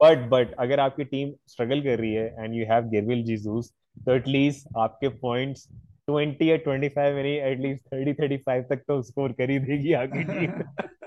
[0.00, 3.72] بٹ بٹ اگر آپ کی ٹیم اسٹرگل کر رہی ہے and you have Gabriel Jesus
[4.04, 5.68] تو ایٹ لیسٹ آپ کے پوائنٹس
[6.06, 9.58] ٹوینٹی یا ٹوینٹی فائیو نہیں at least thirty thirty five تک تو اسکور کر ہی
[9.58, 10.50] دے گی آپ کی team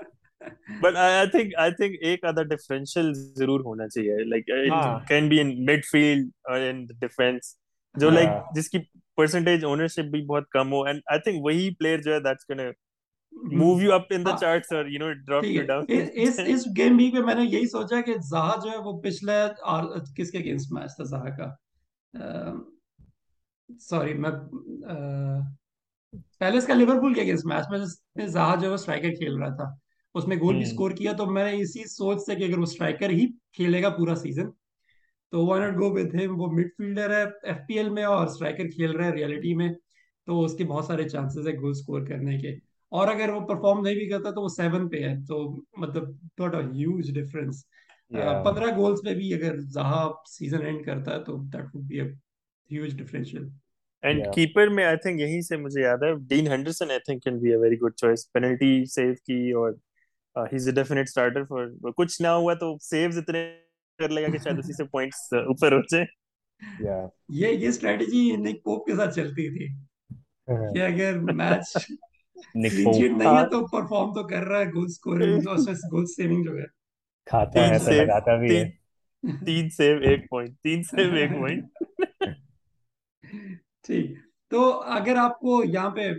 [0.80, 4.24] but I think I think ایک آدھا ڈفرینشیل ضرور ہونا چاہیے.
[4.24, 4.46] Like
[5.08, 5.54] can be in
[5.90, 7.56] midfield اور ان ڈیفینس
[7.94, 8.78] جو لائک جس کی
[9.16, 10.84] پرسنٹیج اونرشپ بھی بہت کم ہو.
[10.84, 12.70] اینڈ آئی تھنک وہی پلیئر جو ہے that's gonna
[13.32, 16.96] move you up in the charts اور you know drop you down اس اس گیم
[16.98, 19.32] ویک میں نے یہی سوچا کہ زہا جو ہے وہ پچھلے
[20.16, 21.48] کس کے اگینسٹ میچ تھا زہا کا؟
[23.80, 24.30] سوری میں
[26.38, 29.70] پہلے اس کا لیورپول کے اگینسٹ میچ میں زہا جو ہے اسٹرائکر کھیل رہا تھا.
[30.14, 32.62] اس میں گول بھی سکور کیا تو میں نے اسی سوچ سے کہ اگر وہ
[32.62, 34.50] اسٹرائکر ہی کھیلے گا پورا سیزن
[35.32, 38.26] تو وائی ناٹ گو وتھ ہم وہ مڈ فیلڈر ہے ایف پی ایل میں اور
[38.26, 39.68] اسٹرائکر کھیل رہا ہے ریئلٹی میں
[40.26, 42.50] تو اس کے بہت سارے چانسز ہے گول سکور کرنے کے۔
[42.92, 45.38] اور اگر وہ پرفارم نہیں بھی کرتا تو وہ سیون پہ ہے تو
[45.76, 46.08] مطلب
[46.38, 47.64] ناٹ اے ہیوج ڈفرنس
[48.44, 52.08] پندرہ گولز پہ بھی اگر زہا سیزن اینڈ کرتا ہے تو that would be a
[52.70, 53.48] huge differential
[54.02, 57.38] and keeper میں آئی تھنک یہیں سے مجھے یاد ہے Dean Henderson I think can
[57.38, 59.72] be a very good choice penalty save کی اور
[60.36, 63.44] he is a definite starter for کچھ نہ ہوا تو سیوز اتنے
[63.98, 66.04] کر لے گا کہ شاید اسی سے پوائنٹس اوپر ہو جائے
[67.30, 69.68] یہ یہ اسٹریٹجی نک پوپ کے ساتھ چلتی تھی
[70.46, 71.72] کہ اگر میچ
[72.54, 75.48] کلین نہیں ہے تو پرفارم تو کر رہا ہے گول سکورنگ
[75.90, 76.64] گول سیونگ جو ہے
[77.26, 78.70] کھاتا ہے تو لگاتا بھی ہے
[79.44, 81.82] تین سیو ایک پوائنٹ تین سیو ایک پوائنٹ
[83.84, 84.16] ٹھیک
[84.50, 86.10] تو اگر آپ کو یہاں پہ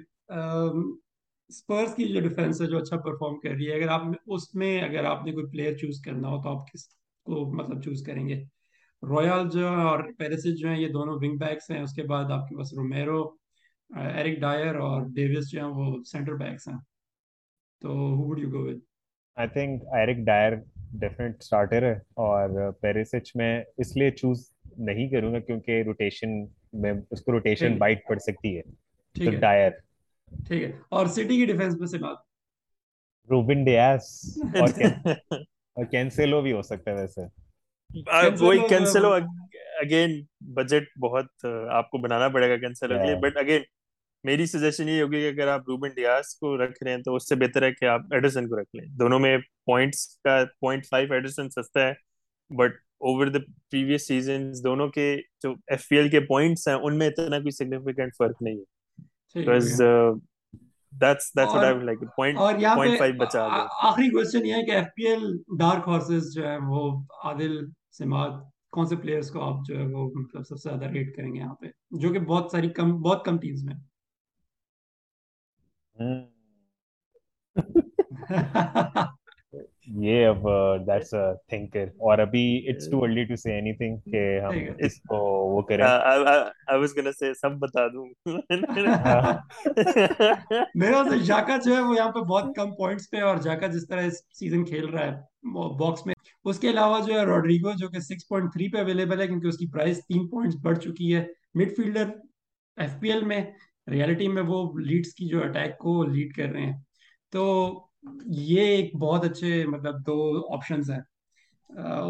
[1.53, 4.81] سپرز کی جو ڈیفنس ہے جو اچھا پرفارم کر رہی ہے اگر آپ اس میں
[4.81, 6.85] اگر آپ نے کوئی پلیئر چوز کرنا ہو تو آپ کس
[7.25, 8.43] کو مطلب چوز کریں گے؟
[9.03, 12.31] رویال جو ہے اور پیرسز جو ہیں یہ دونوں ونگ بیکس ہیں۔ اس کے بعد
[12.31, 13.21] آپ کے پاس رومیرو
[14.15, 16.77] ایرک ڈائر اور ڈیوس جو ہیں وہ سینٹر بیکس ہیں۔
[17.81, 18.79] تو who would you go with
[19.35, 20.53] I think Eric Dier
[20.91, 26.29] definite starter ہے اور پیرسچ میں اس لیے چوز نہیں کروں گا کیونکہ روٹیشن
[26.73, 28.61] میں اس کو روٹیشن بائٹ پڑ سکتی ہے۔
[29.25, 29.71] تو ڈائر
[30.47, 32.17] ٹھیک ہے۔ اور سٹی کی ڈیفنس میں سے بات۔
[33.29, 34.37] روبن ڈیاس
[35.75, 37.21] اور کینسلو بھی ہو سکتا ہے ویسے۔
[38.41, 39.13] وہی کینسلو
[39.79, 43.61] اگین بجٹ بہت آپ کو بنانا پڑے گا کینسلو کے لیے۔ بٹ اگین
[44.23, 47.29] میری سجیشن یہ ہوگی کہ اگر آپ روبن ڈیاس کو رکھ رہے ہیں تو اس
[47.29, 51.13] سے بہتر ہے کہ آپ ایڈرسن کو رکھ لیں۔ دونوں میں پوائنٹس کا پوائنٹ فائیو
[51.13, 51.93] ایڈرسن سستا ہے۔
[52.57, 53.39] بٹ اوور دا
[53.71, 54.11] پریویس
[54.63, 58.41] دونوں کے جو ایف پی ایل کے پوائنٹس ہیں ان میں اتنا کوئی سگنیفیکینٹ فرق
[58.41, 58.72] نہیں ہے۔
[63.81, 68.31] آخری کوشچن یہ ہے کہ F P L dark horses جو ہے وہ عادل سماعت
[68.69, 71.39] کون سے پلیئرز کو آپ جو ہے وہ مطلب سب سے زیادہ ریٹ کریں گے
[71.39, 73.75] یہاں پہ؟ جو کہ بہت ساری کم بہت کم ٹیمز میں۔
[79.87, 80.47] یہ اب
[80.87, 85.49] دیٹس ا تھنکر اور ابھی it's too early to say anything کہ ہم اس کو
[85.49, 86.19] وہ کریں۔ آئی
[86.71, 88.07] واز گونا سے سب بتا دوں۔
[90.75, 93.87] میرا سے جاکا جو ہے وہ یہاں پہ بہت کم پوائنٹس پہ اور جاکا جس
[93.87, 95.11] طرح اس سیزن کھیل رہا ہے
[95.77, 96.15] باکس میں۔
[96.45, 99.47] اس کے علاوہ جو ہے روڈریگو جو کہ سکس پوائنٹ تھری پہ اویلیبل ہے کیونکہ
[99.47, 102.05] اس کی پرائز تین پوائنٹس بڑھ چکی ہے۔ Midfielder
[102.77, 103.41] F P L میں
[103.87, 106.73] ریالٹی میں وہ لیڈس کی جو اٹیک کو لیڈ کر رہے ہیں۔
[107.33, 107.73] تو
[108.25, 110.99] یہ ایک بہت اچھے مطلب دو آپشنز ہیں۔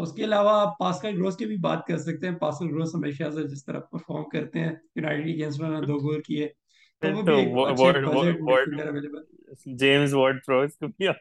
[0.00, 3.48] اس کے علاوہ پاسکل گروس کی بھی بات کر سکتے ہیں۔ پاسکل گروس ہمیشہ سے
[3.48, 6.48] جس طرح پرفارم کرتے ہیں یونائٹڈ اگینسٹ میں دو گول کیے۔
[9.66, 11.14] جیمز وارڈ پروس کو بھی اب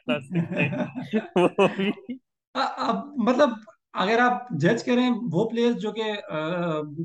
[3.17, 3.49] مطلب
[3.93, 6.03] اگر آپ جج کریں وہ پلیئرز جو کہ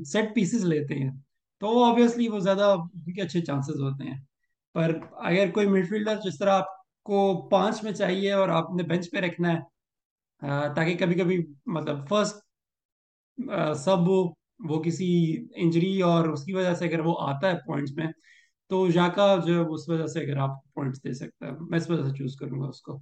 [0.05, 1.11] سیٹ پیسز لیتے ہیں
[1.59, 2.75] تو آبویسلی وہ زیادہ
[3.17, 4.17] اچھے چانسز ہوتے ہیں۔
[4.73, 6.78] پر اگر کوئی مڈ فیلڈر جس طرح آپ
[7.09, 12.07] کو پانچ میں چاہیے اور آپ نے بینچ پہ رکھنا ہے تاکہ کبھی کبھی مطلب
[12.09, 12.35] فرسٹ
[13.75, 14.09] سب
[14.69, 15.09] وہ کسی
[15.55, 18.07] انجری اور اس کی وجہ سے اگر وہ آتا ہے پوائنٹس میں
[18.71, 21.89] تو جاکا جو ہے اس وجہ سے اگر آپ پوائنٹس دے سکتا ہے۔ میں اس
[21.89, 22.99] وجہ سے چوز کروں گا اس کو۔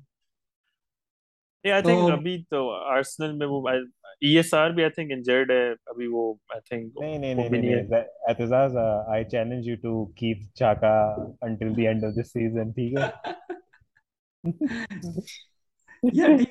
[2.11, 6.33] ابھی تو آرسنل میں وہ ای ایس آر بھی آئی تھنک انجرڈ ہے۔ ابھی وہ
[6.49, 7.93] آئی تھنک نہیں نہیں نہیں
[8.29, 8.77] Aitzaz
[9.07, 10.95] I challenge you to keep Xhaka
[11.41, 13.05] until the end of this season ٹھیک ہے؟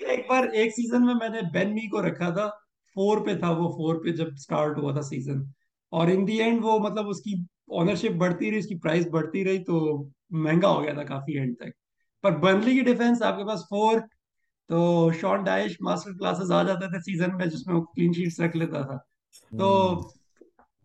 [0.08, 2.46] ایک بار ایک سیزن میں میں نے بین می کو رکھا تھا
[2.96, 5.40] فور پہ تھا وہ فور پہ جب سٹارٹ ہوا تھا سیزن
[5.90, 7.34] اور ان دی اینڈ وہ مطلب اس کی
[7.66, 11.56] اونرشپ بڑھتی رہی اس کی پرائز بڑھتی رہی تو مہنگا ہو گیا تھا کافی اینڈ
[11.56, 11.70] تک۔
[12.22, 14.00] پر برنلی کی ڈیفینس آپ کے پاس فور
[14.68, 18.40] تو شارٹ ڈائش ماسٹر کلاسز آ جاتے تھے سیزن میں جس میں وہ کلین شیٹس
[18.40, 18.96] رکھ لیتا تھا۔
[19.58, 19.98] تو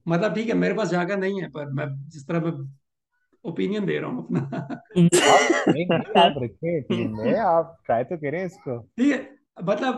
[0.05, 2.51] مطلب ٹھیک ہے میرے پاس جا کر نہیں ہے پر میں جس طرح میں
[3.45, 4.39] اوپینین دے رہا ہوں اپنا
[6.21, 9.21] آپ رکھے آپ ٹرائی تو کریں اس کو ٹھیک ہے
[9.63, 9.95] مطلب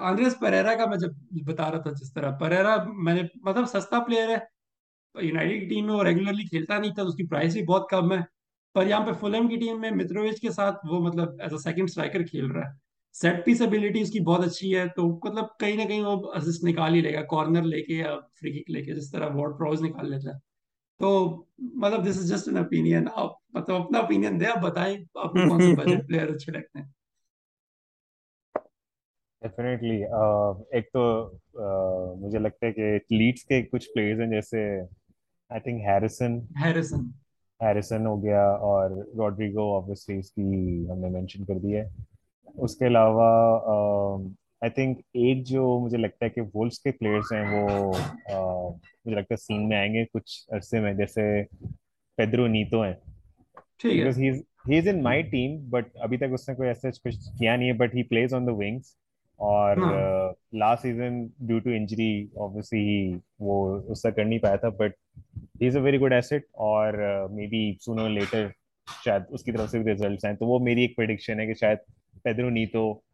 [0.00, 1.10] آندریس پریرا کا میں جب
[1.46, 4.38] بتا رہا تھا جس طرح پریرا میں نے مطلب سستا پلیئر ہے
[5.14, 8.12] یونائٹیڈ کی ٹیم میں وہ ریگولرلی کھیلتا نہیں تھا اس کی پرائز بھی بہت کم
[8.12, 8.18] ہے
[8.74, 11.84] پر یہاں پہ فلم کی ٹیم میں مترووچ کے ساتھ وہ مطلب ایز اے سیکنڈ
[11.84, 12.74] اسٹرائکر کھیل رہا ہے
[13.14, 16.64] سیٹ پیس ابیلٹی اس کی بہت اچھی ہے تو مطلب کہیں نہ کہیں وہ اسسٹ
[16.64, 19.58] نکال ہی لے گا کارنر لے کے یا فری کک لے کے جس طرح وارڈ
[19.58, 20.51] پروز نکال لیتا ہے
[21.02, 21.10] تو
[21.58, 25.38] مطلب this is just an opinion آپ مطلب اپنا اوپینین دے آپ بتائیں آپ کو
[25.48, 26.86] کون سے بجٹ پلیئر اچھے لگتے ہیں۔
[29.42, 30.02] ڈیفینیٹلی
[30.70, 31.30] ایک تو
[32.16, 34.80] مجھے لگتا ہے کہ لیڈس کے کچھ پلیئرز ہیں جیسے
[35.50, 37.00] I think Harrison Harrison
[37.60, 40.42] Harrison ہو گیا اور روڈریگو آبویسلی اس کی
[40.90, 41.84] ہم نے مینشن کر دی ہے۔
[42.54, 43.28] اس کے علاوہ
[44.62, 47.92] آئی تھنک ایک جو مجھے لگتا ہے کہ وولس کے پلیئرس ہیں وہ
[48.70, 51.42] مجھے لگتا ہے سین میں آئیں گے کچھ عرصے میں جیسے
[52.16, 52.92] پیدرو نیتو ہیں۔
[54.68, 57.68] ہی is in my team but ابھی تک اس نے کوئی ایسا کچھ کیا نہیں
[57.68, 58.94] ہے but he plays on the wings
[59.36, 59.76] اور
[60.52, 64.92] last season due to injury obviously وہ اس سے کر نہیں پایا تھا but
[65.60, 66.94] he is a very good asset اور
[67.30, 68.46] مے بی سونر لیٹر
[69.04, 71.54] شاید اس کی طرف سے بھی ریزلٹس ہیں تو وہ میری ایک پریڈکشن ہے کہ
[71.54, 71.78] شاید
[72.22, 73.11] Pedro Neto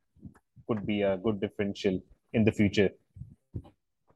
[0.69, 1.99] could be a good differential
[2.35, 2.89] in the future.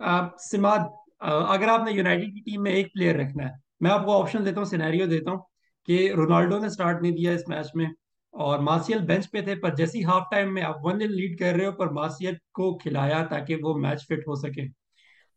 [0.01, 0.81] Uh, Samad
[1.21, 4.21] uh, اگر آپ نے یونائٹیڈ کی ٹیم میں ایک پلیئر رکھنا ہے، میں آپ کو
[4.21, 5.39] آپشن دیتا ہوں سینیریو دیتا ہوں
[5.89, 7.87] کہ رونالڈو نے سٹارٹ نہیں دیا اس میچ میں
[8.35, 11.55] اور مارسیل بینچ پہ تھے، پر جیسی ہاف ٹائم میں آپ ون دن لیڈ کر
[11.55, 14.63] رہے ہو، پر مارسیل کو کھلایا تاکہ وہ میچ فٹ ہو سکے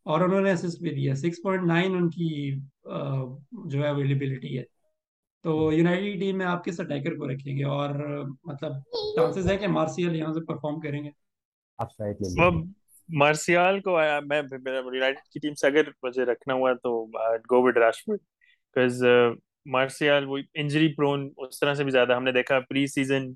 [0.06, 1.14] اور انہوں نے اسسٹ بھی دیا.
[1.14, 2.30] سکس پوائنٹ نائن ان کی
[2.88, 3.24] uh,
[3.70, 4.62] جو ہے اویلیبلٹی ہے.
[5.46, 7.90] تو یونائٹیڈ ٹیم میں آپ کس اٹیکر کو رکھیں گے؟ اور
[8.44, 8.72] مطلب
[9.16, 11.10] چانسز ہے کہ مارسیل یہاں سے پرفارم کریں گے؟
[13.08, 17.06] مارسیال کو میں یونائٹیڈ کی ٹیم سے اگر مجھے رکھنا ہوا تو
[17.50, 18.20] گو ود راشفورڈ
[18.76, 19.02] بیکاز
[19.66, 23.30] مارسیال وہ انجری پرون اس طرح سے بھی زیادہ ہم نے دیکھا pre season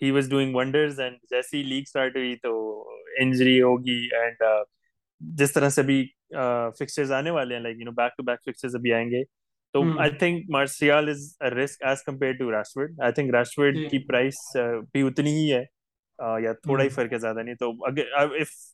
[0.00, 2.52] he was doing wonders and جیسی لیگ اسٹارٹ ہوئی تو
[3.20, 4.42] انجری ہوگی اینڈ
[5.20, 6.06] جس طرح سے بھی
[6.78, 9.22] فکسچرز آنے والے ہیں like you know back to back fixtures ابھی آئیں گے۔
[9.74, 14.34] تو I think Martial is risk as compare to Rashford I think Rashford کی پرائس
[14.92, 15.64] بھی اتنی ہی ہے
[16.42, 18.04] یا تھوڑا ہی فرق ہے زیادہ نہیں تو اگر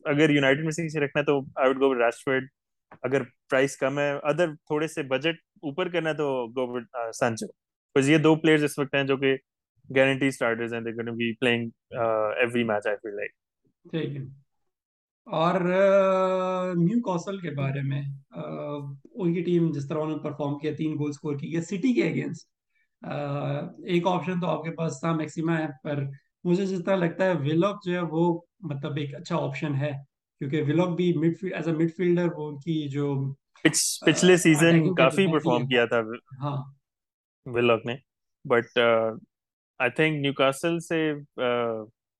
[0.04, 2.46] اگر میں سے کسی رکھنا تو آئی وڈ گو راشورڈ
[3.02, 6.84] اگر پرائس کم ہے ادر تھوڑے سے بجٹ اوپر کرنا ہے تو گو ود
[7.14, 7.46] سانچو
[7.96, 9.36] بس یہ دو پلیئرز اس وقت ہیں جو کہ
[9.88, 13.30] گارنٹی سٹارٹرز ہیں they gonna be playing every match I feel like
[13.90, 14.43] ٹھیک ہے
[15.26, 15.60] اور
[16.76, 20.94] نیو کاسل کے بارے میں ان کی ٹیم جس طرح انہوں نے پرفارم کیا تین
[20.94, 22.48] گول سکور کی سٹی کے اگینسٹ
[23.86, 26.02] ایک آپشن تو آپ کے پاس تھا میکسیما ہے پر
[26.44, 29.92] مجھے جس طرح لگتا ہے ویلوک جو ہے وہ مطلب ایک اچھا آپشن ہے
[30.40, 33.14] کیونکہ ویلوک بھی midfield as a midfielder وہ ان کی جو
[33.64, 36.00] پچھلے سیزن کافی پرفارم کیا تھا
[36.40, 36.56] ہاں۔
[37.46, 37.94] ویلوک نے۔
[38.44, 40.98] But I think Newcastle سے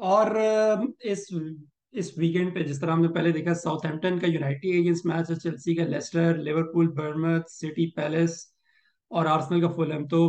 [0.00, 0.30] اور
[1.04, 1.24] اس
[1.92, 5.30] اس ویکینڈ پہ جس طرح ہم نے پہلے دیکھا ساؤتھ ہیمپٹن کا یونائٹی اگینسٹ میچ
[5.30, 8.36] ہے چیلسی کا لیسٹر لیورپول برمت سٹی پیلس
[9.10, 10.20] اور آرسنل کا فولم تو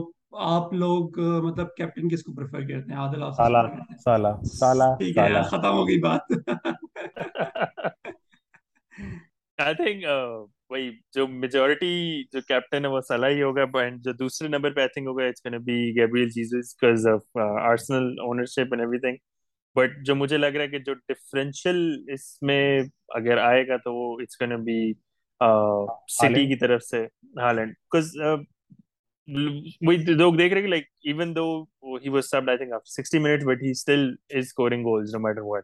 [0.41, 3.57] آپ لوگ مطلب کیپٹن کس کو پریفر کرتے ہیں؟ عادل آپ سالہ
[3.99, 6.31] سالہ سالہ ٹھیک ہے ختم ہو گئی بات.
[9.60, 10.06] آئی تھنک
[10.69, 14.80] وہی جو میجورٹی جو کیپٹن ہے وہ سالہ ہی ہوگا اینڈ جو دوسرے نمبر پہ
[14.80, 19.18] آئی تھنک ہوگا it's gonna be Gabriel Jesus because of Arsenal ownership and everything
[19.76, 21.81] but جو مجھے لگ رہا ہے کہ جو ڈفرینشیل
[22.14, 22.64] اس میں
[23.15, 24.81] اگر آئے گا تو وہ اٹس کین بی
[26.11, 27.06] سٹی کی طرف سے
[27.38, 28.15] ہالینڈ بیکاز
[29.81, 31.45] وہی لوگ دیکھ رہے کہ like even though
[31.98, 33.84] he was subbed I think after 60 minutes but he is
[34.38, 35.64] scoring goals no matter what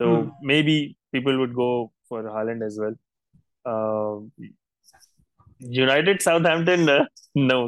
[0.00, 0.06] تو
[0.62, 0.76] maybe
[1.10, 1.70] people would go
[2.08, 2.94] for Haaland as well
[6.46, 6.80] Southampton
[7.48, 7.58] no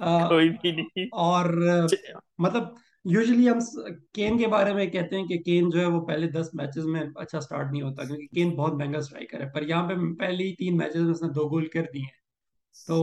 [0.00, 1.44] کوئی بھی نہیں۔ اور
[2.38, 2.62] مطلب
[3.04, 3.58] یوزلی ہم
[4.12, 7.02] کین کے بارے میں کہتے ہیں کہ کین جو ہے وہ پہلے دس میچز میں
[7.14, 10.54] اچھا سٹارٹ نہیں ہوتا کیونکہ کین بہت مہنگا سٹرائکر ہے پر یہاں پہ پہلے ہی
[10.54, 12.14] تین میچز میں اس نے دو گول کر دیے ہیں۔
[12.76, 12.96] تو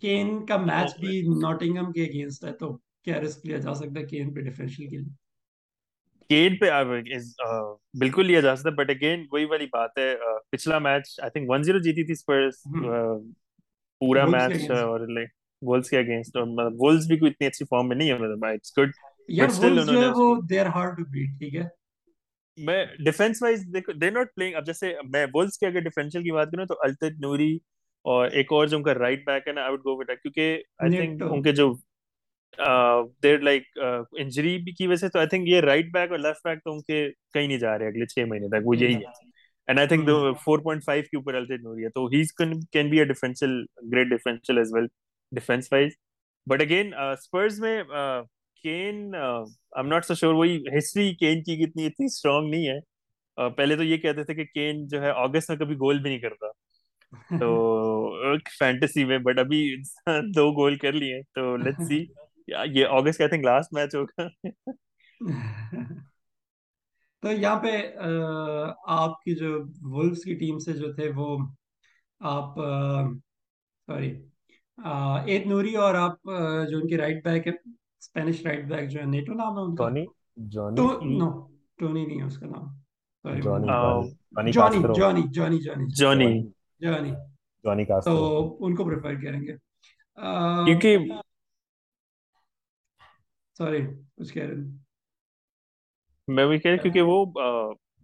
[0.00, 2.72] کین کا میچ بھی نوٹنگم کے اگینسٹ ہے تو
[3.04, 5.12] کیا رسک لیا جا سکتا ہے کین پہ ڈیفرنشیل کے لیے؟
[6.30, 6.70] کین پہ
[7.94, 10.14] بالکل لیا جا سکتا ہے بٹ اگین وہی والی بات ہے
[10.50, 12.66] پچھلا match I think one zero جیتی تھی اسپرس
[14.00, 15.00] پورا میچ اور
[15.62, 18.44] وولز کے اگینسٹ اور مطلب وولز بھی کوئی اتنی اچھی فارم میں نہیں ہے مطلب
[18.46, 18.90] اٹس گڈ
[19.28, 21.62] یار وولز جو ہے وہ they are hard to beat ٹھیک ہے؟
[22.58, 26.32] میں ڈیفنس وائز دیکھو دے ناٹ پلےنگ اب جیسے میں وولز کے اگر ڈیفنشل کی
[26.32, 27.54] بات کروں تو التد نوری
[28.04, 30.62] اور ایک اور جو ان کا رائٹ بیک ہے نا آئی وڈ گو وٹ کیونکہ
[30.78, 31.72] آئی تھنک ان کے جو
[33.22, 33.78] دیر لائک
[34.12, 36.80] انجری کی وجہ سے تو آئی تھنک یہ رائٹ بیک اور لیفٹ بیک تو ان
[36.82, 36.98] کے
[37.34, 39.32] کہیں نہیں جا رہے اگلے چھ مہینے تک وہ یہی ہے۔
[39.68, 40.08] And I think
[40.44, 42.22] four point five کے اوپر التد نوری ہے تو he
[42.72, 43.60] can be a differential
[43.92, 44.86] great differential as well
[45.32, 45.92] defence wise
[46.46, 47.82] but again Spurs میں
[48.64, 53.50] can I am not so sure وہی ہسٹری کین کی کتنی اتنی اسٹرانگ نہیں ہے
[53.50, 56.20] پہلے تو یہ کہتے تھے کہ کین جو ہے اگست میں کبھی گول بھی نہیں
[56.20, 56.46] کرتا
[57.38, 59.64] تو فینٹسی میں بٹ ابھی
[60.34, 62.04] دو گول کر لیے تو لیٹ سی
[62.48, 64.26] یہ اگست کا تھنک لاسٹ میچ ہوگا
[67.24, 67.70] تو یہاں پہ
[68.86, 69.50] آپ کی جو
[69.82, 71.36] ولفس کی ٹیم سے جو تھے وہ
[72.20, 72.54] آپ
[73.88, 74.10] سوری
[75.26, 76.16] ایت نوری اور آپ
[76.70, 79.74] جو ان کے رائٹ بیک ہے اسپینش رائٹ بیک جو ہے نیٹو نام ہے ان
[79.74, 80.04] کا؟ ٹونی
[80.36, 81.30] جونی نو
[81.76, 82.66] ٹونی نہیں ہے اس کا نام
[83.24, 83.68] جونی
[84.52, 86.42] جونی جونی جونی جونی جونی
[86.80, 87.12] جونی
[87.64, 89.56] جوانی کاسٹر تو ان کو پریفر کریں گے۔
[90.64, 90.98] کیونکہ
[93.56, 93.80] سوری
[94.16, 94.83] کچھ کہہ رہے
[96.28, 97.26] میں بھی کہہ رہا کیونکہ وہ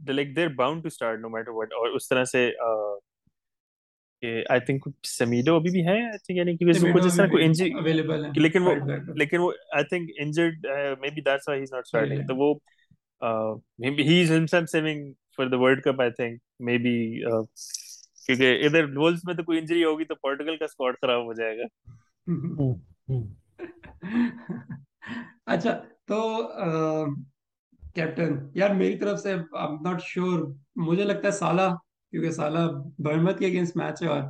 [0.08, 2.50] like they're bound to start no matter what اور اس طرح سے
[4.50, 5.98] آئی تھنک سمیڈو ابھی بھی ہے
[6.28, 7.70] یعنی کہ اس کو جس طرح کوئی انجری
[8.36, 8.74] لیکن وہ
[9.14, 10.66] لیکن وہ I think injured
[11.10, 12.54] maybe that's why he is not starting تو وہ
[13.98, 16.40] he is himself saving for the World Cup I think
[16.78, 17.20] maybe
[18.26, 21.58] کیونکہ ادھر وولز میں تو کوئی انجری ہوگی تو پورٹوگل کا اسکواڈ خراب ہو جائے
[21.58, 21.64] گا۔
[25.46, 26.42] اچھا تو
[27.94, 29.34] کیپٹن یار میری طرف سے
[30.76, 31.68] مجھے لگتا ہے سالہ
[32.10, 32.58] کیونکہ سالہ
[32.98, 34.22] برمت کے اگینسٹ میچ ہے اور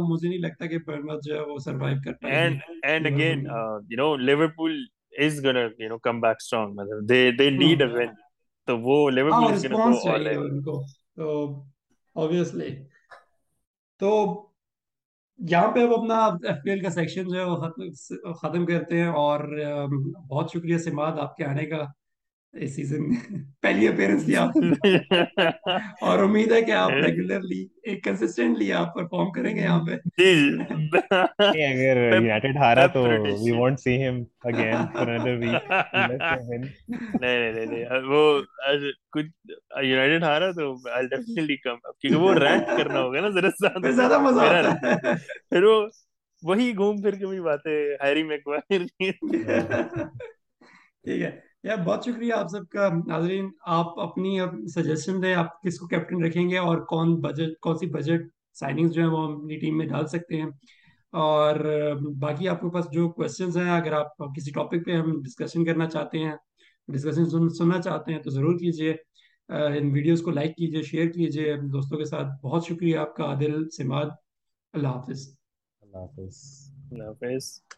[0.00, 3.46] مجھے نہیں لگتا کہ برمت جو ہے وہ سروائیو کر پائے گی and again
[3.88, 4.84] you know Liverpool
[5.18, 8.14] is gonna you know come back strong مطلب دے دے نیڈ ا ون
[8.68, 10.82] تو وہ لیورپول از گونا گو آل ان کو
[11.16, 11.54] تو
[12.16, 12.70] obviously.
[14.00, 14.47] تو
[15.38, 16.14] یہاں پہ ہم اپنا
[16.48, 19.40] ایف پی ایل کا سیکشن جو ہے وہ ختم کرتے ہیں اور
[20.30, 21.84] بہت شکریہ سماد آپ کے آنے کا۔
[22.66, 23.14] سیزن
[23.60, 24.42] پہلی اپیرنس لیا
[26.00, 29.92] اور امید ہے کہ آپ ریگولرلی ایک کنسسٹنٹلی آپ پرفارم کریں گے یہاں پہ
[31.42, 35.72] اگر یونائیٹڈ ہارا تو وی وونٹ سی ہم اگین فار انادر ویک
[37.20, 38.40] نہیں نہیں نہیں وہ
[39.12, 39.26] کچھ
[39.82, 44.18] یونائیٹڈ ہارا تو آئی ڈیفینیٹلی کم کیونکہ وہ رینٹ کرنا ہوگا نا ذرا زیادہ زیادہ
[44.18, 45.14] مزہ آتا ہے
[45.50, 45.88] پھر وہ
[46.42, 47.72] وہی گھوم پھر کے بھی باتیں
[48.02, 48.82] ہیری میکوائر
[51.04, 54.38] ٹھیک ہے یا بہت شکریہ آپ سب کا ناظرین آپ اپنی
[54.74, 58.92] سجیشن دیں آپ کس کو کیپٹن رکھیں گے اور کون بجٹ کون سی بجٹ سائننگز
[58.92, 60.48] جو ہیں وہ اپنی ٹیم میں ڈال سکتے ہیں
[61.12, 61.56] اور
[62.20, 65.88] باقی آپ کے پاس جو کوشچنز ہیں اگر آپ کسی ٹاپک پہ ہم ڈسکشن کرنا
[65.88, 66.32] چاہتے ہیں
[66.88, 68.94] ڈسکشن سننا چاہتے ہیں تو ضرور کیجیے
[69.48, 73.68] ان ویڈیوز کو لائک کیجیے شیئر کیجیے دوستوں کے ساتھ بہت شکریہ آپ کا عادل
[73.68, 74.10] سماد
[74.74, 75.28] اللہ حافظ
[75.82, 76.40] اللہ حافظ
[76.92, 77.77] اللہ حافظ